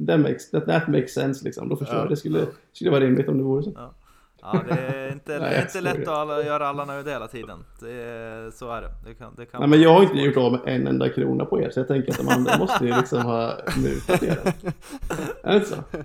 that, 0.07 0.21
makes, 0.21 0.51
that, 0.51 0.67
that 0.67 0.89
makes 0.89 1.15
sense 1.15 1.45
liksom. 1.45 1.69
Då 1.69 1.77
förstår 1.77 1.99
jag. 1.99 2.09
Det 2.09 2.17
skulle, 2.17 2.47
skulle 2.73 2.91
vara 2.91 3.01
rimligt 3.01 3.29
om 3.29 3.39
det 3.39 3.45
vore 3.45 3.63
så. 3.63 3.73
Ja, 4.53 4.61
det 4.69 4.75
är 4.81 5.13
inte, 5.13 5.39
Nej, 5.39 5.51
det 5.51 5.57
är 5.57 5.63
inte 5.63 5.81
lätt 5.81 6.09
att 6.09 6.15
alla, 6.15 6.43
göra 6.43 6.69
alla 6.69 6.85
nöjda 6.85 7.11
hela 7.11 7.29
tiden. 7.29 7.65
Det 7.81 7.93
är, 7.93 8.51
så 8.51 8.71
är 8.71 8.83
det. 8.83 8.89
det, 9.07 9.15
kan, 9.15 9.35
det 9.37 9.47
kan 9.47 9.61
Nej, 9.61 9.69
men 9.69 9.81
jag 9.83 9.91
har 9.95 10.03
inte 10.03 10.19
gjort 10.19 10.37
av 10.37 10.53
med 10.53 10.61
en 10.65 10.87
enda 10.87 11.09
krona 11.09 11.45
på 11.45 11.61
er 11.61 11.71
så 11.71 11.81
jag 11.81 11.89
tänker 11.89 12.13
att 12.13 12.19
de 12.19 12.29
andra 12.29 12.59
måste 12.59 12.85
ju 12.85 12.97
liksom 12.97 13.23
ha 13.23 13.53
mutat 13.77 14.23
er. 14.23 14.39
Är 15.43 15.51
det 15.51 15.55
inte 15.57 15.69
så? 15.69 15.77
Ja, 15.93 16.01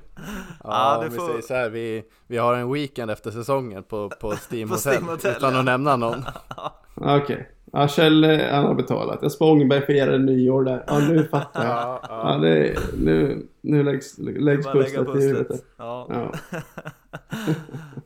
Ja, 0.63 1.05
vi 1.09 1.15
får- 1.17 1.27
säger 1.27 1.41
så 1.41 1.53
här, 1.53 1.69
vi, 1.69 2.03
vi 2.27 2.37
har 2.37 2.53
en 2.55 2.71
weekend 2.73 3.11
efter 3.11 3.31
säsongen 3.31 3.83
på, 3.83 4.09
på 4.09 4.33
Steam 4.51 4.69
På 4.69 4.75
Hotel, 4.75 4.93
Steam 4.93 5.07
Hotel, 5.07 5.33
utan 5.37 5.53
ja. 5.53 5.59
att 5.59 5.65
nämna 5.65 5.95
någon. 5.95 6.23
Okej. 6.95 7.49
Ja, 7.73 7.87
Kjell 7.87 8.23
eh, 8.23 8.39
han 8.51 8.65
har 8.65 8.73
betalat. 8.73 9.19
Jag 9.21 9.31
Spångberg 9.31 9.81
firade 9.85 10.17
nyår 10.17 10.63
där. 10.63 10.83
Ja, 10.87 10.99
nu 10.99 11.23
fattar 11.23 11.63
jag. 11.65 11.73
Ja, 11.77 12.01
Ja, 12.09 12.37
det, 12.37 12.75
nu, 12.97 13.45
nu 13.61 13.83
läggs, 13.83 14.17
läggs 14.17 14.65
lägga 14.65 14.71
pusslet 14.73 15.15
i 15.15 15.27
huvudet. 15.27 15.65
Ja. 15.77 16.07
Ja. 16.09 16.33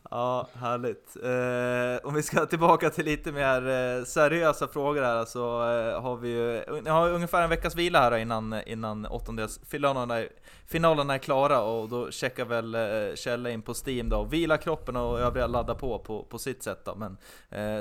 ja, 0.10 0.48
härligt. 0.54 1.16
Eh, 1.24 2.08
om 2.08 2.14
vi 2.14 2.24
ska 2.24 2.46
tillbaka 2.46 2.90
till 2.90 3.06
lite 3.06 3.32
mer 3.32 3.68
eh, 3.68 4.04
seriösa 4.04 4.68
frågor 4.68 5.02
här 5.02 5.26
så 5.26 5.70
eh, 5.70 6.02
har 6.02 6.18
vi 6.18 6.30
ju 6.30 6.82
ni 6.84 6.90
har 6.90 7.10
ungefär 7.10 7.44
en 7.44 7.50
veckas 7.50 7.76
vila 7.76 8.00
här 8.00 8.18
innan, 8.18 8.56
innan 8.66 9.06
åttondelsfinalerna 9.06 10.24
finalerna 10.66 11.14
är 11.14 11.18
klara 11.18 11.62
och 11.62 11.90
då 11.90 12.12
checkar 12.12 12.46
väl 12.46 12.76
eh, 12.76 13.16
Kjelle 13.16 13.52
in 13.52 13.62
på 13.62 13.74
Steam 13.86 14.10
då 14.10 14.18
och 14.18 14.34
vila 14.34 14.58
kroppen 14.58 14.96
och 14.96 15.20
övriga 15.20 15.48
ladda 15.48 15.76
på 15.76 16.00
på, 16.00 16.24
på 16.24 16.38
sitt 16.38 16.64
sätt 16.64 16.86
då. 16.86 16.96
Men 16.96 17.18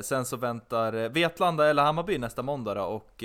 sen 0.02 0.24
så 0.24 0.36
väntar 0.36 1.08
Vetlanda 1.08 1.66
eller 1.66 1.82
Hammarby 1.82 2.18
nästa 2.18 2.42
måndag 2.42 2.74
då 2.74 2.82
och 2.82 3.24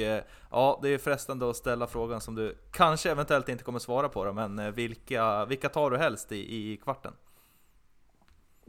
ja, 0.52 0.80
det 0.82 0.90
är 0.90 0.98
frestande 0.98 1.50
att 1.50 1.56
ställa 1.56 1.88
frågan 1.88 2.22
som 2.22 2.36
du 2.36 2.56
kanske 2.72 3.12
eventuellt 3.12 3.50
inte 3.50 3.64
kommer 3.64 3.80
svara 3.80 4.10
på 4.10 4.26
då, 4.26 4.34
men 4.34 4.60
eh, 4.60 4.72
vilka, 4.72 5.46
vilka 5.46 5.70
tar 5.70 5.92
du 5.92 5.98
helst 5.98 6.32
i, 6.32 6.72
i 6.72 6.78
kvarten? 6.78 7.14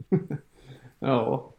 Ja. 1.03 1.53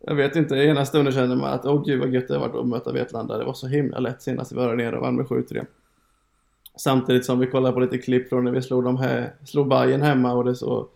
Jag 0.00 0.14
vet 0.14 0.36
inte, 0.36 0.56
i 0.56 0.68
ena 0.68 0.84
stunden 0.84 1.12
känner 1.14 1.36
man 1.36 1.52
att 1.52 1.66
åh 1.66 1.84
gud 1.84 2.00
vad 2.00 2.14
gött 2.14 2.28
det 2.28 2.34
har 2.34 2.40
varit 2.40 2.54
att 2.54 2.66
möta 2.66 2.92
Vetlanda. 2.92 3.38
Det 3.38 3.44
var 3.44 3.52
så 3.52 3.66
himla 3.66 3.98
lätt 3.98 4.22
senast 4.22 4.52
vi 4.52 4.56
var 4.56 4.68
där 4.68 4.76
nere 4.76 4.96
och 4.96 5.02
vann 5.02 5.16
med 5.16 5.26
7-3. 5.26 5.66
Samtidigt 6.76 7.24
som 7.24 7.38
vi 7.38 7.46
kollar 7.46 7.72
på 7.72 7.80
lite 7.80 7.98
klipp 7.98 8.28
från 8.28 8.44
när 8.44 8.52
vi 8.52 8.62
slog, 8.62 8.84
de 8.84 8.96
här, 8.96 9.34
slog 9.44 9.68
Bayern 9.68 10.02
hemma 10.02 10.32
och 10.32 10.44
det 10.44 10.54
så, 10.54 10.88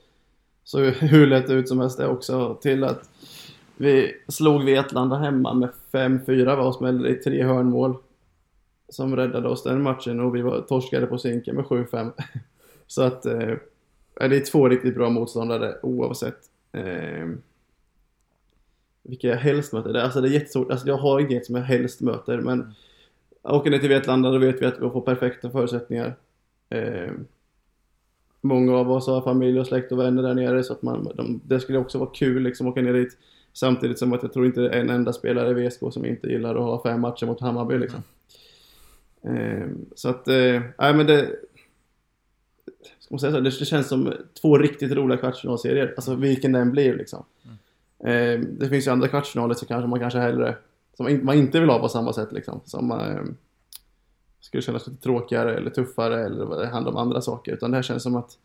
så 0.64 0.78
hur 0.80 1.26
lätt 1.26 1.50
ut 1.50 1.68
som 1.68 1.80
helst 1.80 1.98
det 1.98 2.08
också. 2.08 2.58
Till 2.62 2.84
att 2.84 3.10
vi 3.76 4.12
slog 4.28 4.64
Vetlanda 4.64 5.16
hemma 5.16 5.54
med 5.54 5.68
5-4 5.92 6.56
var 6.56 6.66
och 6.66 6.74
smällde 6.74 7.08
i 7.08 7.14
tre 7.14 7.42
hörnmål. 7.42 7.96
Som 8.92 9.16
räddade 9.16 9.48
oss 9.48 9.62
den 9.62 9.82
matchen 9.82 10.20
och 10.20 10.34
vi 10.34 10.42
var 10.42 10.60
torskade 10.60 11.06
på 11.06 11.18
synken 11.18 11.56
med 11.56 11.64
7-5. 11.64 12.12
Så 12.86 13.02
att 13.02 13.26
eh, 13.26 13.54
det 14.14 14.36
är 14.36 14.44
två 14.44 14.68
riktigt 14.68 14.94
bra 14.94 15.10
motståndare 15.10 15.74
oavsett. 15.82 16.38
Eh, 16.72 17.28
vilka 19.02 19.28
jag 19.28 19.36
helst 19.36 19.72
möter. 19.72 19.94
Alltså 19.94 20.20
det 20.20 20.28
är 20.28 20.32
jättesvårt. 20.32 20.70
Alltså 20.70 20.86
jag 20.88 20.96
har 20.96 21.20
inget 21.20 21.46
som 21.46 21.54
jag 21.54 21.62
helst 21.62 22.00
möter 22.00 22.38
men 22.38 22.74
åker 23.42 23.70
ner 23.70 23.78
till 23.78 23.88
Vetlanda 23.88 24.30
då 24.30 24.38
vet 24.38 24.62
vi 24.62 24.66
att 24.66 24.76
vi 24.76 24.90
får 24.90 25.00
perfekta 25.00 25.50
förutsättningar. 25.50 26.14
Eh, 26.68 27.10
många 28.40 28.76
av 28.76 28.92
oss 28.92 29.06
har 29.06 29.20
familj 29.20 29.60
och 29.60 29.66
släkt 29.66 29.92
och 29.92 29.98
vänner 29.98 30.22
där 30.22 30.34
nere 30.34 30.64
så 30.64 30.72
att 30.72 30.82
man, 30.82 31.12
de, 31.14 31.40
det 31.44 31.60
skulle 31.60 31.78
också 31.78 31.98
vara 31.98 32.10
kul 32.10 32.42
liksom 32.42 32.66
att 32.66 32.72
åka 32.72 32.82
ner 32.82 32.92
dit. 32.92 33.18
Samtidigt 33.52 33.98
som 33.98 34.12
att 34.12 34.22
jag 34.22 34.32
tror 34.32 34.46
inte 34.46 34.60
det 34.60 34.70
är 34.70 34.80
en 34.80 34.90
enda 34.90 35.12
spelare 35.12 35.50
i 35.50 35.68
VSK 35.68 35.80
som 35.90 36.06
inte 36.06 36.28
gillar 36.28 36.54
att 36.54 36.60
ha 36.60 36.82
fem 36.82 37.00
matcher 37.00 37.26
mot 37.26 37.40
Hammarby 37.40 37.78
liksom. 37.78 38.02
Eh, 39.24 39.68
så 39.94 40.08
att, 40.08 40.28
eh, 40.28 40.62
nej 40.78 40.94
men 40.94 41.06
det... 41.06 41.30
Ska 42.98 43.14
man 43.14 43.18
säga 43.18 43.32
så? 43.32 43.40
Det, 43.40 43.50
känns 43.50 43.88
som 43.88 44.14
två 44.40 44.58
riktigt 44.58 44.92
roliga 44.92 45.18
kvartsfinalserier. 45.18 45.94
Alltså 45.96 46.14
vilken 46.14 46.52
den 46.52 46.70
blir 46.70 46.96
liksom. 46.96 47.24
Eh, 48.04 48.40
det 48.40 48.68
finns 48.68 48.86
ju 48.86 48.90
andra 48.90 49.08
kvartsfinaler 49.08 49.54
som 49.54 49.68
kanske 49.68 49.88
man 49.88 50.00
kanske 50.00 50.18
hellre... 50.18 50.56
Som 50.96 51.20
man 51.22 51.36
inte 51.36 51.60
vill 51.60 51.70
ha 51.70 51.78
på 51.78 51.88
samma 51.88 52.12
sätt 52.12 52.32
liksom. 52.32 52.60
Som 52.64 52.90
eh, 52.90 53.22
skulle 54.40 54.62
kännas 54.62 54.86
lite 54.86 55.02
tråkigare 55.02 55.56
eller 55.56 55.70
tuffare 55.70 56.24
eller 56.24 56.44
vad 56.44 56.60
det 56.60 56.66
handlar 56.66 56.92
om 56.92 56.98
andra 56.98 57.20
saker. 57.20 57.52
Utan 57.52 57.70
det 57.70 57.76
här 57.76 57.82
känns 57.82 58.02
som 58.02 58.16
att 58.16 58.38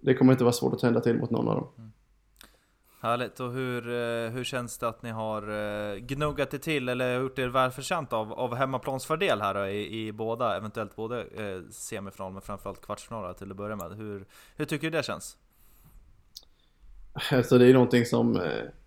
det 0.00 0.14
kommer 0.14 0.32
inte 0.32 0.44
vara 0.44 0.52
svårt 0.52 0.74
att 0.74 0.80
tända 0.80 1.00
till 1.00 1.16
mot 1.16 1.30
någon 1.30 1.48
av 1.48 1.54
dem. 1.54 1.68
Mm. 1.78 1.92
Härligt, 3.06 3.40
och 3.40 3.52
hur, 3.52 3.88
eh, 3.88 4.30
hur 4.30 4.44
känns 4.44 4.78
det 4.78 4.88
att 4.88 5.02
ni 5.02 5.10
har 5.10 5.42
eh, 5.42 5.96
gnuggat 5.96 6.50
det 6.50 6.58
till 6.58 6.88
eller 6.88 7.20
gjort 7.20 7.38
er 7.38 7.48
välförtjänt 7.48 8.12
av, 8.12 8.32
av 8.32 8.54
hemmaplansfördel 8.54 9.40
här 9.40 9.54
då, 9.54 9.66
i, 9.66 10.06
i 10.06 10.12
båda, 10.12 10.56
eventuellt 10.56 10.96
både 10.96 11.20
eh, 11.20 11.70
semifinal 11.70 12.32
men 12.32 12.42
framförallt 12.42 12.80
kvartsfinaler 12.80 13.32
till 13.32 13.50
att 13.50 13.56
börja 13.56 13.76
med. 13.76 13.96
Hur, 13.96 14.24
hur 14.56 14.64
tycker 14.64 14.90
du 14.90 14.96
det 14.96 15.02
känns? 15.02 15.36
Alltså 17.32 17.58
det 17.58 17.66
är 17.66 17.72
någonting 17.72 18.04
som 18.04 18.40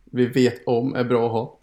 vi 0.04 0.26
vet 0.26 0.68
om 0.68 0.96
är 0.96 1.04
bra 1.04 1.26
att 1.26 1.32
ha. 1.32 1.60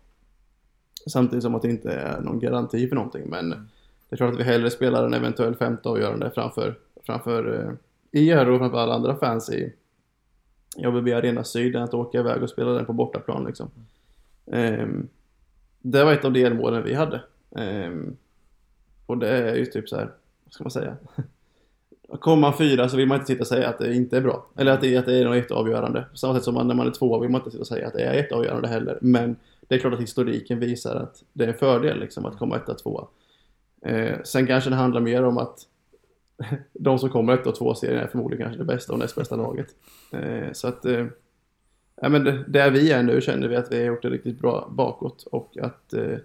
Samtidigt 1.07 1.43
som 1.43 1.55
att 1.55 1.63
det 1.63 1.71
inte 1.71 1.93
är 1.93 2.21
någon 2.21 2.39
garanti 2.39 2.89
för 2.89 2.97
någonting. 2.97 3.31
Men 3.31 3.51
det 3.51 4.15
är 4.15 4.17
klart 4.17 4.33
att 4.33 4.41
vi 4.41 4.45
hellre 4.45 4.71
spelar 4.71 5.07
en 5.07 5.15
eventuell 5.15 5.55
femte 5.55 5.89
avgörande 5.89 6.31
framför, 6.35 6.79
framför 7.07 7.77
er 8.13 8.51
och 8.51 8.59
framför 8.59 8.79
alla 8.79 8.95
andra 8.95 9.17
fans 9.17 9.51
i 9.51 9.73
ABB 10.85 11.09
Arena 11.09 11.45
Syd 11.45 11.77
än 11.77 11.83
att 11.83 11.95
åka 11.95 12.19
iväg 12.19 12.43
och 12.43 12.51
spela 12.51 12.71
den 12.71 12.87
på 12.87 12.93
bortaplan 12.93 13.45
liksom. 13.45 13.71
Um, 14.45 15.09
det 15.81 16.05
var 16.05 16.13
ett 16.13 16.25
av 16.25 16.33
delmålen 16.33 16.83
vi 16.85 16.95
hade. 16.95 17.21
Um, 17.51 18.17
och 19.07 19.19
det 19.19 19.29
är 19.29 19.55
ju 19.55 19.67
typ 19.67 19.89
så 19.89 19.97
här, 19.97 20.11
vad 20.45 20.53
ska 20.53 20.65
man 20.65 20.71
säga? 20.71 20.97
Kommer 22.21 22.41
man 22.41 22.59
fyra 22.59 22.89
så 22.89 22.97
vill 22.97 23.09
man 23.09 23.15
inte 23.17 23.27
sitta 23.27 23.41
och 23.41 23.47
säga 23.47 23.69
att 23.69 23.79
det 23.79 23.95
inte 23.95 24.17
är 24.17 24.21
bra. 24.21 24.47
Eller 24.57 24.73
att 24.73 24.81
det, 24.81 24.95
är- 24.95 24.99
att 24.99 25.07
det 25.07 25.19
är 25.19 25.25
något 25.25 25.51
avgörande. 25.51 26.05
På 26.11 26.17
samma 26.17 26.35
sätt 26.35 26.45
som 26.45 26.55
man, 26.55 26.69
när 26.69 26.75
man 26.75 26.87
är 26.87 26.91
två 26.91 27.19
vill 27.19 27.31
man 27.31 27.41
inte 27.41 27.51
sitta 27.51 27.61
och 27.61 27.67
säga 27.67 27.87
att 27.87 27.93
det 27.93 28.03
är 28.03 28.15
ett 28.25 28.33
avgörande 28.33 28.69
heller. 28.69 28.99
Men 29.03 29.37
det 29.69 29.75
är 29.75 29.79
klart 29.79 29.95
att 29.95 30.01
historiken 30.01 30.59
visar 30.61 30.95
att 30.97 31.23
det 31.33 31.45
är 31.45 31.49
en 31.49 31.55
fördel 31.55 32.01
liksom, 32.01 32.27
att 32.27 32.39
komma 32.39 32.57
etta, 32.57 32.75
tvåa. 32.75 33.07
Eh, 33.83 34.15
sen 34.25 34.47
kanske 34.47 34.71
det 34.71 34.77
handlar 34.77 35.01
mer 35.01 35.25
om 35.25 35.39
att 35.39 35.59
de 36.73 36.99
som 36.99 37.11
kommer 37.11 37.33
ett 37.33 37.47
och 37.47 37.55
två 37.55 37.75
serien 37.75 38.03
är 38.03 38.07
förmodligen 38.07 38.45
kanske 38.45 38.63
det 38.63 38.75
bästa 38.75 38.93
och 38.93 38.99
näst 38.99 39.17
bästa 39.17 39.37
laget. 39.37 39.67
Eh, 40.13 40.53
så 40.53 40.69
att, 40.69 40.85
eh, 40.85 41.07
ja 42.03 42.09
men 42.09 42.45
där 42.49 42.71
vi 42.71 42.93
är 42.93 43.03
nu 43.03 43.21
känner 43.21 43.49
vi 43.49 43.57
att 43.57 43.73
vi 43.73 43.79
har 43.79 43.85
gjort 43.85 44.03
det 44.03 44.11
riktigt 44.11 44.39
bra 44.39 44.69
bakåt 44.73 45.23
och 45.23 45.59
att 45.59 45.93
eh, 45.93 46.19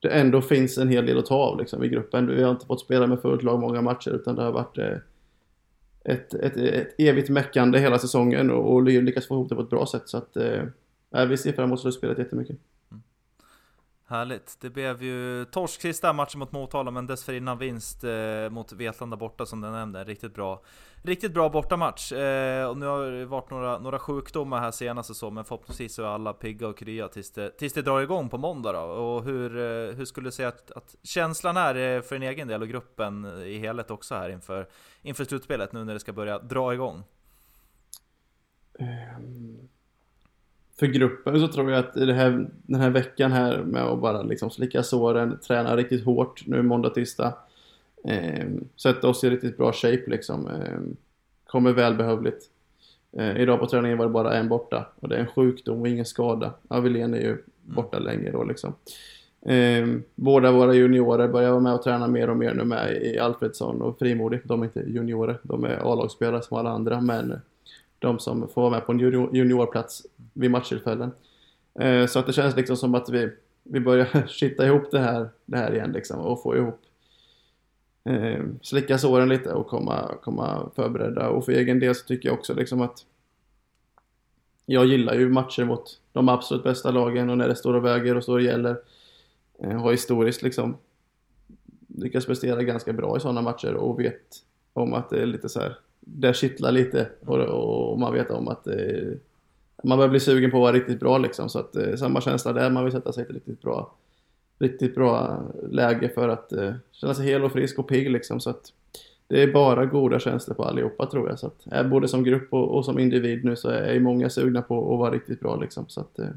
det 0.00 0.08
ändå 0.08 0.40
finns 0.40 0.78
en 0.78 0.88
hel 0.88 1.06
del 1.06 1.18
att 1.18 1.26
ta 1.26 1.34
av 1.34 1.58
liksom, 1.58 1.84
i 1.84 1.88
gruppen. 1.88 2.26
Vi 2.26 2.42
har 2.42 2.50
inte 2.50 2.66
fått 2.66 2.80
spela 2.80 3.06
med 3.06 3.20
fullt 3.20 3.42
lag 3.42 3.60
många 3.60 3.82
matcher 3.82 4.10
utan 4.10 4.34
det 4.34 4.42
har 4.42 4.52
varit 4.52 4.78
ett, 6.04 6.34
ett, 6.34 6.56
ett 6.56 6.94
evigt 6.98 7.28
meckande 7.28 7.78
hela 7.78 7.98
säsongen 7.98 8.50
och, 8.50 8.74
och 8.74 8.82
lyckats 8.82 9.26
få 9.26 9.34
ihop 9.34 9.48
det 9.48 9.54
på 9.54 9.62
ett 9.62 9.70
bra 9.70 9.86
sätt. 9.86 10.02
Så 10.08 10.16
att 10.16 10.36
eh, 10.36 11.26
vi 11.28 11.36
ser 11.36 11.52
fram 11.52 11.64
emot 11.64 11.80
slutspelet 11.80 12.18
jättemycket. 12.18 12.56
Härligt. 14.10 14.56
Det 14.60 14.70
blev 14.70 15.02
ju 15.02 15.44
torsk 15.44 15.80
sista 15.80 16.12
matchen 16.12 16.38
mot 16.38 16.52
Motala, 16.52 16.90
men 16.90 17.06
dessförinnan 17.06 17.58
vinst 17.58 18.04
eh, 18.04 18.50
mot 18.50 18.72
Vetlanda 18.72 19.16
borta 19.16 19.46
som 19.46 19.60
du 19.60 19.70
nämnde. 19.70 20.04
Riktigt 20.04 20.34
bra, 20.34 20.62
riktigt 21.02 21.34
bra 21.34 21.48
bortamatch. 21.48 22.12
Eh, 22.12 22.68
och 22.68 22.78
nu 22.78 22.86
har 22.86 23.10
det 23.10 23.26
varit 23.26 23.50
några, 23.50 23.78
några 23.78 23.98
sjukdomar 23.98 24.60
här 24.60 24.70
senast 24.70 25.10
och 25.10 25.16
så, 25.16 25.30
men 25.30 25.44
förhoppningsvis 25.44 25.94
så 25.94 26.02
är 26.02 26.06
alla 26.06 26.32
pigga 26.32 26.68
och 26.68 26.78
krya 26.78 27.08
tills 27.08 27.30
det, 27.30 27.50
tills 27.50 27.72
det 27.72 27.82
drar 27.82 28.00
igång 28.00 28.28
på 28.28 28.38
måndag 28.38 28.72
då. 28.72 28.80
Och 28.80 29.24
hur, 29.24 29.56
eh, 29.56 29.94
hur 29.96 30.04
skulle 30.04 30.26
du 30.26 30.32
säga 30.32 30.48
att, 30.48 30.70
att 30.70 30.94
känslan 31.02 31.56
är 31.56 31.96
eh, 31.96 32.02
för 32.02 32.18
din 32.18 32.28
egen 32.28 32.48
del 32.48 32.62
och 32.62 32.68
gruppen 32.68 33.24
i 33.24 33.58
helhet 33.58 33.90
också 33.90 34.14
här 34.14 34.28
inför, 34.28 34.68
inför 35.02 35.24
slutspelet 35.24 35.72
nu 35.72 35.84
när 35.84 35.94
det 35.94 36.00
ska 36.00 36.12
börja 36.12 36.38
dra 36.38 36.74
igång? 36.74 37.04
Ehm, 38.78 39.68
för 40.78 40.86
gruppen 40.86 41.40
så 41.40 41.48
tror 41.48 41.70
jag 41.70 41.78
att 41.78 41.94
det 41.94 42.14
här, 42.14 42.48
den 42.62 42.80
här 42.80 42.90
veckan 42.90 43.32
här 43.32 43.58
med 43.58 43.82
att 43.82 44.00
bara 44.00 44.22
liksom 44.22 44.50
slicka 44.50 44.82
såren, 44.82 45.38
träna 45.46 45.76
riktigt 45.76 46.04
hårt 46.04 46.42
nu 46.46 46.62
måndag, 46.62 46.90
tisdag. 46.90 47.34
Eh, 48.04 48.46
sätta 48.76 49.08
oss 49.08 49.24
i 49.24 49.30
riktigt 49.30 49.56
bra 49.56 49.72
shape 49.72 50.02
liksom. 50.06 50.46
Eh, 50.46 50.78
kommer 51.46 51.72
välbehövligt. 51.72 52.44
Eh, 53.12 53.40
idag 53.40 53.60
på 53.60 53.66
träningen 53.66 53.98
var 53.98 54.06
det 54.06 54.12
bara 54.12 54.34
en 54.34 54.48
borta 54.48 54.86
och 55.00 55.08
det 55.08 55.16
är 55.16 55.20
en 55.20 55.26
sjukdom 55.26 55.80
och 55.80 55.88
ingen 55.88 56.04
skada. 56.04 56.52
Avelén 56.68 57.14
är 57.14 57.20
ju 57.20 57.36
borta 57.62 57.98
länge 57.98 58.30
då 58.30 58.44
liksom. 58.44 58.74
Eh, 59.42 59.86
båda 60.14 60.52
våra 60.52 60.74
juniorer 60.74 61.28
börjar 61.28 61.50
vara 61.50 61.60
med 61.60 61.74
och 61.74 61.82
träna 61.82 62.08
mer 62.08 62.30
och 62.30 62.36
mer 62.36 62.54
nu 62.54 62.64
med 62.64 63.02
i 63.02 63.18
Alfredsson 63.18 63.82
och 63.82 63.98
Frimodig. 63.98 64.40
De 64.44 64.62
är 64.62 64.66
inte 64.66 64.80
juniorer, 64.80 65.38
de 65.42 65.64
är 65.64 65.92
A-lagsspelare 65.92 66.42
som 66.42 66.56
alla 66.56 66.70
andra, 66.70 67.00
men 67.00 67.40
de 67.98 68.18
som 68.18 68.48
får 68.48 68.62
vara 68.62 68.70
med 68.70 68.86
på 68.86 68.92
en 68.92 68.98
junior, 68.98 69.36
juniorplats 69.36 70.06
vid 70.32 70.50
matchtillfällen. 70.50 71.10
Eh, 71.80 72.06
så 72.06 72.18
att 72.18 72.26
det 72.26 72.32
känns 72.32 72.56
liksom 72.56 72.76
som 72.76 72.94
att 72.94 73.08
vi, 73.08 73.30
vi 73.62 73.80
börjar 73.80 74.26
kitta 74.28 74.66
ihop 74.66 74.90
det 74.90 74.98
här, 74.98 75.28
det 75.46 75.56
här 75.56 75.74
igen 75.74 75.92
liksom 75.92 76.20
och 76.20 76.42
få 76.42 76.56
ihop 76.56 76.80
eh, 78.04 78.44
slicka 78.62 78.98
såren 78.98 79.28
lite 79.28 79.52
och 79.52 79.66
komma, 79.66 80.14
komma 80.22 80.70
förberedda. 80.74 81.28
Och 81.28 81.44
för 81.44 81.52
egen 81.52 81.80
del 81.80 81.94
så 81.94 82.06
tycker 82.06 82.28
jag 82.28 82.38
också 82.38 82.54
liksom 82.54 82.80
att 82.80 83.04
jag 84.66 84.86
gillar 84.86 85.14
ju 85.14 85.28
matcher 85.28 85.64
mot 85.64 86.00
de 86.12 86.28
absolut 86.28 86.64
bästa 86.64 86.90
lagen 86.90 87.30
och 87.30 87.38
när 87.38 87.48
det 87.48 87.56
står 87.56 87.74
och 87.74 87.84
väger 87.84 88.16
och 88.16 88.22
står 88.22 88.34
och 88.34 88.42
gäller. 88.42 88.76
Eh, 89.58 89.80
har 89.80 89.90
historiskt 89.90 90.42
liksom 90.42 90.76
lyckats 91.86 92.26
prestera 92.26 92.62
ganska 92.62 92.92
bra 92.92 93.16
i 93.16 93.20
sådana 93.20 93.42
matcher 93.42 93.74
och 93.74 94.00
vet 94.00 94.42
om 94.72 94.94
att 94.94 95.10
det 95.10 95.22
är 95.22 95.26
lite 95.26 95.48
så 95.48 95.60
här, 95.60 95.78
det 96.14 96.36
kittlar 96.36 96.72
lite 96.72 97.08
och, 97.26 97.38
och 97.38 97.98
man 97.98 98.12
vet 98.12 98.30
om 98.30 98.48
att 98.48 98.64
det, 98.64 99.18
man 99.82 99.98
börjar 99.98 100.10
bli 100.10 100.20
sugen 100.20 100.50
på 100.50 100.56
att 100.56 100.62
vara 100.62 100.72
riktigt 100.72 101.00
bra 101.00 101.18
liksom. 101.18 101.48
Så 101.48 101.58
att 101.58 101.76
eh, 101.76 101.94
samma 101.94 102.20
känsla 102.20 102.52
där, 102.52 102.70
man 102.70 102.84
vill 102.84 102.92
sätta 102.92 103.12
sig 103.12 103.22
i 103.22 103.26
ett 103.26 103.34
riktigt 103.34 103.62
bra 103.62 103.94
riktigt 104.58 104.94
bra 104.94 105.42
läge 105.70 106.08
för 106.08 106.28
att 106.28 106.52
eh, 106.52 106.72
känna 106.92 107.14
sig 107.14 107.26
hel 107.26 107.44
och 107.44 107.52
frisk 107.52 107.78
och 107.78 107.88
pigg 107.88 108.10
liksom. 108.10 108.40
Så 108.40 108.50
att 108.50 108.72
det 109.26 109.42
är 109.42 109.52
bara 109.52 109.86
goda 109.86 110.18
känslor 110.18 110.54
på 110.54 110.64
allihopa 110.64 111.06
tror 111.06 111.28
jag. 111.28 111.38
Så 111.38 111.46
att 111.46 111.72
eh, 111.72 111.86
både 111.86 112.08
som 112.08 112.24
grupp 112.24 112.52
och, 112.52 112.76
och, 112.76 112.84
som 112.84 112.98
individ 112.98 113.44
nu 113.44 113.56
så 113.56 113.68
är 113.68 113.92
ju 113.92 114.00
många 114.00 114.30
sugna 114.30 114.62
på 114.62 114.92
att 114.92 114.98
vara 114.98 115.14
riktigt 115.14 115.40
bra 115.40 115.56
liksom. 115.56 115.84
Så 115.88 116.00
att 116.00 116.18
eh, 116.18 116.28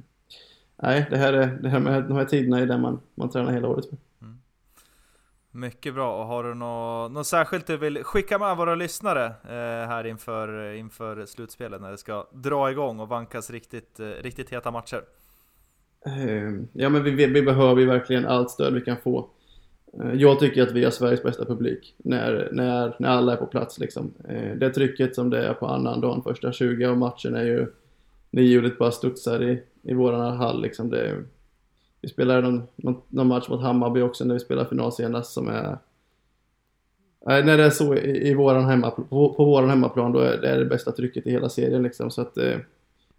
nej 0.84 1.08
det 1.10 1.18
här 1.18 1.34
är 1.34 1.60
det 1.62 1.70
här 1.70 1.80
med 1.80 2.04
de 2.04 2.18
här 2.18 2.26
tiderna 2.26 2.60
är 2.60 2.66
det 2.66 2.78
man, 2.78 3.00
man 3.16 3.30
tränar 3.30 3.52
hela 3.52 3.68
året 3.68 3.86
för. 3.86 3.98
Mycket 5.54 5.94
bra, 5.94 6.22
och 6.22 6.26
har 6.26 6.44
du 6.44 6.54
något, 6.54 7.12
något 7.12 7.28
särskilt 7.28 7.68
du 7.68 7.78
vill 7.78 8.04
skicka 8.04 8.40
med 8.40 8.58
våra 8.58 8.76
lyssnare 8.76 9.26
eh, 9.26 9.88
här 9.90 10.06
inför, 10.06 10.74
inför 10.74 11.26
slutspelet 11.26 11.82
när 11.82 11.92
det 11.92 11.98
ska 11.98 12.28
dra 12.34 12.72
igång 12.72 13.00
och 13.00 13.10
vankas 13.10 13.50
riktigt, 13.50 14.00
eh, 14.00 14.08
riktigt 14.08 14.50
heta 14.50 14.72
matcher? 14.72 15.02
Eh, 16.06 16.52
ja 16.74 16.90
men 16.90 17.04
vi, 17.04 17.26
vi 17.26 17.42
behöver 17.42 17.82
ju 17.82 17.88
verkligen 17.88 18.26
allt 18.26 18.52
stöd 18.52 18.74
vi 18.74 18.82
kan 18.82 18.98
få. 18.98 19.30
Eh, 20.00 20.14
jag 20.14 20.40
tycker 20.40 20.64
att 20.64 20.72
vi 20.72 20.84
har 20.84 20.92
Sveriges 20.92 21.24
bästa 21.24 21.46
publik 21.46 21.96
när, 21.98 22.50
när, 22.52 22.96
när 23.00 23.10
alla 23.10 23.34
är 23.34 23.38
på 23.38 23.46
plats 23.46 23.80
liksom. 23.80 24.14
Eh, 24.30 24.56
det 24.56 24.70
trycket 24.70 25.16
som 25.16 25.30
det 25.30 25.48
är 25.48 25.54
på 25.54 25.68
annan 25.68 26.02
dagen, 26.02 26.24
första 26.24 26.52
20 26.52 26.86
av 26.86 26.98
matchen 26.98 27.36
är 27.36 27.44
ju 27.44 27.68
niohjulet 28.32 28.78
bara 28.78 28.92
studsar 28.92 29.44
i, 29.44 29.64
i 29.82 29.94
våran 29.94 30.38
hall 30.38 30.62
liksom. 30.62 30.90
Det, 30.90 31.24
vi 32.02 32.10
spelade 32.10 32.42
någon, 32.42 32.64
någon, 32.76 33.02
någon, 33.10 33.28
match 33.28 33.50
mot 33.50 33.62
Hammarby 33.62 34.02
också 34.02 34.26
när 34.26 34.34
vi 34.34 34.40
spelade 34.40 34.70
final 34.70 34.92
senast 34.92 35.34
som 35.34 35.48
är 35.48 35.78
eh, 37.30 37.46
när 37.46 37.58
det 37.58 37.64
är 37.64 37.70
så 37.70 37.96
i, 37.96 38.30
i 38.30 38.34
våran 38.34 38.66
hemma, 38.66 38.92
på, 38.92 39.34
på 39.34 39.46
våran 39.46 39.70
hemmaplan 39.70 40.12
då 40.12 40.20
är 40.20 40.38
det, 40.38 40.50
är 40.50 40.60
det 40.60 40.66
bästa 40.66 40.92
trycket 40.92 41.28
i 41.28 41.32
hela 41.32 41.50
serien 41.50 41.84
liksom. 41.84 42.12
Så 42.12 42.22
att 42.22 42.36
det, 42.36 42.60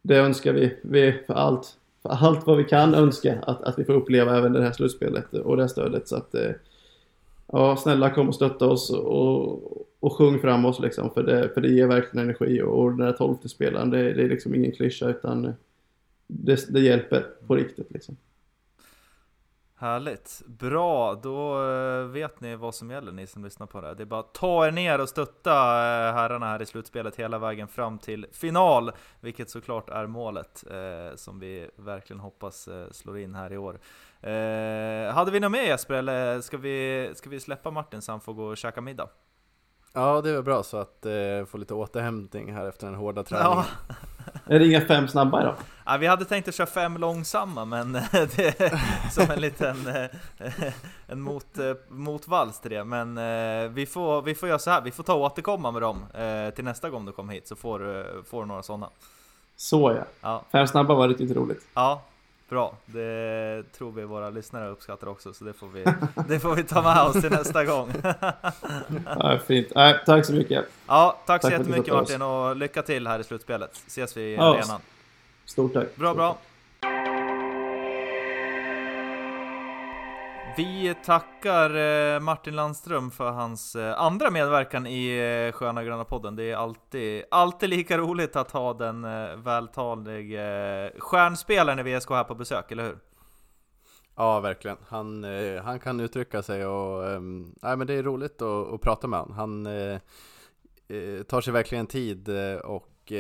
det 0.03 0.16
önskar 0.16 0.53
vi, 0.53 0.78
vi 0.83 1.12
för 1.26 1.35
allt 1.35 1.76
för 2.03 2.09
allt 2.09 2.47
vad 2.47 2.57
vi 2.57 2.64
kan 2.64 2.95
önska 2.95 3.39
att, 3.43 3.62
att 3.62 3.78
vi 3.78 3.85
får 3.85 3.93
uppleva 3.93 4.39
även 4.39 4.53
det 4.53 4.62
här 4.62 4.72
slutspelet 4.72 5.35
och 5.35 5.57
det 5.57 5.62
här 5.62 5.68
stödet. 5.68 6.09
Så 6.09 6.16
att, 6.16 6.35
eh, 6.35 6.51
ja, 7.47 7.76
snälla 7.76 8.11
kom 8.11 8.28
och 8.28 8.35
stötta 8.35 8.66
oss 8.66 8.91
och, 8.91 9.87
och 10.01 10.12
sjung 10.12 10.39
fram 10.39 10.64
oss 10.64 10.80
liksom, 10.80 11.11
för 11.11 11.22
det, 11.22 11.51
för 11.55 11.61
det 11.61 11.68
ger 11.68 11.87
verkligen 11.87 12.24
energi. 12.24 12.62
Och, 12.62 12.83
och 12.83 12.93
den 12.93 13.07
här 13.07 13.12
tolfte 13.12 13.49
spelaren, 13.49 13.91
det, 13.91 14.12
det 14.12 14.22
är 14.22 14.28
liksom 14.28 14.55
ingen 14.55 14.72
klyscha 14.72 15.09
utan 15.09 15.55
det, 16.26 16.72
det 16.72 16.80
hjälper 16.80 17.26
på 17.47 17.55
riktigt 17.57 17.93
liksom. 17.93 18.16
Härligt! 19.83 20.43
Bra, 20.47 21.14
då 21.14 21.68
eh, 21.70 22.05
vet 22.05 22.41
ni 22.41 22.57
vad 22.57 22.74
som 22.74 22.91
gäller 22.91 23.12
ni 23.12 23.26
som 23.26 23.45
lyssnar 23.45 23.66
på 23.66 23.80
det 23.80 23.87
här. 23.87 23.95
Det 23.95 24.03
är 24.03 24.07
bara 24.07 24.20
att 24.20 24.35
ta 24.35 24.66
er 24.66 24.70
ner 24.70 25.01
och 25.01 25.09
stötta 25.09 25.51
eh, 25.51 26.14
herrarna 26.14 26.47
här 26.47 26.62
i 26.62 26.66
slutspelet 26.66 27.16
hela 27.16 27.39
vägen 27.39 27.68
fram 27.68 27.99
till 27.99 28.26
final, 28.33 28.93
vilket 29.20 29.51
såklart 29.51 29.91
är 29.91 30.07
målet 30.07 30.64
eh, 30.70 31.16
som 31.16 31.41
vi 31.41 31.70
verkligen 31.76 32.20
hoppas 32.20 32.68
eh, 32.68 32.91
slår 32.91 33.18
in 33.18 33.35
här 33.35 33.53
i 33.53 33.59
år. 33.59 33.80
Eh, 34.20 35.14
hade 35.14 35.30
vi 35.30 35.41
något 35.41 35.53
mer 35.53 35.62
Jesper, 35.62 35.95
eller 35.95 36.41
ska 36.41 36.57
vi, 36.57 37.11
ska 37.14 37.30
vi 37.30 37.41
släppa 37.41 37.70
Martin 37.70 38.03
så 38.03 38.12
han 38.12 38.20
får 38.20 38.35
gå 38.35 38.45
och 38.45 38.57
käka 38.57 38.80
middag? 38.80 39.09
Ja, 39.93 40.20
det 40.20 40.30
är 40.30 40.43
bra 40.43 40.62
så 40.62 40.76
att 40.76 41.07
eh, 41.07 41.45
få 41.51 41.59
lite 41.59 41.74
återhämtning 41.74 42.55
här 42.55 42.68
efter 42.68 42.86
den 42.86 42.95
hårda 42.95 43.22
träningen. 43.22 43.64
Ja. 43.88 43.95
är 44.55 44.59
det 44.59 44.66
inga 44.66 44.80
fem 44.80 45.09
snabba 45.09 45.43
idag? 45.43 45.55
Ja, 45.86 45.97
vi 45.97 46.07
hade 46.07 46.24
tänkt 46.24 46.49
att 46.49 46.55
köra 46.55 46.66
fem 46.66 46.97
långsamma, 46.97 47.64
men 47.64 47.93
det 48.12 48.61
är 48.61 49.11
som 49.11 49.30
en 49.30 49.40
liten 49.40 49.86
eh, 49.86 50.72
en 51.07 51.20
mot, 51.20 51.59
eh, 51.59 51.74
motvals 51.88 52.61
till 52.61 52.70
det. 52.70 52.84
Men 52.84 53.18
eh, 53.18 53.70
vi 53.70 53.86
får, 53.86 54.22
vi 54.22 54.34
får 54.34 54.49
göra 54.49 54.59
så 54.59 54.70
här, 54.70 54.80
vi 54.80 54.90
får 54.90 55.05
ta 55.05 55.14
och 55.14 55.20
återkomma 55.20 55.70
med 55.70 55.82
dem 55.82 56.07
till 56.55 56.64
nästa 56.64 56.90
gång 56.90 57.07
du 57.07 57.12
kommer 57.12 57.32
hit, 57.32 57.49
så 57.49 57.57
får 57.57 57.78
du 57.78 58.22
får 58.26 58.45
några 58.45 58.62
sådana. 58.62 58.88
Så 59.57 59.93
ja. 59.93 60.05
ja. 60.20 60.45
Fem 60.53 60.66
snabba 60.66 60.95
var 60.95 61.09
riktigt 61.09 61.36
roligt. 61.36 61.66
Ja, 61.74 62.03
Bra, 62.53 62.75
det 62.87 63.63
tror 63.79 63.93
vi 63.93 64.05
våra 64.05 64.31
lyssnare 64.31 64.69
uppskattar 64.69 65.07
också, 65.07 65.33
så 65.33 65.45
det 65.45 65.53
får 65.53 65.69
vi, 65.69 65.85
det 66.29 66.41
får 66.41 66.55
vi 66.55 66.65
ta 66.65 66.83
med 66.83 67.03
oss 67.03 67.21
till 67.21 67.31
nästa 67.31 67.65
gång. 67.65 67.93
ja, 69.07 69.39
fint. 69.47 69.77
Äh, 69.77 69.93
tack 70.07 70.27
så 70.27 70.33
mycket. 70.33 70.65
Ja, 70.87 71.19
tack, 71.27 71.43
tack 71.43 71.53
så 71.53 71.59
jättemycket 71.59 71.95
Martin 71.95 72.23
och 72.23 72.57
lycka 72.57 72.83
till 72.83 73.07
här 73.07 73.19
i 73.19 73.25
slutspelet. 73.25 73.71
Ses 73.87 74.17
vi 74.17 74.21
i 74.23 74.35
ja, 74.35 74.43
arenan. 74.43 74.81
Stort 75.45 75.73
tack. 75.73 75.97
Bra, 75.97 76.15
bra. 76.15 76.39
Vi 80.57 80.95
tackar 81.05 81.75
eh, 82.15 82.21
Martin 82.21 82.57
Landström 82.57 83.11
för 83.11 83.31
hans 83.31 83.77
eh, 83.77 84.01
andra 84.01 84.31
medverkan 84.31 84.87
i 84.87 85.19
eh, 85.49 85.53
Sköna 85.53 85.85
Gröna 85.85 86.05
podden. 86.05 86.37
Det 86.37 86.51
är 86.51 86.57
alltid, 86.57 87.25
alltid 87.31 87.69
lika 87.69 87.99
roligt 87.99 88.37
att 88.37 88.51
ha 88.51 88.75
den 88.75 89.03
vältalige 89.43 90.93
stjärnspelaren 90.99 91.79
i 91.79 91.83
VSK 91.83 92.11
här 92.11 92.25
på 92.25 92.35
besök, 92.35 92.73
eller 92.73 92.85
hur? 92.85 92.99
Ja, 94.17 94.41
verkligen. 94.41 94.77
Han, 94.89 95.25
han 95.65 95.81
kan 95.81 96.01
uttrycka 96.01 96.43
sig 96.43 96.67
och 96.67 97.11
ehm, 97.11 97.55
nej, 97.63 97.77
men 97.77 97.87
det 97.87 97.95
är 97.95 98.03
roligt 98.03 98.43
att, 98.43 98.73
att 98.73 98.81
prata 98.81 99.07
med 99.07 99.21
honom. 99.21 99.37
Han 99.37 99.65
tar 101.29 101.41
sig 101.41 101.53
verkligen 101.53 101.87
tid 101.87 102.29
och 102.65 103.13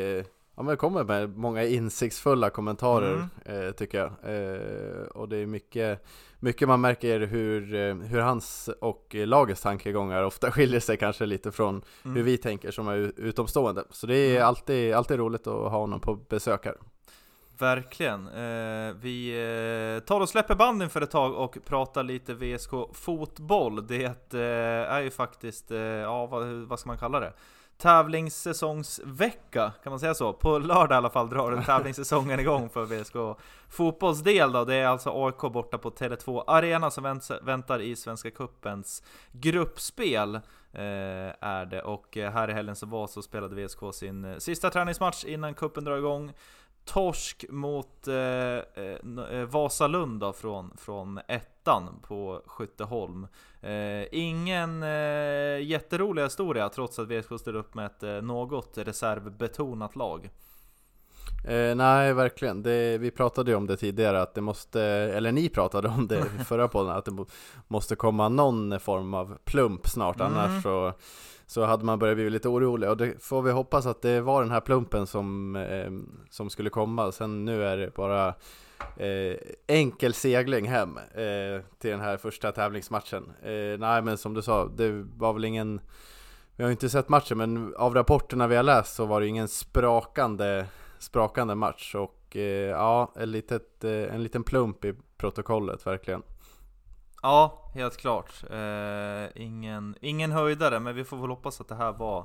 Ja 0.54 0.62
men 0.62 0.76
kommer 0.76 1.04
med 1.04 1.36
många 1.36 1.64
insiktsfulla 1.64 2.50
kommentarer 2.50 3.28
mm. 3.46 3.66
eh, 3.66 3.72
tycker 3.72 3.98
jag. 3.98 4.10
Eh, 4.34 5.06
och 5.06 5.28
det 5.28 5.36
är 5.36 5.46
mycket, 5.46 6.04
mycket 6.40 6.68
man 6.68 6.80
märker 6.80 7.20
hur, 7.20 7.74
eh, 7.74 7.94
hur 7.94 8.20
hans 8.20 8.70
och 8.80 9.14
lagets 9.14 9.62
tankegångar 9.62 10.22
ofta 10.22 10.50
skiljer 10.52 10.80
sig 10.80 10.96
kanske 10.96 11.26
lite 11.26 11.52
från 11.52 11.82
mm. 12.04 12.16
hur 12.16 12.22
vi 12.22 12.38
tänker 12.38 12.70
som 12.70 12.88
är 12.88 13.12
utomstående. 13.16 13.84
Så 13.90 14.06
det 14.06 14.16
är 14.16 14.36
mm. 14.36 14.48
alltid, 14.48 14.94
alltid 14.94 15.18
roligt 15.18 15.46
att 15.46 15.70
ha 15.70 15.78
honom 15.78 16.00
på 16.00 16.14
besök 16.14 16.64
här. 16.64 16.76
Verkligen. 17.58 18.28
Eh, 18.28 18.94
vi 19.00 19.30
eh, 19.96 20.04
tar 20.04 20.20
och 20.20 20.28
släpper 20.28 20.54
banden 20.54 20.90
för 20.90 21.00
ett 21.00 21.10
tag 21.10 21.34
och 21.34 21.58
pratar 21.64 22.02
lite 22.02 22.34
VSK 22.34 22.70
fotboll. 22.92 23.86
Det 23.86 24.34
eh, 24.34 24.92
är 24.92 25.00
ju 25.00 25.10
faktiskt, 25.10 25.70
ja 26.02 26.26
vad, 26.26 26.46
vad 26.46 26.78
ska 26.78 26.88
man 26.88 26.98
kalla 26.98 27.20
det? 27.20 27.32
Tävlingssäsongsvecka, 27.78 29.72
kan 29.82 29.90
man 29.90 30.00
säga 30.00 30.14
så? 30.14 30.32
På 30.32 30.58
lördag 30.58 30.96
i 30.96 30.98
alla 30.98 31.10
fall 31.10 31.28
drar 31.28 31.62
tävlingssäsongen 31.66 32.40
igång 32.40 32.68
för 32.68 32.84
VSK 32.84 33.40
fotbollsdel 33.68 34.52
då. 34.52 34.64
Det 34.64 34.74
är 34.74 34.86
alltså 34.86 35.24
AIK 35.26 35.52
borta 35.52 35.78
på 35.78 35.90
Tele2 35.90 36.44
Arena 36.46 36.90
som 36.90 37.20
väntar 37.42 37.80
i 37.80 37.96
Svenska 37.96 38.30
Cupens 38.30 39.02
gruppspel. 39.32 40.40
Eh, 40.74 40.80
är 41.40 41.66
det. 41.66 41.82
Och 41.82 42.16
eh, 42.16 42.32
här 42.32 42.50
i 42.50 42.52
helgen 42.52 42.76
så 42.76 42.86
var 42.86 43.06
så 43.06 43.22
spelade 43.22 43.66
VSK 43.66 43.78
sin 43.92 44.24
eh, 44.24 44.38
sista 44.38 44.70
träningsmatch 44.70 45.24
innan 45.24 45.54
kuppen 45.54 45.84
drar 45.84 45.96
igång 45.96 46.32
torsk 46.84 47.44
mot 47.48 48.08
eh, 48.08 48.14
eh, 48.14 49.46
Vasalund 49.48 50.20
då, 50.20 50.32
från, 50.32 50.76
från 50.76 51.20
ettan 51.28 52.00
på 52.02 52.42
Skytteholm. 52.46 53.26
Eh, 53.62 54.06
ingen 54.12 54.82
eh, 54.82 55.62
jätterolig 55.62 56.22
historia 56.22 56.68
trots 56.68 56.98
att 56.98 57.08
VSK 57.08 57.40
ställer 57.40 57.58
upp 57.58 57.74
med 57.74 57.86
ett 57.86 58.02
eh, 58.02 58.22
något 58.22 58.78
reservbetonat 58.78 59.96
lag. 59.96 60.30
Eh, 61.44 61.74
nej, 61.74 62.14
verkligen. 62.14 62.62
Det, 62.62 62.98
vi 62.98 63.10
pratade 63.10 63.50
ju 63.50 63.56
om 63.56 63.66
det 63.66 63.76
tidigare, 63.76 64.22
att 64.22 64.34
det 64.34 64.40
måste, 64.40 64.82
eller 64.82 65.32
ni 65.32 65.48
pratade 65.48 65.88
om 65.88 66.06
det 66.06 66.18
i 66.40 66.44
förra 66.44 66.68
podden, 66.68 66.96
att 66.96 67.04
det 67.04 67.24
måste 67.68 67.96
komma 67.96 68.28
någon 68.28 68.80
form 68.80 69.14
av 69.14 69.38
plump 69.44 69.86
snart, 69.86 70.20
mm. 70.20 70.32
annars 70.32 70.62
så 70.62 70.92
så 71.52 71.64
hade 71.64 71.84
man 71.84 71.98
börjat 71.98 72.16
bli 72.16 72.30
lite 72.30 72.48
orolig 72.48 72.90
och 72.90 72.96
det 72.96 73.22
får 73.22 73.42
vi 73.42 73.50
hoppas 73.50 73.86
att 73.86 74.02
det 74.02 74.20
var 74.20 74.42
den 74.42 74.50
här 74.50 74.60
plumpen 74.60 75.06
som, 75.06 75.56
eh, 75.56 75.90
som 76.30 76.50
skulle 76.50 76.70
komma. 76.70 77.12
Sen 77.12 77.44
nu 77.44 77.64
är 77.64 77.76
det 77.76 77.94
bara 77.94 78.34
eh, 78.96 79.36
enkel 79.66 80.14
segling 80.14 80.68
hem 80.68 80.96
eh, 80.96 81.64
till 81.78 81.90
den 81.90 82.00
här 82.00 82.16
första 82.16 82.52
tävlingsmatchen. 82.52 83.32
Eh, 83.42 83.78
nej 83.78 84.02
men 84.02 84.18
som 84.18 84.34
du 84.34 84.42
sa, 84.42 84.66
det 84.66 84.90
var 85.16 85.32
väl 85.32 85.44
ingen 85.44 85.80
vi 86.56 86.64
har 86.64 86.70
inte 86.70 86.88
sett 86.88 87.08
matchen 87.08 87.38
men 87.38 87.74
av 87.76 87.94
rapporterna 87.94 88.46
vi 88.46 88.56
har 88.56 88.62
läst 88.62 88.94
så 88.94 89.06
var 89.06 89.20
det 89.20 89.26
ingen 89.26 89.48
sprakande, 89.48 90.66
sprakande 90.98 91.54
match 91.54 91.94
och 91.94 92.36
eh, 92.36 92.70
ja, 92.70 93.12
en, 93.16 93.30
litet, 93.30 93.84
eh, 93.84 94.14
en 94.14 94.22
liten 94.22 94.44
plump 94.44 94.84
i 94.84 94.94
protokollet 95.16 95.86
verkligen. 95.86 96.22
Ja, 97.22 97.70
helt 97.74 97.96
klart. 97.96 98.32
Eh, 98.50 99.42
ingen, 99.42 99.96
ingen 100.00 100.32
höjdare, 100.32 100.80
men 100.80 100.94
vi 100.94 101.04
får 101.04 101.16
väl 101.16 101.30
hoppas 101.30 101.60
att 101.60 101.68
det 101.68 101.74
här 101.74 101.92
var, 101.92 102.24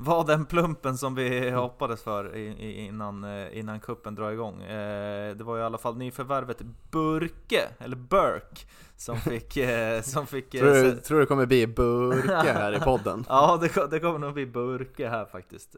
var 0.00 0.24
den 0.24 0.46
plumpen 0.46 0.98
som 0.98 1.14
vi 1.14 1.50
hoppades 1.50 2.02
för 2.02 2.36
innan, 2.60 3.24
eh, 3.24 3.58
innan 3.58 3.80
kuppen 3.80 4.14
drar 4.14 4.30
igång. 4.30 4.62
Eh, 4.62 5.36
det 5.36 5.44
var 5.44 5.58
i 5.58 5.62
alla 5.62 5.78
fall 5.78 5.96
nyförvärvet 5.96 6.62
Burke, 6.90 7.68
eller 7.78 7.96
Burke, 7.96 8.66
som 8.96 9.16
fick... 9.16 9.56
Eh, 9.56 10.02
som 10.02 10.26
fick 10.26 10.50
tror, 10.50 10.72
du, 10.72 10.96
tror 10.96 11.20
du 11.20 11.26
kommer 11.26 11.46
bli 11.46 11.66
Burke 11.66 12.52
här 12.52 12.76
i 12.76 12.80
podden? 12.80 13.24
ja, 13.28 13.58
det, 13.60 13.90
det, 13.90 14.00
kommer 14.00 14.18
nog 14.18 14.34
bli 14.34 14.46
Burke 14.46 15.08
här 15.08 15.24
faktiskt, 15.24 15.76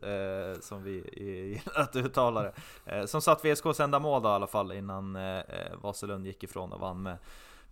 som 0.60 0.82
vi 0.82 1.04
gillar 1.12 1.82
att 1.82 1.96
uttala 1.96 2.42
det. 2.84 3.06
Som 3.06 3.22
satt 3.22 3.44
VSKs 3.44 3.80
enda 3.80 3.98
mål 3.98 4.22
då, 4.22 4.28
i 4.28 4.32
alla 4.32 4.46
fall 4.46 4.72
innan 4.72 5.18
Vasalund 5.82 6.26
gick 6.26 6.42
ifrån 6.42 6.72
och 6.72 6.80
vann 6.80 7.02
med 7.02 7.16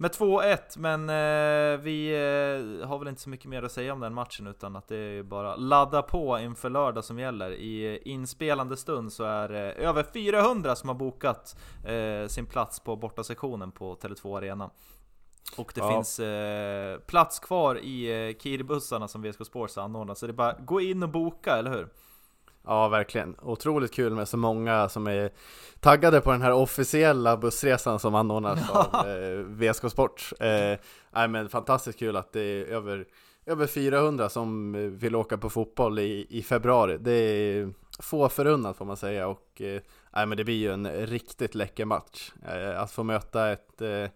med 0.01 0.11
2-1, 0.11 0.59
men 0.79 1.09
eh, 1.09 1.81
vi 1.81 2.09
eh, 2.11 2.89
har 2.89 2.99
väl 2.99 3.09
inte 3.09 3.21
så 3.21 3.31
mycket 3.31 3.47
mer 3.47 3.63
att 3.63 3.73
säga 3.73 3.93
om 3.93 4.01
den 4.01 4.15
matchen 4.15 4.47
utan 4.47 4.77
att 4.77 4.89
det 4.89 4.97
är 4.97 5.23
bara 5.23 5.57
ladda 5.57 6.03
på 6.03 6.39
inför 6.39 6.71
lördag 6.71 7.05
som 7.05 7.19
gäller. 7.19 7.51
I 7.51 8.03
inspelande 8.05 8.77
stund 8.77 9.13
så 9.13 9.25
är 9.25 9.49
det 9.49 9.73
eh, 9.73 9.89
över 9.89 10.03
400 10.03 10.77
som 10.77 10.89
har 10.89 10.97
bokat 10.97 11.57
eh, 11.85 12.29
sin 12.29 12.47
plats 12.47 12.81
på 12.81 12.97
bortasektionen 12.97 13.73
på 13.73 13.95
Tele2 13.95 14.39
Arena. 14.39 14.71
Och 15.57 15.73
det 15.75 15.81
ja. 15.81 15.93
finns 15.93 16.21
eh, 16.21 16.99
plats 16.99 17.39
kvar 17.39 17.79
i 17.79 18.29
eh, 18.29 18.37
Kiribussarna 18.39 19.09
som 19.09 19.23
VSK 19.23 19.47
Sports 19.47 19.79
anordnar, 19.79 20.15
så 20.15 20.27
det 20.27 20.31
är 20.31 20.35
bara 20.35 20.53
gå 20.53 20.81
in 20.81 21.03
och 21.03 21.09
boka, 21.09 21.57
eller 21.57 21.71
hur? 21.71 21.89
Ja, 22.69 22.89
verkligen. 22.89 23.37
Otroligt 23.43 23.95
kul 23.95 24.15
med 24.15 24.29
så 24.29 24.37
många 24.37 24.89
som 24.89 25.07
är 25.07 25.31
taggade 25.81 26.21
på 26.21 26.33
den 26.33 26.43
här 26.43 26.53
officiella 26.53 27.37
bussresan 27.37 27.99
som 27.99 28.15
anordnas 28.15 28.71
av 28.71 29.07
eh, 29.09 29.39
VSK 29.39 29.91
Sport. 29.91 30.33
Eh, 30.41 30.79
nej, 31.11 31.29
men 31.29 31.49
fantastiskt 31.49 31.99
kul 31.99 32.17
att 32.17 32.33
det 32.33 32.41
är 32.41 32.65
över, 32.65 33.07
över 33.47 33.67
400 33.67 34.29
som 34.29 34.73
vill 34.99 35.17
åka 35.17 35.39
på 35.39 35.51
fotboll 35.51 35.99
i, 35.99 36.27
i 36.31 36.43
februari. 36.43 36.99
Det 37.01 37.13
är 37.13 37.73
få 37.99 38.29
förunnat 38.29 38.77
får 38.77 38.85
man 38.85 38.97
säga 38.97 39.29
och 39.29 39.61
eh, 39.61 39.81
nej, 40.15 40.27
men 40.27 40.37
det 40.37 40.45
blir 40.45 40.55
ju 40.57 40.73
en 40.73 41.07
riktigt 41.07 41.55
läcker 41.55 41.85
match. 41.85 42.33
Eh, 42.49 42.81
att 42.81 42.91
få 42.93 43.03
möta 43.03 43.49
ett 43.49 43.81
eh, 43.81 44.11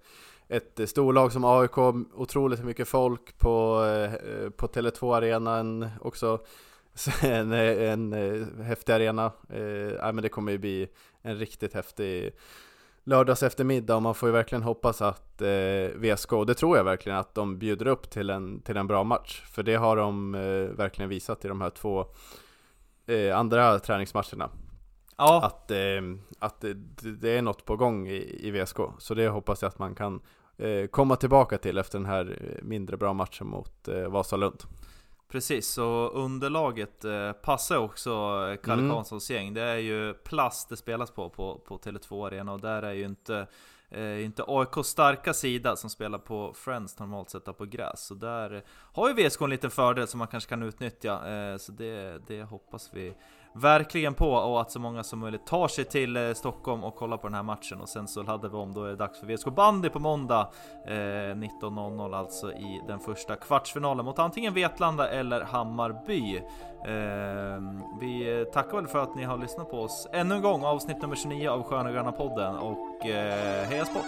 ett 0.48 0.90
storlag 0.90 1.32
som 1.32 1.44
AIK, 1.44 1.78
otroligt 2.14 2.64
mycket 2.64 2.88
folk 2.88 3.38
på, 3.38 3.84
eh, 3.84 4.50
på 4.50 4.66
Tele2 4.66 5.16
arenan 5.16 5.88
också 6.00 6.40
en, 7.22 7.53
en, 7.53 8.12
en 8.12 8.62
häftig 8.62 8.93
arena. 8.93 9.32
Eh, 9.49 10.12
men 10.12 10.22
det 10.22 10.28
kommer 10.28 10.53
ju 10.53 10.59
bli 10.59 10.88
en 11.22 11.38
riktigt 11.38 11.74
häftig 11.74 12.32
lördags 13.05 13.43
eftermiddag 13.43 13.97
och 13.97 14.03
man 14.03 14.14
får 14.14 14.28
ju 14.28 14.32
verkligen 14.32 14.62
hoppas 14.62 15.03
att 15.03 15.43
eh, 15.43 15.88
VSK, 15.95 16.32
och 16.32 16.47
det 16.47 16.55
tror 16.55 16.76
jag 16.76 16.84
verkligen, 16.84 17.18
att 17.18 17.34
de 17.34 17.59
bjuder 17.59 17.86
upp 17.86 18.11
till 18.11 18.30
en, 18.30 18.61
till 18.61 18.76
en 18.76 18.86
bra 18.86 19.05
match. 19.05 19.43
För 19.47 19.62
det 19.62 19.74
har 19.74 19.97
de 19.97 20.34
eh, 20.34 20.76
verkligen 20.76 21.09
visat 21.09 21.45
i 21.45 21.49
de 21.49 21.61
här 21.61 21.70
två 21.70 22.07
eh, 23.07 23.38
andra 23.38 23.78
träningsmatcherna. 23.78 24.51
Ja. 25.16 25.45
Att, 25.45 25.70
eh, 25.70 26.03
att 26.38 26.61
det, 26.61 26.74
det, 27.20 27.30
är 27.30 27.43
något 27.43 27.64
på 27.64 27.76
gång 27.76 28.09
i, 28.09 28.49
i 28.49 28.51
VSK. 28.51 28.76
Så 28.99 29.14
det 29.14 29.28
hoppas 29.28 29.62
jag 29.62 29.68
att 29.68 29.78
man 29.78 29.95
kan 29.95 30.20
eh, 30.57 30.86
komma 30.86 31.16
tillbaka 31.16 31.59
till 31.59 31.78
efter 31.78 31.99
den 31.99 32.07
här 32.07 32.59
mindre 32.62 32.97
bra 32.97 33.12
matchen 33.12 33.47
mot 33.47 33.88
eh, 33.88 34.09
Vasalund. 34.09 34.62
Precis, 35.32 35.68
så 35.68 36.08
underlaget 36.08 37.04
eh, 37.04 37.32
passar 37.32 37.76
också 37.76 38.10
Kalle 38.62 38.82
mm. 38.82 38.94
Karlssons 38.94 39.30
gäng. 39.30 39.54
Det 39.54 39.62
är 39.62 39.76
ju 39.76 40.14
plast 40.14 40.68
det 40.68 40.76
spelas 40.76 41.10
på 41.10 41.30
på, 41.30 41.58
på 41.58 41.78
Tele2 41.78 42.26
Arena 42.26 42.52
och 42.52 42.60
där 42.60 42.82
är 42.82 42.92
ju 42.92 43.04
inte, 43.04 43.46
eh, 43.90 44.24
inte 44.24 44.44
AIKs 44.46 44.88
starka 44.88 45.34
sida 45.34 45.76
som 45.76 45.90
spelar 45.90 46.18
på 46.18 46.52
Friends 46.54 46.98
normalt 46.98 47.30
sett 47.30 47.58
på 47.58 47.64
gräs. 47.64 48.06
Så 48.06 48.14
där 48.14 48.64
har 48.68 49.08
ju 49.08 49.14
VSK 49.14 49.40
en 49.40 49.50
liten 49.50 49.70
fördel 49.70 50.08
som 50.08 50.18
man 50.18 50.28
kanske 50.28 50.50
kan 50.50 50.62
utnyttja. 50.62 51.34
Eh, 51.34 51.56
så 51.56 51.72
det, 51.72 52.22
det 52.26 52.42
hoppas 52.42 52.90
vi 52.92 53.14
verkligen 53.53 54.14
på 54.14 54.32
och 54.32 54.61
att 54.61 54.70
så 54.70 54.80
många 54.80 55.03
som 55.03 55.18
möjligt 55.18 55.46
tar 55.46 55.68
sig 55.68 55.84
till 55.84 56.16
eh, 56.16 56.32
Stockholm 56.32 56.84
och 56.84 56.96
kollar 56.96 57.16
på 57.16 57.26
den 57.26 57.34
här 57.34 57.42
matchen 57.42 57.80
och 57.80 57.88
sen 57.88 58.09
så 58.09 58.22
laddar 58.22 58.48
vi 58.48 58.57
om. 58.57 58.74
Då 58.74 58.84
är 58.84 58.88
det 58.88 58.96
dags 58.96 59.20
för 59.20 59.26
VSK 59.26 59.46
bandy 59.46 59.88
på 59.88 59.98
måndag 59.98 60.48
eh, 60.86 60.90
19.00 60.90 62.16
alltså 62.16 62.53
i 62.53 62.82
den 62.86 63.00
första 63.00 63.36
kvartsfinalen 63.36 64.05
mot 64.05 64.18
antingen 64.18 64.55
Vetlanda 64.55 65.09
eller 65.09 65.40
Hammarby. 65.40 66.36
Eh, 66.86 66.92
vi 68.00 68.46
tackar 68.53 68.76
väl 68.76 68.86
för 68.86 68.98
att 68.98 69.14
ni 69.14 69.24
har 69.24 69.38
lyssnat 69.38 69.70
på 69.70 69.80
oss 69.80 70.09
ännu 70.12 70.34
en 70.34 70.42
gång, 70.42 70.64
avsnitt 70.64 71.03
nummer 71.03 71.16
29 71.16 71.48
av 71.48 71.62
Sköna 71.62 71.92
Gröna 71.92 72.12
podden 72.12 72.57
och 72.57 73.07
eh, 73.07 73.68
heja 73.68 73.84
sport! 73.84 74.07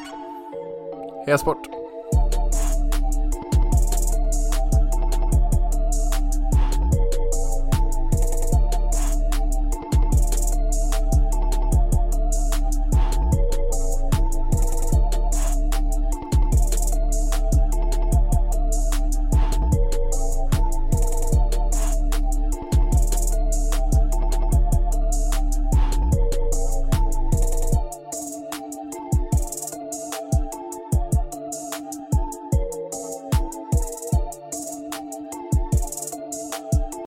Heja 1.27 1.39
sport! 1.39 1.84